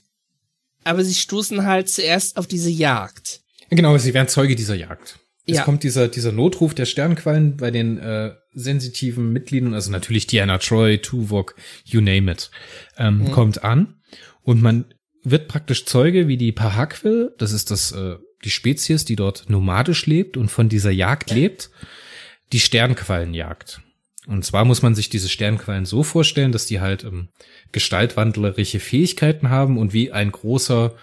[0.85, 3.41] aber sie stoßen halt zuerst auf diese Jagd.
[3.71, 5.19] Genau, sie werden Zeuge dieser Jagd.
[5.47, 5.65] Es ja.
[5.65, 10.99] kommt dieser, dieser Notruf der Sternquallen bei den äh, sensitiven Mitgliedern, also natürlich Diana Troy,
[10.99, 12.53] Tuvok, you name it,
[12.99, 13.33] ähm, mhm.
[13.33, 14.01] kommt an
[14.43, 14.95] und man
[15.25, 18.15] wird praktisch Zeuge, wie die Pahakvil, das ist das äh,
[18.47, 21.71] die Spezies, die dort nomadisch lebt und von dieser Jagd lebt,
[22.53, 23.81] die Sternquallen jagt.
[24.27, 27.29] Und zwar muss man sich diese Sternquallen so vorstellen, dass die halt ähm,
[27.73, 30.95] gestaltwandlerische Fähigkeiten haben und wie ein großer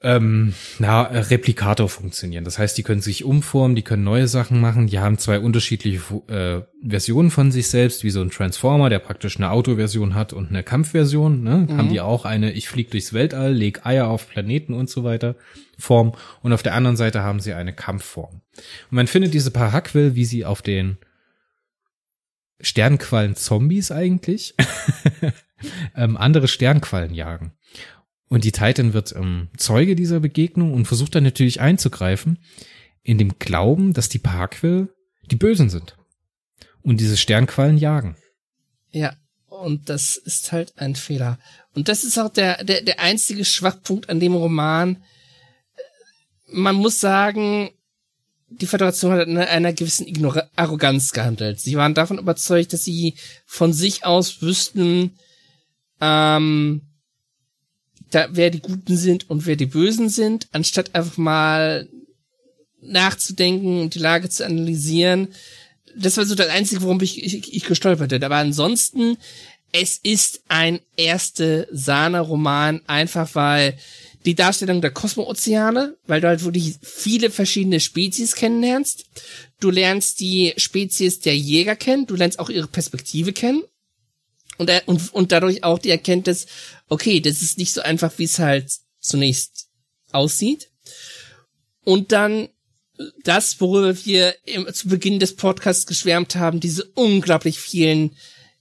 [0.00, 2.44] ähm, na, Replikator funktionieren.
[2.44, 6.00] Das heißt, die können sich umformen, die können neue Sachen machen, die haben zwei unterschiedliche
[6.28, 10.50] äh, Versionen von sich selbst, wie so ein Transformer, der praktisch eine Autoversion hat und
[10.50, 11.42] eine Kampfversion.
[11.42, 11.66] Ne?
[11.68, 11.76] Mhm.
[11.76, 15.34] Haben die auch eine, ich fliege durchs Weltall, leg Eier auf Planeten und so weiter
[15.78, 16.14] Form.
[16.42, 18.34] Und auf der anderen Seite haben sie eine Kampfform.
[18.34, 20.98] Und man findet diese paar Hackwill, wie sie auf den
[22.60, 24.54] Sternquallen Zombies eigentlich
[25.96, 27.52] ähm, andere Sternquallen jagen.
[28.28, 32.38] Und die Titan wird ähm, Zeuge dieser Begegnung und versucht dann natürlich einzugreifen,
[33.02, 34.88] in dem Glauben, dass die Parkville
[35.30, 35.96] die Bösen sind
[36.82, 38.16] und diese Sternquallen jagen.
[38.90, 39.14] Ja,
[39.48, 41.38] und das ist halt ein Fehler.
[41.74, 45.02] Und das ist auch der, der, der einzige Schwachpunkt an dem Roman.
[46.46, 47.70] Man muss sagen,
[48.48, 51.60] die Föderation hat in einer gewissen Ignor Arroganz gehandelt.
[51.60, 53.14] Sie waren davon überzeugt, dass sie
[53.44, 55.18] von sich aus wüssten,
[56.00, 56.82] ähm,
[58.10, 61.88] da, wer die Guten sind und wer die Bösen sind, anstatt einfach mal
[62.80, 65.28] nachzudenken und die Lage zu analysieren.
[65.96, 68.24] Das war so das Einzige, worum ich, ich, ich gestolpert bin.
[68.24, 69.16] Aber ansonsten,
[69.72, 73.76] es ist ein erste Sahne-Roman, einfach weil
[74.24, 79.04] die Darstellung der Kosmoozeane, weil du halt wirklich viele verschiedene Spezies kennenlernst.
[79.60, 83.62] Du lernst die Spezies der Jäger kennen, du lernst auch ihre Perspektive kennen
[84.58, 86.46] und, und, und dadurch auch die Erkenntnis,
[86.88, 88.70] okay, das ist nicht so einfach, wie es halt
[89.00, 89.68] zunächst
[90.12, 90.70] aussieht.
[91.84, 92.48] Und dann
[93.22, 98.16] das, worüber wir im, zu Beginn des Podcasts geschwärmt haben, diese unglaublich vielen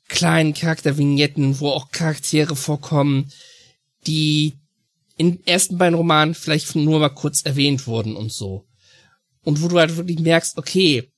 [0.08, 3.32] kleinen Charaktervignetten, wo auch Charaktere vorkommen,
[4.06, 4.54] die
[5.18, 8.66] in ersten beiden Romanen vielleicht nur mal kurz erwähnt wurden und so.
[9.44, 11.12] Und wo du halt wirklich merkst, okay,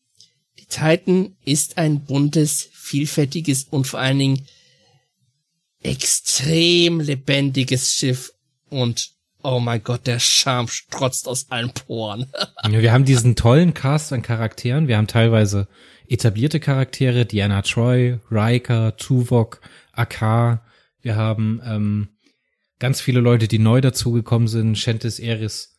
[0.57, 4.47] die Titan ist ein buntes, vielfältiges und vor allen Dingen
[5.81, 8.34] extrem lebendiges Schiff
[8.69, 9.11] und
[9.41, 12.27] oh mein Gott, der Charme strotzt aus allen Poren.
[12.69, 14.88] wir haben diesen tollen Cast an Charakteren.
[14.88, 15.68] Wir haben teilweise
[16.07, 19.61] etablierte Charaktere, Diana Troy, Riker, Tuvok,
[19.93, 20.65] Akar.
[21.01, 22.10] Wir haben ähm,
[22.80, 24.77] ganz viele Leute, die neu dazugekommen sind.
[24.77, 25.78] Shentis Eris,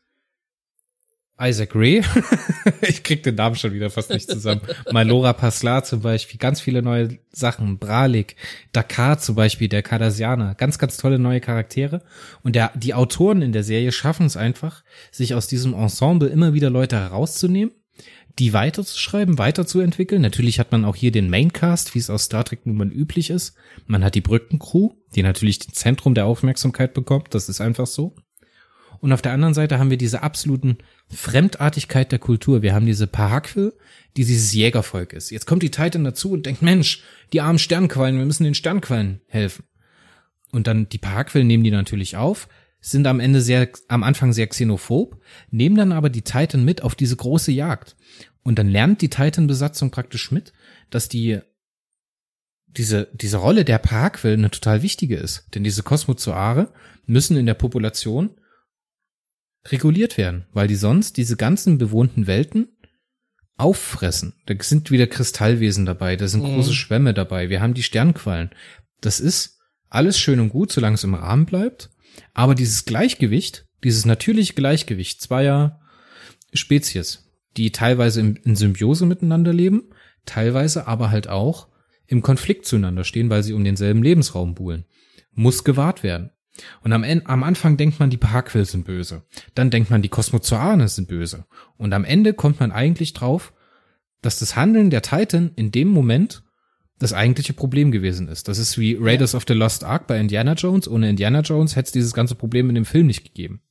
[1.40, 2.02] Isaac Ray.
[2.82, 4.60] ich krieg den Namen schon wieder fast nicht zusammen.
[4.92, 6.38] Malora Paslar zum Beispiel.
[6.38, 7.78] Ganz viele neue Sachen.
[7.78, 8.36] Bralik,
[8.72, 10.54] Dakar zum Beispiel, der Cardassianer.
[10.54, 12.02] Ganz, ganz tolle neue Charaktere.
[12.42, 16.52] Und der, die Autoren in der Serie schaffen es einfach, sich aus diesem Ensemble immer
[16.54, 17.72] wieder Leute herauszunehmen
[18.38, 20.22] die weiterzuschreiben, weiterzuentwickeln.
[20.22, 23.28] Natürlich hat man auch hier den Maincast, wie es aus Star Trek nun mal üblich
[23.28, 23.54] ist.
[23.86, 27.34] Man hat die Brückencrew, die natürlich das Zentrum der Aufmerksamkeit bekommt.
[27.34, 28.14] Das ist einfach so.
[29.00, 30.78] Und auf der anderen Seite haben wir diese absoluten
[31.08, 32.62] Fremdartigkeit der Kultur.
[32.62, 33.72] Wir haben diese Pahakville,
[34.16, 35.30] die dieses Jägervolk ist.
[35.30, 37.02] Jetzt kommt die Titan dazu und denkt, Mensch,
[37.32, 39.64] die armen Sternquallen, wir müssen den Sternquallen helfen.
[40.52, 42.48] Und dann die Pahakville nehmen die natürlich auf,
[42.80, 45.20] sind am Ende sehr, am Anfang sehr xenophob,
[45.50, 47.96] nehmen dann aber die Titan mit auf diese große Jagd.
[48.42, 50.52] Und dann lernt die Titan-Besatzung praktisch mit,
[50.90, 51.40] dass die
[52.66, 55.46] diese, diese Rolle der Parkville eine total wichtige ist.
[55.54, 56.72] Denn diese Kosmozoare
[57.06, 58.30] müssen in der Population
[59.66, 62.68] reguliert werden, weil die sonst diese ganzen bewohnten Welten
[63.56, 64.34] auffressen.
[64.46, 66.54] Da sind wieder Kristallwesen dabei, da sind mhm.
[66.54, 68.50] große Schwämme dabei, wir haben die Sternquallen.
[69.00, 69.58] Das ist
[69.88, 71.90] alles schön und gut, solange es im Rahmen bleibt.
[72.32, 75.80] Aber dieses Gleichgewicht, dieses natürliche Gleichgewicht zweier
[76.52, 79.90] Spezies, die teilweise in, in Symbiose miteinander leben,
[80.24, 81.68] teilweise aber halt auch
[82.06, 84.84] im Konflikt zueinander stehen, weil sie um denselben Lebensraum buhlen,
[85.32, 86.30] muss gewahrt werden.
[86.82, 89.22] Und am, Ende, am Anfang denkt man, die Parkville sind böse.
[89.54, 91.46] Dann denkt man, die Kosmozoane sind böse.
[91.76, 93.52] Und am Ende kommt man eigentlich drauf,
[94.22, 96.42] dass das Handeln der Titan in dem Moment
[96.98, 98.46] das eigentliche Problem gewesen ist.
[98.48, 99.38] Das ist wie Raiders ja.
[99.38, 100.86] of the Lost Ark bei Indiana Jones.
[100.86, 103.62] Ohne Indiana Jones hätte es dieses ganze Problem in dem Film nicht gegeben.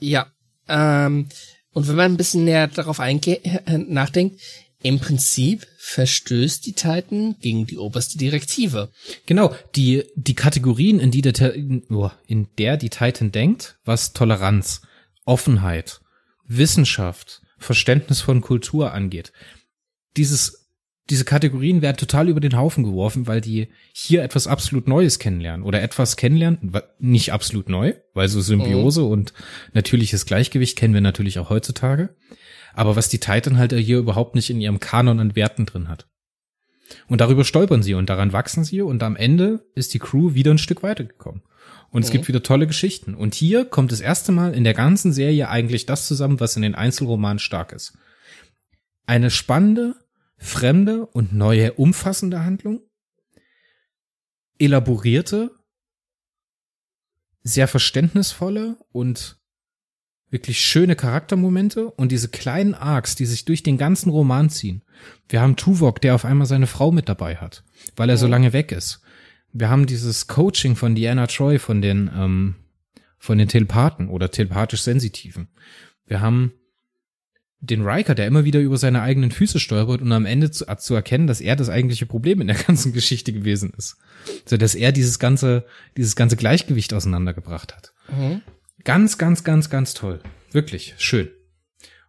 [0.00, 0.26] Ja.
[0.68, 1.28] Ähm,
[1.72, 3.38] und wenn man ein bisschen näher darauf äh,
[3.78, 4.40] nachdenkt,
[4.82, 8.90] im Prinzip verstößt die Titan gegen die oberste Direktive.
[9.26, 14.82] Genau, die, die Kategorien, in, die der, in der die Titan denkt, was Toleranz,
[15.24, 16.00] Offenheit,
[16.46, 19.32] Wissenschaft, Verständnis von Kultur angeht.
[20.16, 20.68] Dieses
[21.10, 25.64] diese Kategorien werden total über den Haufen geworfen, weil die hier etwas absolut Neues kennenlernen
[25.64, 29.10] oder etwas kennenlernen, nicht absolut neu, weil so Symbiose mhm.
[29.10, 29.32] und
[29.72, 32.14] natürliches Gleichgewicht kennen wir natürlich auch heutzutage.
[32.74, 36.08] Aber was die Titan halt hier überhaupt nicht in ihrem Kanon an Werten drin hat.
[37.06, 40.52] Und darüber stolpern sie und daran wachsen sie und am Ende ist die Crew wieder
[40.52, 41.42] ein Stück weitergekommen.
[41.90, 42.12] Und es mhm.
[42.12, 43.14] gibt wieder tolle Geschichten.
[43.14, 46.62] Und hier kommt das erste Mal in der ganzen Serie eigentlich das zusammen, was in
[46.62, 47.96] den Einzelromanen stark ist.
[49.06, 49.96] Eine spannende,
[50.36, 52.80] fremde und neue umfassende Handlung,
[54.58, 55.50] elaborierte,
[57.42, 59.37] sehr verständnisvolle und
[60.30, 64.82] wirklich schöne Charaktermomente und diese kleinen Arcs, die sich durch den ganzen Roman ziehen.
[65.28, 67.64] Wir haben Tuvok, der auf einmal seine Frau mit dabei hat,
[67.96, 69.00] weil er so lange weg ist.
[69.52, 72.56] Wir haben dieses Coaching von Diana Troy von den ähm,
[73.18, 75.48] von den Telepathen oder telepathisch Sensitiven.
[76.06, 76.52] Wir haben
[77.60, 80.94] den Riker, der immer wieder über seine eigenen Füße stolpert und am Ende zu, zu
[80.94, 83.96] erkennen, dass er das eigentliche Problem in der ganzen Geschichte gewesen ist.
[84.44, 87.92] So, dass er dieses ganze, dieses ganze Gleichgewicht auseinandergebracht hat.
[88.16, 88.42] Mhm.
[88.84, 90.20] Ganz, ganz, ganz, ganz toll.
[90.52, 91.30] Wirklich schön.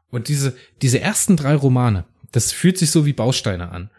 [0.10, 3.90] Und diese, diese ersten drei Romane, das fühlt sich so wie Bausteine an.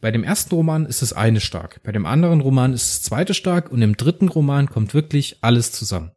[0.00, 3.34] Bei dem ersten Roman ist es eine stark, bei dem anderen Roman ist es zweite
[3.34, 6.12] stark und im dritten Roman kommt wirklich alles zusammen.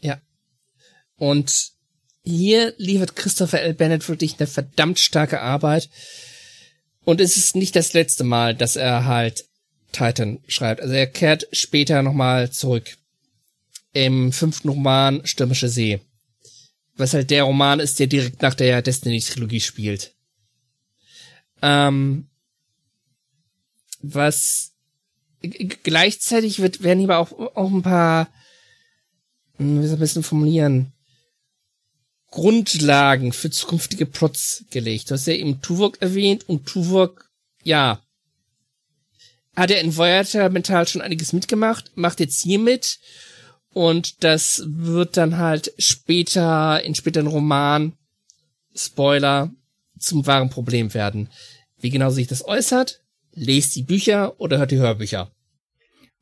[0.00, 0.20] Ja.
[1.16, 1.72] Und
[2.22, 3.74] hier liefert Christopher L.
[3.74, 5.88] Bennett wirklich eine verdammt starke Arbeit.
[7.04, 9.46] Und es ist nicht das letzte Mal, dass er halt
[9.92, 10.80] Titan schreibt.
[10.80, 12.96] Also er kehrt später nochmal zurück.
[13.92, 16.00] Im fünften Roman Stürmische See.
[16.96, 20.14] Was halt der Roman ist, der direkt nach der Destiny-Trilogie spielt.
[21.62, 22.28] Ähm,
[24.02, 24.72] was
[25.82, 28.28] gleichzeitig wird, werden hier auch, auch ein paar,
[29.56, 30.92] hm, wie soll ein bisschen formulieren,
[32.30, 35.10] Grundlagen für zukünftige Plots gelegt.
[35.10, 37.28] Du hast ja eben Tuvok erwähnt und Tuvok,
[37.64, 38.02] ja,
[39.56, 43.00] hat er in Voyager mental schon einiges mitgemacht, macht jetzt hier mit
[43.72, 47.92] und das wird dann halt später, in späteren Roman,
[48.74, 49.50] Spoiler,
[49.98, 51.28] zum wahren Problem werden.
[51.78, 53.02] Wie genau sich das äußert,
[53.32, 55.30] lest die Bücher oder hört die Hörbücher.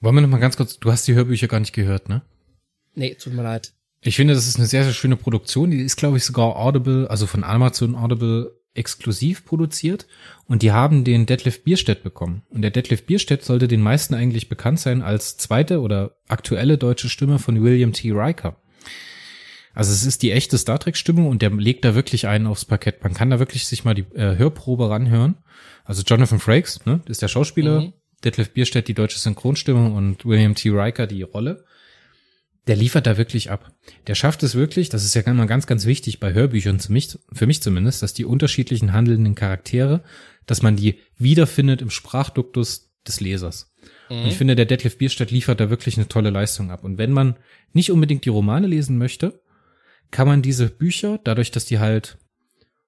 [0.00, 2.22] Wollen wir noch mal ganz kurz, du hast die Hörbücher gar nicht gehört, ne?
[2.94, 3.72] Nee, tut mir leid.
[4.00, 5.70] Ich finde, das ist eine sehr, sehr schöne Produktion.
[5.70, 10.06] Die ist, glaube ich, sogar Audible, also von Amazon Audible exklusiv produziert.
[10.46, 12.42] Und die haben den Deadlift Bierstedt bekommen.
[12.48, 17.09] Und der Deadlift Bierstedt sollte den meisten eigentlich bekannt sein als zweite oder aktuelle deutsche
[17.09, 18.12] Stimme von William T.
[18.12, 18.56] Riker.
[19.74, 22.64] Also es ist die echte Star Trek Stimmung und der legt da wirklich einen aufs
[22.64, 23.05] Parkett.
[23.05, 25.36] Man kann da wirklich sich mal die äh, Hörprobe ranhören.
[25.84, 27.92] Also Jonathan Frakes, ne, ist der Schauspieler, mhm.
[28.24, 30.70] Detlef Bierstedt die deutsche Synchronstimmung und William T.
[30.70, 31.64] Riker die Rolle.
[32.68, 33.72] Der liefert da wirklich ab.
[34.06, 37.18] Der schafft es wirklich, das ist ja immer ganz, ganz wichtig bei Hörbüchern, für mich,
[37.32, 40.04] für mich zumindest, dass die unterschiedlichen handelnden Charaktere,
[40.46, 43.74] dass man die wiederfindet im Sprachduktus des Lesers.
[44.10, 44.18] Mhm.
[44.18, 46.84] Und ich finde, der Detlef Bierstedt liefert da wirklich eine tolle Leistung ab.
[46.84, 47.36] Und wenn man
[47.72, 49.40] nicht unbedingt die Romane lesen möchte,
[50.10, 52.18] kann man diese Bücher, dadurch, dass die halt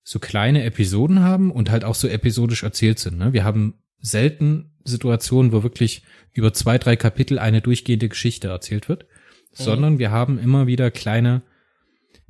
[0.02, 3.19] so kleine Episoden haben und halt auch so episodisch erzählt sind.
[3.19, 3.32] Ne?
[3.32, 6.02] Wir haben selten Situationen, wo wirklich
[6.32, 9.07] über zwei, drei Kapitel eine durchgehende Geschichte erzählt wird,
[9.53, 9.63] mhm.
[9.63, 11.43] sondern wir haben immer wieder kleine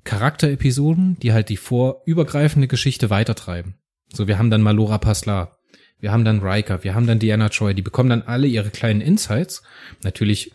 [0.05, 3.75] Charakterepisoden, die halt die vorübergreifende Geschichte weitertreiben.
[4.13, 5.59] So, wir haben dann Malora Paslar,
[5.99, 9.01] wir haben dann Riker, wir haben dann Diana Troy, die bekommen dann alle ihre kleinen
[9.01, 9.63] Insights,
[10.03, 10.53] natürlich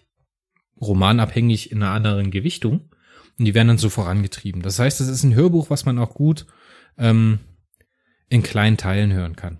[0.81, 2.89] romanabhängig in einer anderen Gewichtung,
[3.37, 4.61] und die werden dann so vorangetrieben.
[4.61, 6.45] Das heißt, es ist ein Hörbuch, was man auch gut
[6.97, 7.39] ähm,
[8.29, 9.59] in kleinen Teilen hören kann.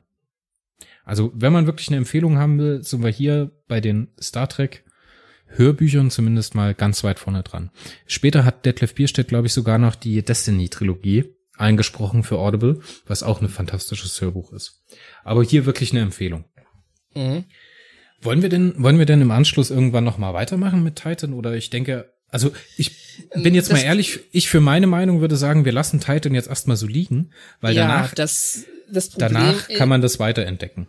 [1.03, 4.84] Also, wenn man wirklich eine Empfehlung haben will, sind wir hier bei den Star Trek
[5.57, 7.71] Hörbüchern zumindest mal ganz weit vorne dran.
[8.05, 11.25] Später hat Detlef Bierstedt, glaube ich, sogar noch die Destiny-Trilogie
[11.57, 14.83] eingesprochen für Audible, was auch ein fantastisches Hörbuch ist.
[15.23, 16.45] Aber hier wirklich eine Empfehlung.
[17.13, 17.45] Mhm.
[18.21, 21.33] Wollen wir denn, wollen wir denn im Anschluss irgendwann noch mal weitermachen mit Titan?
[21.33, 22.91] Oder ich denke, also ich
[23.33, 26.49] bin jetzt das, mal ehrlich, ich für meine Meinung würde sagen, wir lassen Titan jetzt
[26.49, 30.87] erstmal so liegen, weil ja, danach, das, das Problem, danach kann man das weiterentdecken.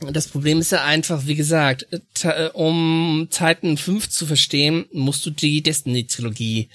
[0.00, 1.86] Das Problem ist ja einfach, wie gesagt,
[2.22, 6.68] äh, um Titan 5 zu verstehen, musst du die Destiny-Trilogie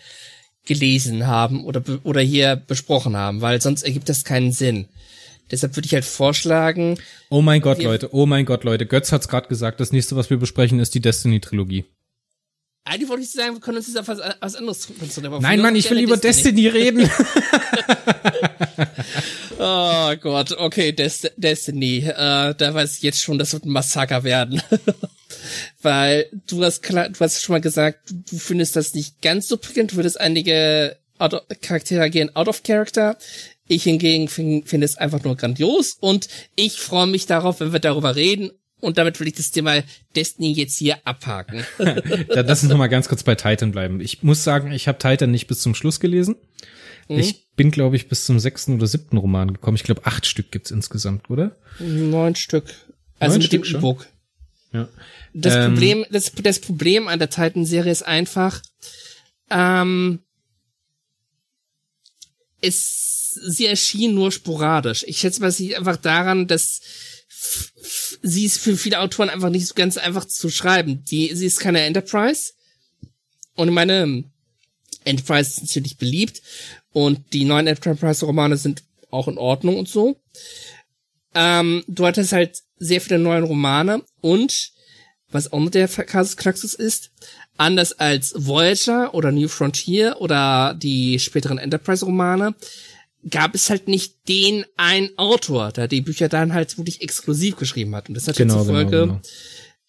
[0.66, 4.88] gelesen haben oder, oder hier besprochen haben, weil sonst ergibt das keinen Sinn.
[5.52, 6.98] Deshalb würde ich halt vorschlagen.
[7.30, 8.86] Oh mein Gott, Leute, oh mein Gott, Leute.
[8.86, 11.86] Götz hat's gerade gesagt, das nächste, was wir besprechen, ist die Destiny-Trilogie.
[12.86, 15.42] Eigentlich wollte ich sagen, wir können uns jetzt auf was, was anderes konzentrieren.
[15.42, 17.12] Nein, Mann, ich will über Destiny, Destiny reden.
[19.60, 22.00] oh Gott, okay, Des Destiny.
[22.00, 24.62] Äh, da weiß ich jetzt schon, das wird ein Massaker werden.
[25.82, 29.58] Weil du hast klar, du hast schon mal gesagt, du findest das nicht ganz so
[29.58, 33.18] prickelnd, du würdest einige out Charaktere gehen out of character.
[33.68, 37.80] Ich hingegen finde find es einfach nur grandios und ich freue mich darauf, wenn wir
[37.80, 38.52] darüber reden
[38.82, 39.84] und damit will ich das Thema
[40.16, 41.66] Destiny jetzt hier abhaken.
[42.30, 44.00] Lass uns noch mal ganz kurz bei Titan bleiben.
[44.00, 46.36] Ich muss sagen, ich habe Titan nicht bis zum Schluss gelesen.
[47.10, 47.20] Mhm.
[47.20, 49.76] Ich bin, glaube ich, bis zum sechsten oder siebten Roman gekommen.
[49.76, 51.56] Ich glaube, acht Stück gibt's insgesamt, oder?
[51.80, 52.74] Neun Stück.
[53.20, 54.08] Also Neun mit Stück dem E-Book.
[54.72, 54.88] Ja.
[55.34, 58.62] Das ähm, Problem, das, das Problem an der Titan-Serie ist einfach,
[59.50, 60.20] ähm,
[62.62, 65.04] es, sie erschien nur sporadisch.
[65.08, 66.82] Ich schätze mal, sie einfach daran, dass
[68.22, 71.04] sie ist für viele Autoren einfach nicht so ganz einfach zu schreiben.
[71.06, 72.54] Die, sie ist keine Enterprise.
[73.56, 74.24] Und meine
[75.06, 76.42] Enterprise ist natürlich beliebt.
[76.92, 80.20] Und die neuen Enterprise-Romane sind auch in Ordnung und so.
[81.36, 84.72] Ähm, du hattest halt sehr viele neue Romane und
[85.32, 87.12] was auch noch der Kasus Klaxus ist,
[87.58, 92.56] anders als Voyager oder New Frontier oder die späteren Enterprise-Romane,
[93.30, 97.96] gab es halt nicht den einen Autor, der die Bücher dann halt wirklich exklusiv geschrieben
[97.96, 98.08] hat.
[98.08, 99.22] Und das hat genau, zur Folge, genau, genau.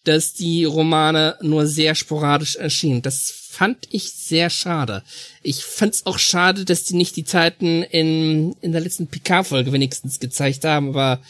[0.03, 3.01] dass die Romane nur sehr sporadisch erschienen.
[3.01, 5.03] Das fand ich sehr schade.
[5.43, 9.71] Ich fand es auch schade, dass die nicht die Zeiten in, in der letzten PK-Folge
[9.71, 11.21] wenigstens gezeigt haben, aber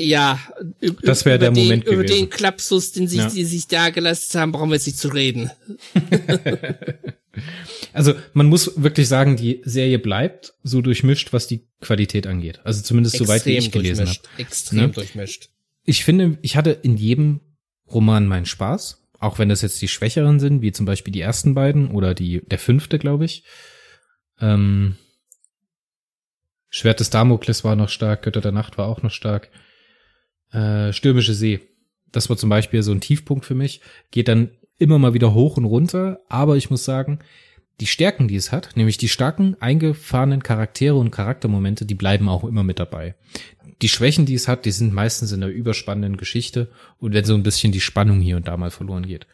[0.00, 0.38] ja,
[1.02, 2.14] das wäre der den, Moment über gewesen.
[2.14, 3.30] den Klapsus, den sich, ja.
[3.30, 5.50] die sich da gelassen haben, brauchen wir jetzt nicht zu reden.
[7.92, 12.60] Also man muss wirklich sagen, die Serie bleibt so durchmischt, was die Qualität angeht.
[12.64, 14.18] Also zumindest Extrem soweit wie ich gelesen habe.
[14.38, 14.88] Extrem ne?
[14.88, 15.50] durchmischt.
[15.84, 17.40] Ich finde, ich hatte in jedem
[17.90, 21.54] Roman meinen Spaß, auch wenn das jetzt die schwächeren sind, wie zum Beispiel die ersten
[21.54, 23.44] beiden oder die der fünfte, glaube ich.
[24.40, 24.96] Ähm,
[26.70, 29.50] Schwert des Damokles war noch stark, Götter der Nacht war auch noch stark.
[30.52, 31.60] Äh, Stürmische See,
[32.12, 33.80] das war zum Beispiel so ein Tiefpunkt für mich.
[34.10, 37.18] Geht dann immer mal wieder hoch und runter, aber ich muss sagen,
[37.80, 42.44] die Stärken, die es hat, nämlich die starken, eingefahrenen Charaktere und Charaktermomente, die bleiben auch
[42.44, 43.14] immer mit dabei.
[43.82, 47.34] Die Schwächen, die es hat, die sind meistens in der überspannenden Geschichte und wenn so
[47.34, 49.26] ein bisschen die Spannung hier und da mal verloren geht.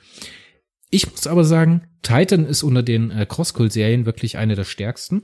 [0.90, 5.22] Ich muss aber sagen, Titan ist unter den äh, Crosscult-Serien wirklich eine der stärksten.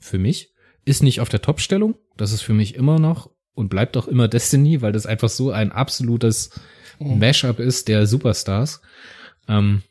[0.00, 0.52] Für mich.
[0.84, 1.96] Ist nicht auf der Top-Stellung.
[2.16, 5.52] Das ist für mich immer noch und bleibt auch immer Destiny, weil das einfach so
[5.52, 6.50] ein absolutes
[6.98, 7.20] mhm.
[7.20, 8.80] Mashup ist der Superstars.
[9.48, 9.82] Ähm,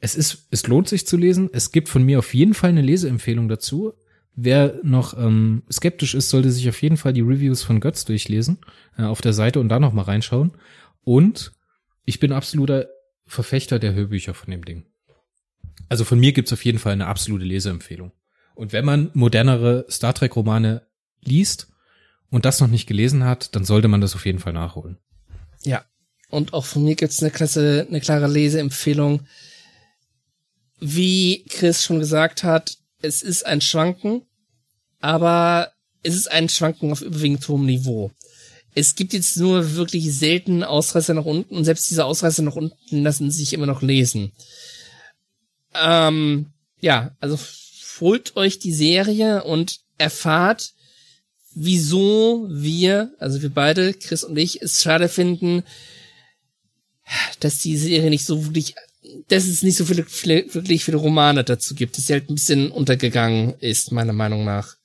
[0.00, 1.48] es ist, es lohnt sich zu lesen.
[1.52, 3.92] Es gibt von mir auf jeden Fall eine Leseempfehlung dazu.
[4.34, 8.58] Wer noch ähm, skeptisch ist, sollte sich auf jeden Fall die Reviews von Götz durchlesen
[8.96, 10.52] äh, auf der Seite und da noch mal reinschauen.
[11.04, 11.52] Und
[12.04, 12.88] ich bin absoluter
[13.26, 14.86] Verfechter der Hörbücher von dem Ding.
[15.88, 18.12] Also von mir gibt's auf jeden Fall eine absolute Leseempfehlung.
[18.54, 20.86] Und wenn man modernere Star Trek Romane
[21.20, 21.68] liest
[22.30, 24.98] und das noch nicht gelesen hat, dann sollte man das auf jeden Fall nachholen.
[25.64, 25.84] Ja.
[26.32, 29.20] Und auch von mir gibt's eine klasse, eine klare Leseempfehlung.
[30.80, 34.22] Wie Chris schon gesagt hat, es ist ein Schwanken,
[34.98, 35.72] aber
[36.02, 38.12] es ist ein Schwanken auf überwiegend hohem Niveau.
[38.74, 43.02] Es gibt jetzt nur wirklich selten Ausreißer nach unten und selbst diese Ausreißer nach unten
[43.02, 44.32] lassen sich immer noch lesen.
[45.74, 46.46] Ähm,
[46.80, 47.38] ja, also
[48.00, 50.72] holt euch die Serie und erfahrt,
[51.54, 55.62] wieso wir, also wir beide, Chris und ich, es schade finden,
[57.40, 58.74] dass die Serie nicht so wirklich,
[59.28, 62.34] dass es nicht so viele, viele wirklich viele Romane dazu gibt, dass sie halt ein
[62.34, 64.76] bisschen untergegangen ist, meiner Meinung nach.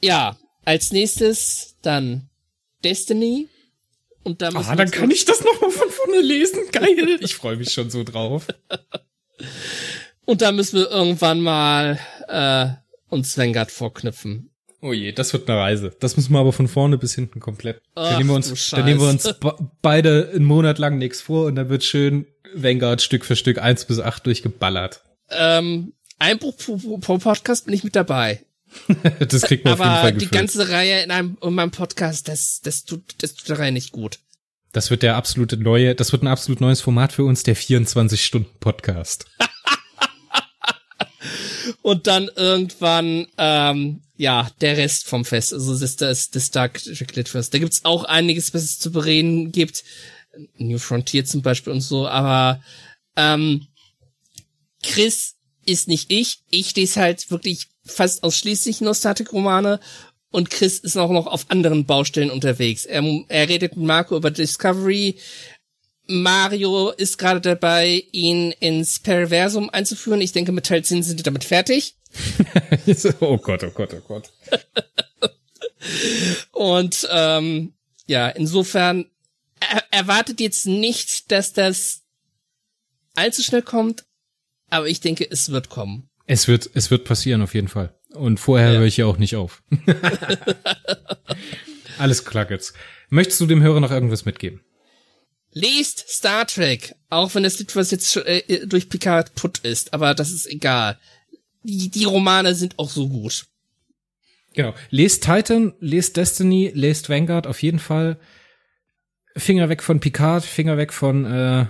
[0.00, 2.28] Ja, als nächstes dann
[2.84, 3.48] Destiny.
[4.24, 6.60] Und da ah, dann kann ich das nochmal von vorne lesen.
[6.70, 7.18] Geil.
[7.20, 8.46] Ich freue mich schon so drauf.
[10.24, 12.68] Und da müssen wir irgendwann mal äh,
[13.08, 14.51] uns Vanguard vorknüpfen.
[14.84, 15.94] Oh je, das wird eine Reise.
[16.00, 17.80] Das müssen wir aber von vorne bis hinten komplett.
[17.94, 19.32] Ach, dann, nehmen wir uns, dann nehmen wir uns
[19.80, 23.84] beide einen Monat lang nichts vor und dann wird schön Vanguard Stück für Stück eins
[23.84, 25.04] bis acht durchgeballert.
[25.30, 28.44] Ähm, Einbruch pro, pro Podcast bin ich mit dabei.
[29.20, 30.32] das kriegt man aber auf jeden Fall gefüllt.
[30.32, 33.72] die ganze Reihe in einem in meinem Podcast, das das tut das tut der Reihe
[33.72, 34.18] nicht gut.
[34.72, 38.24] Das wird der absolute neue, das wird ein absolut neues Format für uns, der 24
[38.24, 39.26] Stunden Podcast.
[41.82, 47.28] und dann irgendwann ähm, ja der Rest vom Fest, also das das, das Dark Chocolate
[47.28, 47.52] Fest.
[47.52, 49.82] Da gibt's auch einiges, was es zu bereden gibt,
[50.56, 52.62] New Frontier zum Beispiel und so, aber
[53.16, 53.66] ähm,
[54.82, 55.34] Chris
[55.66, 56.38] ist nicht ich.
[56.50, 59.80] Ich lese halt wirklich fast ausschließlich nur Static-Romane
[60.30, 62.84] und Chris ist auch noch auf anderen Baustellen unterwegs.
[62.86, 65.18] Er, er redet mit Marco über Discovery,
[66.06, 70.20] Mario ist gerade dabei, ihn ins Perversum einzuführen.
[70.20, 71.96] Ich denke, mit Teil 10 sind die damit fertig.
[73.20, 74.30] oh Gott, oh Gott, oh Gott.
[76.52, 77.72] Und ähm,
[78.06, 79.06] ja, insofern
[79.60, 82.02] er, erwartet jetzt nicht, dass das
[83.14, 84.04] allzu schnell kommt,
[84.70, 86.08] aber ich denke, es wird kommen.
[86.26, 87.94] Es wird, es wird passieren auf jeden Fall.
[88.14, 88.78] Und vorher ja.
[88.78, 89.62] höre ich ja auch nicht auf.
[91.98, 92.74] Alles klar jetzt.
[93.08, 94.60] Möchtest du dem Hörer noch irgendwas mitgeben?
[95.50, 100.14] Lest Star Trek, auch wenn das Lied, was jetzt äh, durch Picard put ist, aber
[100.14, 100.98] das ist egal.
[101.62, 103.46] Die, die Romane sind auch so gut.
[104.54, 104.74] Genau.
[104.90, 108.18] Lest Titan, lest Destiny, lest Vanguard auf jeden Fall.
[109.36, 111.66] Finger weg von Picard, Finger weg von äh,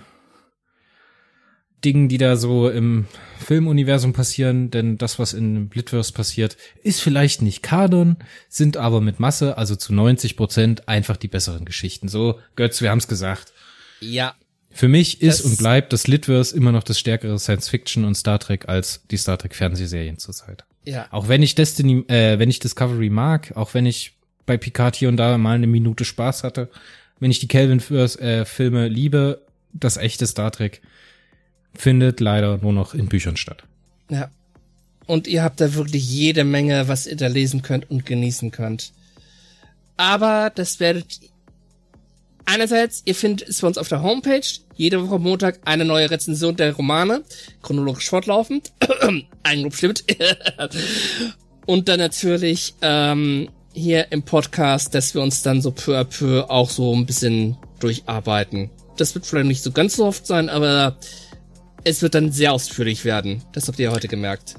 [1.85, 3.07] Dingen, die da so im
[3.39, 8.17] Filmuniversum passieren, denn das, was in Blitverse passiert, ist vielleicht nicht Kanon,
[8.49, 12.09] sind aber mit Masse, also zu 90 Prozent, einfach die besseren Geschichten.
[12.09, 13.53] So, Götz, wir haben's gesagt.
[14.01, 14.35] Ja.
[14.73, 18.39] Für mich ist und bleibt das Litverse immer noch das stärkere Science Fiction und Star
[18.39, 20.65] Trek als die Star Trek Fernsehserien zurzeit.
[20.85, 21.07] Ja.
[21.11, 24.15] Auch wenn ich Destiny, äh, wenn ich Discovery mag, auch wenn ich
[24.47, 26.69] bei Picard hier und da mal eine Minute Spaß hatte,
[27.21, 29.43] wenn ich die Kelvin äh, Filme liebe,
[29.73, 30.83] das echte Star Trek
[31.75, 33.65] findet leider nur noch in Büchern statt.
[34.11, 34.31] Ja.
[35.07, 38.93] Und ihr habt da wirklich jede Menge, was ihr da lesen könnt und genießen könnt.
[39.97, 41.21] Aber das werdet
[42.45, 44.43] Einerseits, ihr findet es bei uns auf der Homepage,
[44.75, 47.23] jede Woche Montag eine neue Rezension der Romane,
[47.63, 48.73] chronologisch fortlaufend.
[49.43, 50.05] Eigenlob stimmt.
[51.67, 56.45] und dann natürlich ähm, hier im Podcast, dass wir uns dann so peu à peu
[56.51, 58.71] auch so ein bisschen durcharbeiten.
[58.97, 60.97] Das wird vielleicht nicht so ganz so oft sein, aber
[61.85, 63.43] es wird dann sehr ausführlich werden.
[63.53, 64.57] Das habt ihr heute gemerkt.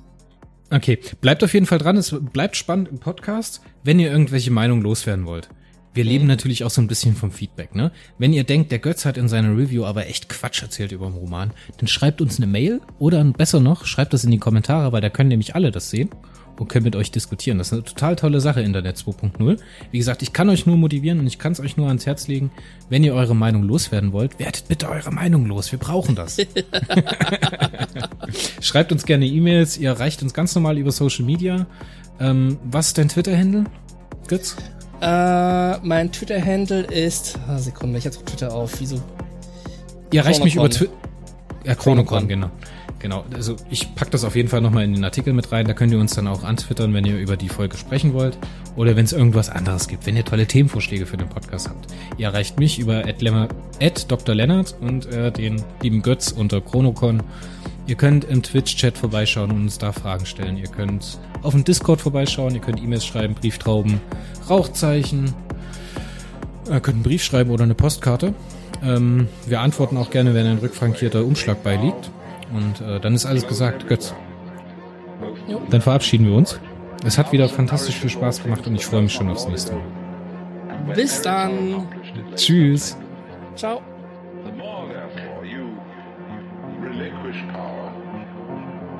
[0.69, 1.97] Okay, bleibt auf jeden Fall dran.
[1.97, 5.49] Es bleibt spannend im Podcast, wenn ihr irgendwelche Meinungen loswerden wollt.
[5.93, 6.29] Wir leben mhm.
[6.29, 7.91] natürlich auch so ein bisschen vom Feedback, ne?
[8.17, 11.15] Wenn ihr denkt, der Götz hat in seiner Review aber echt Quatsch erzählt über den
[11.15, 15.01] Roman, dann schreibt uns eine Mail oder besser noch, schreibt das in die Kommentare, weil
[15.01, 16.09] da können nämlich alle das sehen
[16.59, 17.57] und können mit euch diskutieren.
[17.57, 19.59] Das ist eine total tolle Sache Internet 2.0.
[19.91, 22.27] Wie gesagt, ich kann euch nur motivieren und ich kann es euch nur ans Herz
[22.27, 22.51] legen,
[22.89, 25.71] wenn ihr eure Meinung loswerden wollt, werdet bitte eure Meinung los.
[25.71, 26.37] Wir brauchen das.
[28.61, 29.77] Schreibt uns gerne E-Mails.
[29.77, 31.67] Ihr erreicht uns ganz normal über Social Media.
[32.19, 33.65] Ähm, was ist dein Twitter-Handle,
[34.27, 34.55] Götz?
[35.03, 37.37] Äh, mein Twitter-Handle ist.
[37.45, 38.79] Ah, Sekunde, ich hatte Twitter auf.
[38.79, 39.01] Wieso?
[40.13, 40.93] Ihr erreicht mich über Twitter.
[41.65, 42.49] Ja, Chronocon, genau.
[42.99, 45.67] Genau, also ich pack das auf jeden Fall nochmal in den Artikel mit rein.
[45.67, 48.37] Da könnt ihr uns dann auch antwittern, wenn ihr über die Folge sprechen wollt.
[48.77, 51.87] Oder wenn es irgendwas anderes gibt, wenn ihr tolle Themenvorschläge für den Podcast habt.
[52.17, 54.35] Ihr erreicht mich über Dr.
[54.35, 57.21] Lennart und äh, den lieben Götz unter Chronocon.
[57.87, 60.55] Ihr könnt im Twitch-Chat vorbeischauen und uns da Fragen stellen.
[60.55, 63.99] Ihr könnt auf dem Discord vorbeischauen, ihr könnt E-Mails schreiben, Brieftrauben,
[64.49, 65.33] Rauchzeichen.
[66.69, 68.33] Ihr könnt einen Brief schreiben oder eine Postkarte.
[68.83, 72.09] Ähm, wir antworten auch gerne, wenn ein rückfrankierter Umschlag beiliegt.
[72.53, 73.87] Und äh, dann ist alles gesagt.
[73.87, 74.13] Götz.
[75.47, 75.61] Jo.
[75.69, 76.59] Dann verabschieden wir uns.
[77.05, 80.95] Es hat wieder fantastisch viel Spaß gemacht und ich freue mich schon aufs nächste Mal.
[80.95, 81.87] Bis dann.
[82.35, 82.97] Tschüss.
[83.55, 83.81] Ciao.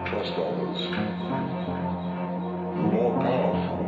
[0.06, 1.63] Trust others.
[2.92, 3.84] more powerful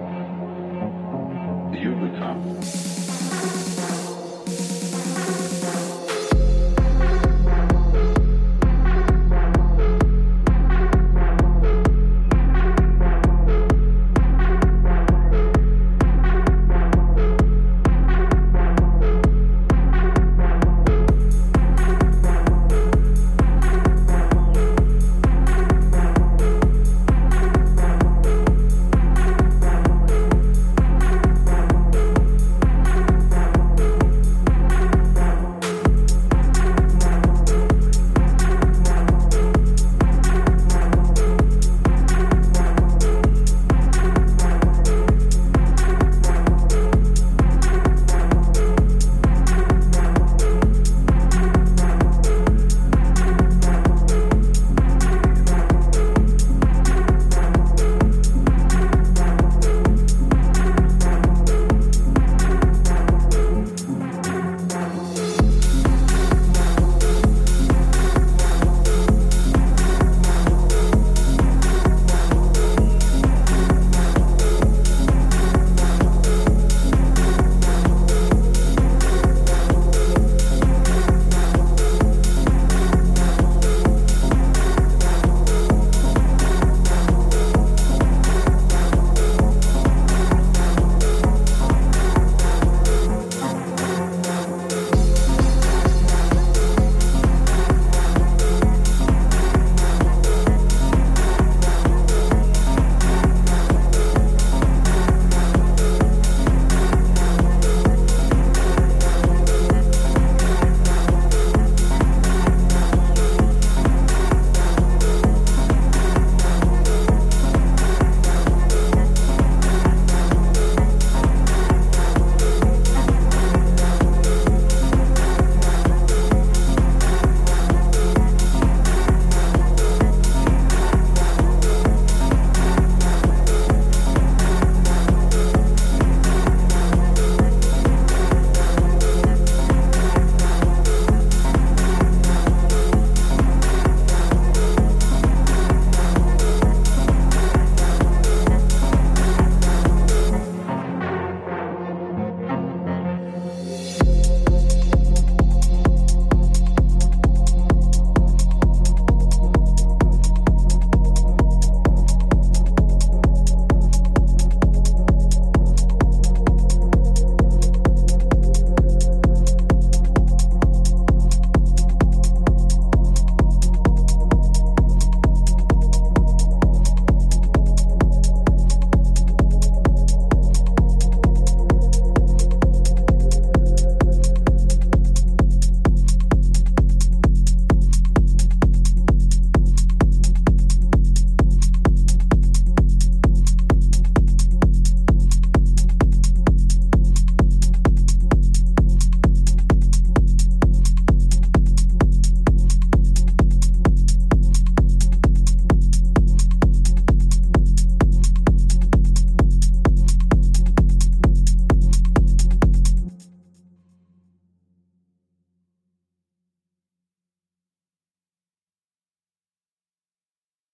[1.76, 3.65] you become.